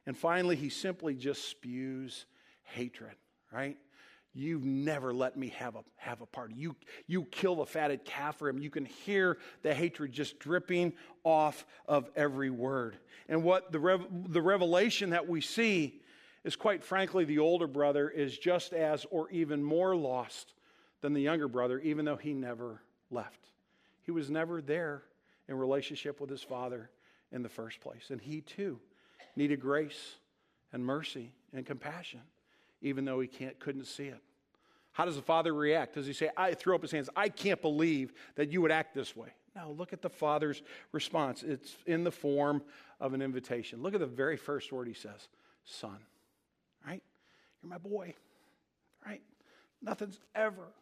And 0.05 0.17
finally, 0.17 0.55
he 0.55 0.69
simply 0.69 1.13
just 1.13 1.47
spews 1.47 2.25
hatred, 2.63 3.15
right? 3.51 3.77
You've 4.33 4.63
never 4.63 5.13
let 5.13 5.35
me 5.35 5.49
have 5.49 5.75
a, 5.75 5.83
have 5.97 6.21
a 6.21 6.25
party. 6.25 6.53
You, 6.55 6.75
you 7.05 7.23
kill 7.25 7.57
the 7.57 7.65
fatted 7.65 8.05
calf 8.05 8.37
for 8.37 8.47
him. 8.47 8.59
You 8.59 8.69
can 8.69 8.85
hear 8.85 9.37
the 9.61 9.73
hatred 9.73 10.13
just 10.13 10.39
dripping 10.39 10.93
off 11.23 11.65
of 11.85 12.09
every 12.15 12.49
word. 12.49 12.97
And 13.27 13.43
what 13.43 13.71
the, 13.71 13.79
rev, 13.79 14.05
the 14.29 14.41
revelation 14.41 15.09
that 15.09 15.27
we 15.27 15.41
see 15.41 16.01
is 16.43 16.55
quite 16.55 16.83
frankly, 16.83 17.25
the 17.25 17.39
older 17.39 17.67
brother 17.67 18.09
is 18.09 18.37
just 18.37 18.73
as 18.73 19.05
or 19.11 19.29
even 19.31 19.63
more 19.63 19.95
lost 19.95 20.53
than 21.01 21.13
the 21.13 21.21
younger 21.21 21.47
brother, 21.47 21.79
even 21.79 22.05
though 22.05 22.15
he 22.15 22.33
never 22.33 22.81
left. 23.09 23.49
He 24.03 24.11
was 24.11 24.29
never 24.29 24.61
there 24.61 25.03
in 25.47 25.55
relationship 25.55 26.21
with 26.21 26.29
his 26.29 26.41
father 26.41 26.89
in 27.31 27.43
the 27.43 27.49
first 27.49 27.81
place. 27.81 28.09
And 28.09 28.21
he 28.21 28.41
too 28.41 28.79
needed 29.35 29.59
grace 29.59 30.15
and 30.73 30.83
mercy 30.85 31.33
and 31.53 31.65
compassion, 31.65 32.21
even 32.81 33.05
though 33.05 33.19
he 33.19 33.27
can't, 33.27 33.59
couldn't 33.59 33.85
see 33.85 34.05
it. 34.05 34.19
How 34.93 35.05
does 35.05 35.15
the 35.15 35.21
father 35.21 35.53
react? 35.53 35.95
Does 35.95 36.05
he 36.05 36.13
say, 36.13 36.29
I 36.35 36.53
throw 36.53 36.75
up 36.75 36.81
his 36.81 36.91
hands, 36.91 37.09
I 37.15 37.29
can't 37.29 37.61
believe 37.61 38.13
that 38.35 38.51
you 38.51 38.61
would 38.61 38.71
act 38.71 38.93
this 38.93 39.15
way? 39.15 39.29
No, 39.55 39.71
look 39.71 39.93
at 39.93 40.01
the 40.01 40.09
father's 40.09 40.61
response. 40.91 41.43
It's 41.43 41.75
in 41.85 42.03
the 42.03 42.11
form 42.11 42.61
of 42.99 43.13
an 43.13 43.21
invitation. 43.21 43.81
Look 43.81 43.93
at 43.93 43.99
the 43.99 44.05
very 44.05 44.37
first 44.37 44.71
word 44.71 44.87
he 44.87 44.93
says 44.93 45.27
Son, 45.65 45.97
right? 46.85 47.01
You're 47.61 47.69
my 47.69 47.77
boy, 47.77 48.13
right? 49.05 49.21
Nothing's 49.81 50.19
ever 50.35 50.73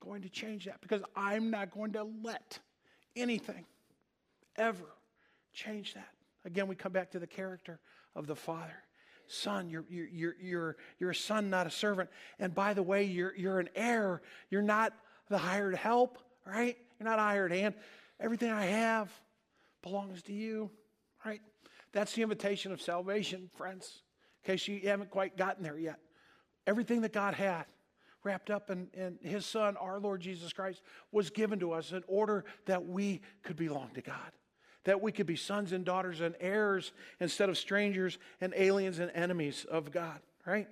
going 0.00 0.22
to 0.22 0.28
change 0.28 0.64
that 0.66 0.80
because 0.80 1.02
I'm 1.16 1.50
not 1.50 1.70
going 1.70 1.92
to 1.92 2.06
let 2.22 2.58
anything 3.16 3.64
ever 4.56 4.86
change 5.52 5.94
that. 5.94 6.08
Again, 6.44 6.68
we 6.68 6.76
come 6.76 6.92
back 6.92 7.10
to 7.12 7.18
the 7.18 7.26
character 7.26 7.80
of 8.14 8.26
the 8.26 8.36
Father. 8.36 8.76
Son, 9.28 9.68
you're, 9.68 9.84
you're, 9.88 10.34
you're, 10.40 10.76
you're 10.98 11.10
a 11.10 11.14
son, 11.14 11.50
not 11.50 11.66
a 11.66 11.70
servant. 11.70 12.10
And 12.38 12.54
by 12.54 12.74
the 12.74 12.82
way, 12.82 13.04
you're, 13.04 13.34
you're 13.36 13.60
an 13.60 13.68
heir. 13.76 14.22
You're 14.50 14.62
not 14.62 14.92
the 15.28 15.38
hired 15.38 15.74
help, 15.74 16.18
right? 16.46 16.76
You're 16.98 17.08
not 17.08 17.18
a 17.18 17.22
hired 17.22 17.52
hand. 17.52 17.74
Everything 18.20 18.50
I 18.50 18.64
have 18.64 19.10
belongs 19.82 20.22
to 20.22 20.32
you, 20.32 20.70
right? 21.24 21.40
That's 21.92 22.12
the 22.14 22.22
invitation 22.22 22.72
of 22.72 22.82
salvation, 22.82 23.50
friends, 23.56 24.02
in 24.44 24.52
case 24.52 24.66
you 24.66 24.80
haven't 24.88 25.10
quite 25.10 25.36
gotten 25.36 25.62
there 25.62 25.78
yet. 25.78 25.98
Everything 26.66 27.02
that 27.02 27.12
God 27.12 27.34
had 27.34 27.66
wrapped 28.24 28.50
up 28.50 28.70
in, 28.70 28.88
in 28.92 29.18
his 29.22 29.46
son, 29.46 29.76
our 29.76 30.00
Lord 30.00 30.20
Jesus 30.20 30.52
Christ, 30.52 30.82
was 31.12 31.30
given 31.30 31.60
to 31.60 31.72
us 31.72 31.92
in 31.92 32.02
order 32.06 32.44
that 32.66 32.86
we 32.86 33.20
could 33.42 33.56
belong 33.56 33.90
to 33.94 34.02
God, 34.02 34.32
that 34.84 35.00
we 35.00 35.12
could 35.12 35.26
be 35.26 35.36
sons 35.36 35.72
and 35.72 35.84
daughters 35.84 36.20
and 36.20 36.34
heirs 36.40 36.92
instead 37.20 37.48
of 37.48 37.58
strangers 37.58 38.18
and 38.40 38.54
aliens 38.56 38.98
and 38.98 39.10
enemies 39.14 39.66
of 39.70 39.90
God, 39.90 40.20
right? 40.46 40.68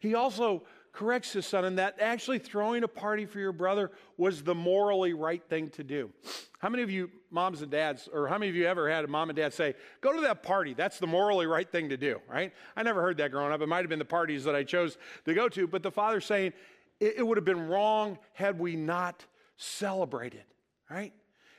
He 0.00 0.14
also 0.14 0.64
corrects 0.92 1.32
his 1.32 1.46
son 1.46 1.64
in 1.64 1.76
that 1.76 1.96
actually 2.00 2.38
throwing 2.38 2.82
a 2.82 2.88
party 2.88 3.26
for 3.26 3.38
your 3.38 3.52
brother 3.52 3.90
was 4.16 4.42
the 4.42 4.54
morally 4.54 5.12
right 5.12 5.42
thing 5.48 5.68
to 5.68 5.84
do. 5.84 6.10
How 6.58 6.70
many 6.70 6.82
of 6.82 6.90
you 6.90 7.10
moms 7.30 7.60
and 7.60 7.70
dads, 7.70 8.08
or 8.10 8.28
how 8.28 8.38
many 8.38 8.48
of 8.48 8.56
you 8.56 8.66
ever 8.66 8.88
had 8.90 9.04
a 9.04 9.08
mom 9.08 9.28
and 9.28 9.36
dad 9.36 9.52
say, 9.52 9.74
go 10.00 10.14
to 10.14 10.22
that 10.22 10.42
party? 10.42 10.72
That's 10.72 10.98
the 10.98 11.06
morally 11.06 11.46
right 11.46 11.70
thing 11.70 11.90
to 11.90 11.98
do, 11.98 12.20
right? 12.30 12.52
I 12.74 12.82
never 12.82 13.02
heard 13.02 13.18
that 13.18 13.30
growing 13.30 13.52
up. 13.52 13.60
It 13.60 13.68
might 13.68 13.80
have 13.80 13.90
been 13.90 13.98
the 13.98 14.06
parties 14.06 14.44
that 14.44 14.54
I 14.54 14.64
chose 14.64 14.96
to 15.26 15.34
go 15.34 15.50
to, 15.50 15.66
but 15.66 15.82
the 15.82 15.90
father 15.90 16.20
saying, 16.20 16.54
it, 16.98 17.16
it 17.18 17.26
would 17.26 17.36
have 17.36 17.44
been 17.44 17.68
wrong 17.68 18.18
had 18.32 18.58
we 18.58 18.74
not 18.74 19.26
celebrated, 19.58 20.44
right? 20.90 21.12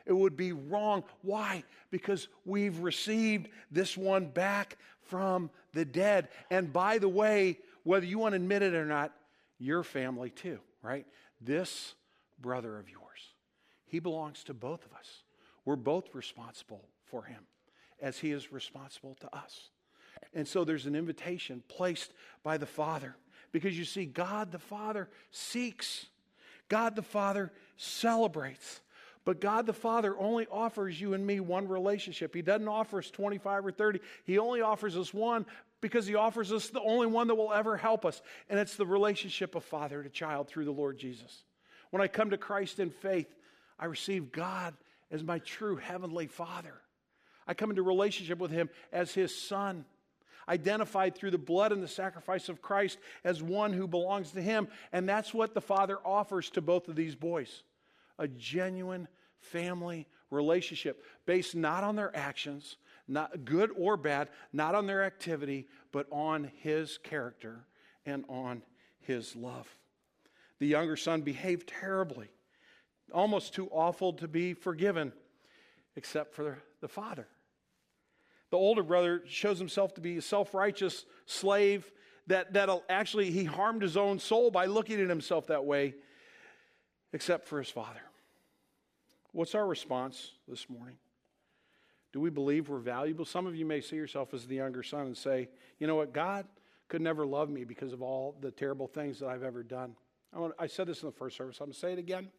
It 0.08 0.14
would 0.14 0.38
be 0.38 0.54
wrong. 0.54 1.04
Why? 1.22 1.64
Because 1.92 2.30
we've 2.46 2.80
received 2.80 3.50
this 3.70 3.98
one 3.98 4.26
back 4.26 4.78
from 5.02 5.52
the 5.74 5.86
dead. 5.86 6.30
And 6.50 6.72
by 6.72 6.98
the 6.98 7.10
way, 7.10 7.60
whether 7.84 8.06
you 8.06 8.18
want 8.18 8.32
to 8.32 8.38
admit 8.38 8.62
it 8.62 8.74
or 8.74 8.86
not, 8.86 9.14
your 9.60 9.84
family 9.84 10.30
too, 10.30 10.60
right? 10.82 11.06
This 11.42 11.94
brother 12.40 12.80
of 12.80 12.90
yours, 12.90 13.34
he 13.86 14.00
belongs 14.00 14.44
to 14.46 14.54
both 14.54 14.86
of 14.86 14.94
us. 14.94 15.24
We're 15.66 15.76
both 15.76 16.16
responsible 16.16 16.88
for 17.06 17.24
him 17.24 17.46
as 18.02 18.18
he 18.18 18.32
is 18.32 18.52
responsible 18.52 19.16
to 19.22 19.36
us. 19.36 19.70
And 20.34 20.48
so 20.48 20.64
there's 20.64 20.86
an 20.86 20.96
invitation 20.96 21.64
placed 21.68 22.14
by 22.44 22.58
the 22.58 22.66
Father 22.66 23.16
because 23.52 23.78
you 23.78 23.86
see, 23.86 24.06
God 24.06 24.52
the 24.52 24.60
Father 24.60 25.10
seeks, 25.32 26.06
God 26.70 26.96
the 26.96 27.02
Father 27.02 27.52
celebrates. 27.76 28.82
But 29.28 29.42
God 29.42 29.66
the 29.66 29.74
Father 29.74 30.18
only 30.18 30.48
offers 30.50 31.02
you 31.02 31.14
and 31.14 31.28
me 31.28 31.42
one 31.42 31.68
relationship. 31.68 32.34
He 32.34 32.42
doesn't 32.42 32.70
offer 32.70 33.00
us 33.00 33.12
25 33.12 33.66
or 33.66 33.72
30. 33.74 34.00
He 34.24 34.38
only 34.38 34.62
offers 34.62 34.96
us 34.96 35.14
one 35.14 35.46
because 35.82 36.08
He 36.08 36.16
offers 36.16 36.54
us 36.54 36.70
the 36.70 36.80
only 36.80 37.08
one 37.08 37.28
that 37.28 37.36
will 37.36 37.52
ever 37.52 37.76
help 37.76 38.06
us. 38.06 38.22
And 38.50 38.58
it's 38.58 38.78
the 38.78 38.86
relationship 38.86 39.54
of 39.56 39.66
father 39.66 40.02
to 40.02 40.08
child 40.08 40.48
through 40.48 40.64
the 40.64 40.72
Lord 40.72 40.98
Jesus. 40.98 41.44
When 41.90 42.02
I 42.02 42.08
come 42.08 42.30
to 42.30 42.38
Christ 42.38 42.80
in 42.80 42.90
faith, 42.90 43.28
I 43.78 43.88
receive 43.88 44.32
God 44.32 44.74
as 45.12 45.26
my 45.26 45.40
true 45.40 45.76
heavenly 45.76 46.28
Father. 46.28 46.76
I 47.46 47.54
come 47.54 47.70
into 47.70 47.84
relationship 47.84 48.40
with 48.40 48.52
Him 48.52 48.70
as 48.94 49.14
His 49.14 49.38
Son 49.38 49.84
identified 50.48 51.16
through 51.16 51.32
the 51.32 51.38
blood 51.38 51.74
and 51.74 51.84
the 51.84 51.90
sacrifice 51.90 52.48
of 52.48 52.62
Christ 52.62 52.98
as 53.26 53.44
one 53.44 53.74
who 53.74 53.90
belongs 53.90 54.32
to 54.32 54.42
Him. 54.42 54.70
And 54.94 55.10
that's 55.10 55.34
what 55.34 55.54
the 55.54 55.60
Father 55.60 55.98
offers 56.06 56.50
to 56.52 56.62
both 56.62 56.88
of 56.88 56.96
these 56.96 57.14
boys 57.14 57.64
a 58.20 58.28
genuine 58.28 59.08
family 59.40 60.08
relationship 60.30 61.04
based 61.26 61.56
not 61.56 61.84
on 61.84 61.96
their 61.96 62.16
actions, 62.16 62.78
not 63.08 63.46
good 63.46 63.72
or 63.78 63.98
bad, 63.98 64.30
not 64.52 64.76
on 64.76 64.88
their 64.88 65.04
activity, 65.04 65.68
but 65.92 66.08
on 66.12 66.52
His 66.62 66.98
character 67.00 67.66
and 68.06 68.26
on 68.30 68.64
His 69.00 69.36
love. 69.36 69.74
The 70.60 70.68
younger 70.68 70.98
son 70.98 71.22
behaved 71.22 71.70
terribly, 71.70 72.30
almost 73.14 73.54
too 73.54 73.68
awful 73.72 74.14
to 74.14 74.28
be 74.28 74.54
forgiven, 74.54 75.14
except 75.96 76.34
for 76.34 76.60
the 76.82 76.88
father. 76.88 77.28
The 78.50 78.58
older 78.58 78.84
brother 78.84 79.24
shows 79.28 79.60
himself 79.60 79.94
to 79.96 80.02
be 80.02 80.18
a 80.18 80.22
self 80.22 80.54
righteous 80.54 81.06
slave 81.26 81.92
that 82.28 82.54
that'll 82.54 82.84
actually 82.90 83.32
he 83.32 83.44
harmed 83.44 83.82
his 83.82 83.98
own 83.98 84.20
soul 84.20 84.52
by 84.52 84.66
looking 84.66 85.02
at 85.02 85.10
himself 85.10 85.48
that 85.48 85.66
way, 85.66 85.96
except 87.14 87.48
for 87.48 87.60
his 87.60 87.70
father. 87.70 88.02
What's 89.38 89.54
our 89.54 89.68
response 89.68 90.32
this 90.48 90.68
morning? 90.68 90.96
Do 92.12 92.20
we 92.20 92.32
believe 92.32 92.70
we're 92.70 92.80
valuable? 92.80 93.24
Some 93.24 93.46
of 93.46 93.56
you 93.56 93.68
may 93.68 93.82
see 93.82 93.96
yourself 93.96 94.34
as 94.34 94.48
the 94.48 94.56
younger 94.56 94.82
son 94.82 95.02
and 95.02 95.16
say, 95.16 95.50
you 95.78 95.86
know 95.86 95.94
what, 95.94 96.12
God 96.12 96.48
could 96.88 97.04
never 97.04 97.24
love 97.24 97.48
me 97.48 97.64
because 97.64 97.94
of 97.94 98.02
all 98.02 98.36
the 98.42 98.50
terrible 98.50 98.88
things 98.88 99.20
that 99.20 99.28
I've 99.28 99.44
ever 99.44 99.62
done. 99.62 99.96
I, 100.34 100.40
want, 100.40 100.56
I 100.58 100.66
said 100.66 100.88
this 100.88 101.04
in 101.04 101.06
the 101.10 101.14
first 101.14 101.38
service. 101.38 101.60
I'm 101.60 101.68
going 101.68 101.74
to 101.74 101.80
say 101.80 101.94
it 101.94 102.00
again. 102.00 102.30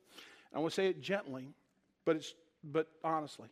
I 0.53 0.59
want 0.59 0.73
to 0.73 0.75
say 0.75 0.89
it 0.89 1.01
gently, 1.01 1.51
but, 2.05 2.17
it's, 2.17 2.35
but 2.65 2.89
honestly. 3.05 3.47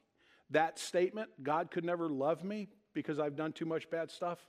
That 0.50 0.80
statement, 0.80 1.28
God 1.40 1.70
could 1.70 1.84
never 1.84 2.08
love 2.08 2.42
me 2.42 2.66
because 2.94 3.20
I've 3.20 3.36
done 3.36 3.52
too 3.52 3.64
much 3.64 3.88
bad 3.88 4.10
stuff, 4.10 4.40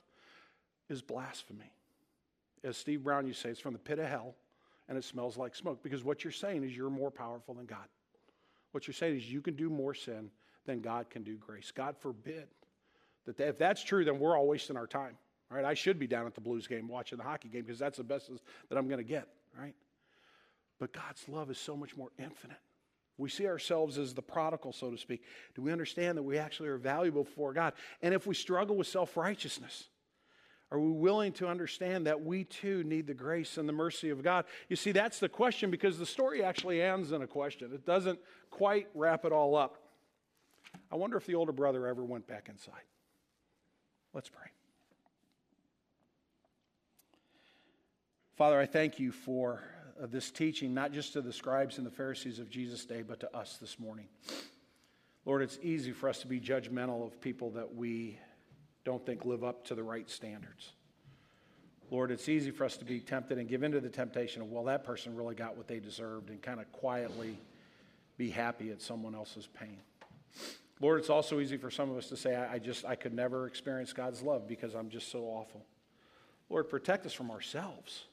is 0.88 1.02
blasphemy. 1.02 1.72
As 2.64 2.76
Steve 2.76 3.04
Brown 3.04 3.28
used 3.28 3.42
to 3.42 3.46
say, 3.46 3.50
it's 3.50 3.60
from 3.60 3.74
the 3.74 3.78
pit 3.78 4.00
of 4.00 4.08
hell 4.08 4.34
and 4.88 4.98
it 4.98 5.04
smells 5.04 5.36
like 5.36 5.54
smoke 5.54 5.84
because 5.84 6.02
what 6.02 6.24
you're 6.24 6.32
saying 6.32 6.64
is 6.64 6.76
you're 6.76 6.90
more 6.90 7.12
powerful 7.12 7.54
than 7.54 7.66
God. 7.66 7.86
What 8.72 8.86
you're 8.86 8.94
saying 8.94 9.16
is 9.16 9.30
you 9.30 9.40
can 9.40 9.54
do 9.54 9.70
more 9.70 9.94
sin 9.94 10.30
than 10.66 10.80
God 10.80 11.10
can 11.10 11.22
do 11.22 11.36
grace. 11.36 11.72
God 11.74 11.96
forbid 11.98 12.46
that 13.26 13.40
if 13.40 13.58
that's 13.58 13.82
true, 13.82 14.04
then 14.04 14.18
we're 14.18 14.36
all 14.36 14.46
wasting 14.46 14.76
our 14.76 14.86
time. 14.86 15.16
Right? 15.50 15.64
I 15.64 15.74
should 15.74 15.98
be 15.98 16.06
down 16.06 16.26
at 16.26 16.34
the 16.34 16.40
Blues 16.42 16.66
game 16.66 16.88
watching 16.88 17.18
the 17.18 17.24
hockey 17.24 17.48
game 17.48 17.62
because 17.62 17.78
that's 17.78 17.96
the 17.96 18.04
best 18.04 18.30
that 18.68 18.76
I'm 18.76 18.86
going 18.86 18.98
to 18.98 19.04
get. 19.04 19.28
Right? 19.58 19.74
But 20.78 20.92
God's 20.92 21.26
love 21.28 21.50
is 21.50 21.58
so 21.58 21.76
much 21.76 21.96
more 21.96 22.10
infinite. 22.18 22.58
We 23.16 23.28
see 23.28 23.46
ourselves 23.46 23.98
as 23.98 24.14
the 24.14 24.22
prodigal, 24.22 24.72
so 24.72 24.90
to 24.90 24.98
speak. 24.98 25.22
Do 25.56 25.62
we 25.62 25.72
understand 25.72 26.16
that 26.18 26.22
we 26.22 26.38
actually 26.38 26.68
are 26.68 26.76
valuable 26.78 27.24
for 27.24 27.52
God? 27.52 27.72
And 28.00 28.14
if 28.14 28.26
we 28.26 28.34
struggle 28.34 28.76
with 28.76 28.86
self 28.86 29.16
righteousness, 29.16 29.88
are 30.70 30.78
we 30.78 30.90
willing 30.90 31.32
to 31.34 31.48
understand 31.48 32.06
that 32.06 32.22
we 32.22 32.44
too 32.44 32.84
need 32.84 33.06
the 33.06 33.14
grace 33.14 33.56
and 33.56 33.68
the 33.68 33.72
mercy 33.72 34.10
of 34.10 34.22
God? 34.22 34.44
You 34.68 34.76
see, 34.76 34.92
that's 34.92 35.18
the 35.18 35.28
question 35.28 35.70
because 35.70 35.98
the 35.98 36.06
story 36.06 36.42
actually 36.42 36.82
ends 36.82 37.12
in 37.12 37.22
a 37.22 37.26
question. 37.26 37.70
It 37.72 37.86
doesn't 37.86 38.18
quite 38.50 38.88
wrap 38.94 39.24
it 39.24 39.32
all 39.32 39.56
up. 39.56 39.78
I 40.92 40.96
wonder 40.96 41.16
if 41.16 41.24
the 41.24 41.34
older 41.34 41.52
brother 41.52 41.86
ever 41.86 42.04
went 42.04 42.26
back 42.26 42.48
inside. 42.50 42.82
Let's 44.12 44.28
pray. 44.28 44.48
Father, 48.36 48.60
I 48.60 48.66
thank 48.66 49.00
you 49.00 49.10
for 49.10 49.62
uh, 50.00 50.06
this 50.06 50.30
teaching, 50.30 50.74
not 50.74 50.92
just 50.92 51.14
to 51.14 51.22
the 51.22 51.32
scribes 51.32 51.78
and 51.78 51.86
the 51.86 51.90
Pharisees 51.90 52.38
of 52.38 52.50
Jesus' 52.50 52.84
day, 52.84 53.02
but 53.02 53.20
to 53.20 53.36
us 53.36 53.56
this 53.58 53.80
morning. 53.80 54.06
Lord, 55.24 55.42
it's 55.42 55.58
easy 55.62 55.92
for 55.92 56.08
us 56.08 56.20
to 56.20 56.26
be 56.26 56.40
judgmental 56.40 57.06
of 57.06 57.20
people 57.20 57.50
that 57.52 57.74
we 57.74 58.18
don't 58.88 59.04
think 59.04 59.26
live 59.26 59.44
up 59.44 59.66
to 59.66 59.74
the 59.74 59.82
right 59.82 60.08
standards. 60.08 60.72
Lord, 61.90 62.10
it's 62.10 62.26
easy 62.26 62.50
for 62.50 62.64
us 62.64 62.78
to 62.78 62.86
be 62.86 63.00
tempted 63.00 63.36
and 63.36 63.46
give 63.46 63.62
into 63.62 63.80
the 63.80 63.90
temptation 63.90 64.40
of, 64.40 64.50
well, 64.50 64.64
that 64.64 64.82
person 64.82 65.14
really 65.14 65.34
got 65.34 65.58
what 65.58 65.68
they 65.68 65.78
deserved, 65.78 66.30
and 66.30 66.40
kind 66.40 66.58
of 66.58 66.72
quietly 66.72 67.38
be 68.16 68.30
happy 68.30 68.70
at 68.70 68.80
someone 68.80 69.14
else's 69.14 69.46
pain. 69.46 69.76
Lord, 70.80 71.00
it's 71.00 71.10
also 71.10 71.38
easy 71.38 71.58
for 71.58 71.70
some 71.70 71.90
of 71.90 71.98
us 71.98 72.08
to 72.08 72.16
say, 72.16 72.34
I, 72.34 72.58
just, 72.58 72.86
I 72.86 72.94
could 72.94 73.12
never 73.12 73.46
experience 73.46 73.92
God's 73.92 74.22
love 74.22 74.48
because 74.48 74.74
I'm 74.74 74.88
just 74.88 75.10
so 75.10 75.24
awful. 75.24 75.66
Lord, 76.48 76.70
protect 76.70 77.04
us 77.04 77.12
from 77.12 77.30
ourselves. 77.30 78.04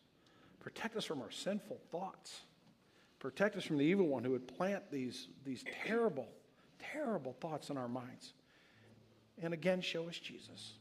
Protect 0.59 0.97
us 0.97 1.05
from 1.05 1.21
our 1.21 1.31
sinful 1.31 1.79
thoughts. 1.89 2.41
Protect 3.19 3.55
us 3.55 3.63
from 3.63 3.77
the 3.77 3.85
evil 3.85 4.07
one 4.07 4.25
who 4.25 4.31
would 4.31 4.47
plant 4.47 4.91
these, 4.91 5.29
these 5.45 5.63
terrible, 5.85 6.27
terrible 6.79 7.33
thoughts 7.39 7.69
in 7.69 7.77
our 7.77 7.87
minds. 7.87 8.33
And 9.41 9.53
again, 9.53 9.81
show 9.81 10.07
us 10.07 10.17
Jesus. 10.17 10.73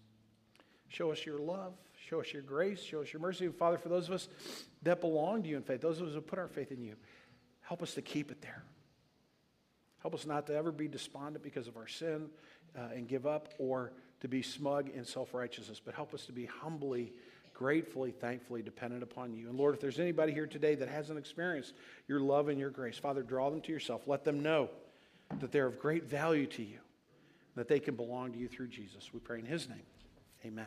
Show 0.89 1.11
us 1.11 1.25
your 1.27 1.39
love. 1.39 1.75
Show 2.09 2.21
us 2.21 2.33
your 2.33 2.43
grace. 2.43 2.83
Show 2.83 3.03
us 3.03 3.13
your 3.13 3.21
mercy. 3.21 3.49
Father, 3.49 3.79
for 3.79 3.89
those 3.89 4.09
of 4.09 4.15
us 4.15 4.29
that 4.83 5.01
belong 5.01 5.43
to 5.43 5.49
you 5.49 5.57
in 5.57 5.63
faith, 5.63 5.81
those 5.81 6.01
of 6.01 6.09
us 6.09 6.15
who 6.15 6.21
put 6.21 6.39
our 6.39 6.49
faith 6.49 6.71
in 6.71 6.83
you, 6.83 6.95
help 7.63 7.83
us 7.83 7.95
to 7.95 8.03
keep 8.03 8.31
it 8.31 8.43
there. 8.43 8.63
Help 10.01 10.15
us 10.15 10.27
not 10.27 10.47
to 10.49 10.55
ever 10.55 10.71
be 10.71 10.87
despondent 10.87 11.43
because 11.43 11.67
of 11.67 11.77
our 11.77 11.89
sin 11.89 12.29
uh, 12.79 12.89
and 12.95 13.09
give 13.09 13.27
up 13.27 13.55
or 13.59 13.93
to 14.21 14.29
be 14.29 14.43
smug 14.43 14.91
in 14.91 15.05
self 15.05 15.33
righteousness, 15.33 15.81
but 15.85 15.95
help 15.95 16.13
us 16.15 16.27
to 16.27 16.33
be 16.33 16.45
humbly 16.45 17.13
gratefully, 17.55 18.11
thankfully 18.11 18.61
dependent 18.61 19.03
upon 19.03 19.33
you. 19.33 19.49
And 19.49 19.57
Lord, 19.57 19.75
if 19.75 19.81
there's 19.81 20.01
anybody 20.01 20.33
here 20.33 20.47
today 20.47 20.75
that 20.75 20.89
hasn't 20.89 21.19
experienced 21.19 21.73
your 22.09 22.21
love 22.21 22.49
and 22.49 22.59
your 22.59 22.71
grace, 22.71 22.99
Father, 22.99 23.23
draw 23.23 23.49
them 23.49 23.61
to 23.63 23.73
yourself. 23.73 24.03
Let 24.07 24.25
them 24.25 24.43
know 24.43 24.69
that 25.39 25.53
they're 25.53 25.67
of 25.67 25.79
great 25.79 26.05
value 26.05 26.47
to 26.47 26.63
you, 26.63 26.79
that 27.55 27.69
they 27.69 27.81
can 27.81 27.95
belong 27.95 28.33
to 28.33 28.39
you 28.39 28.49
through 28.49 28.69
Jesus. 28.69 29.13
We 29.13 29.21
pray 29.21 29.39
in 29.39 29.47
his 29.47 29.69
name. 29.69 29.87
Amen. 30.45 30.67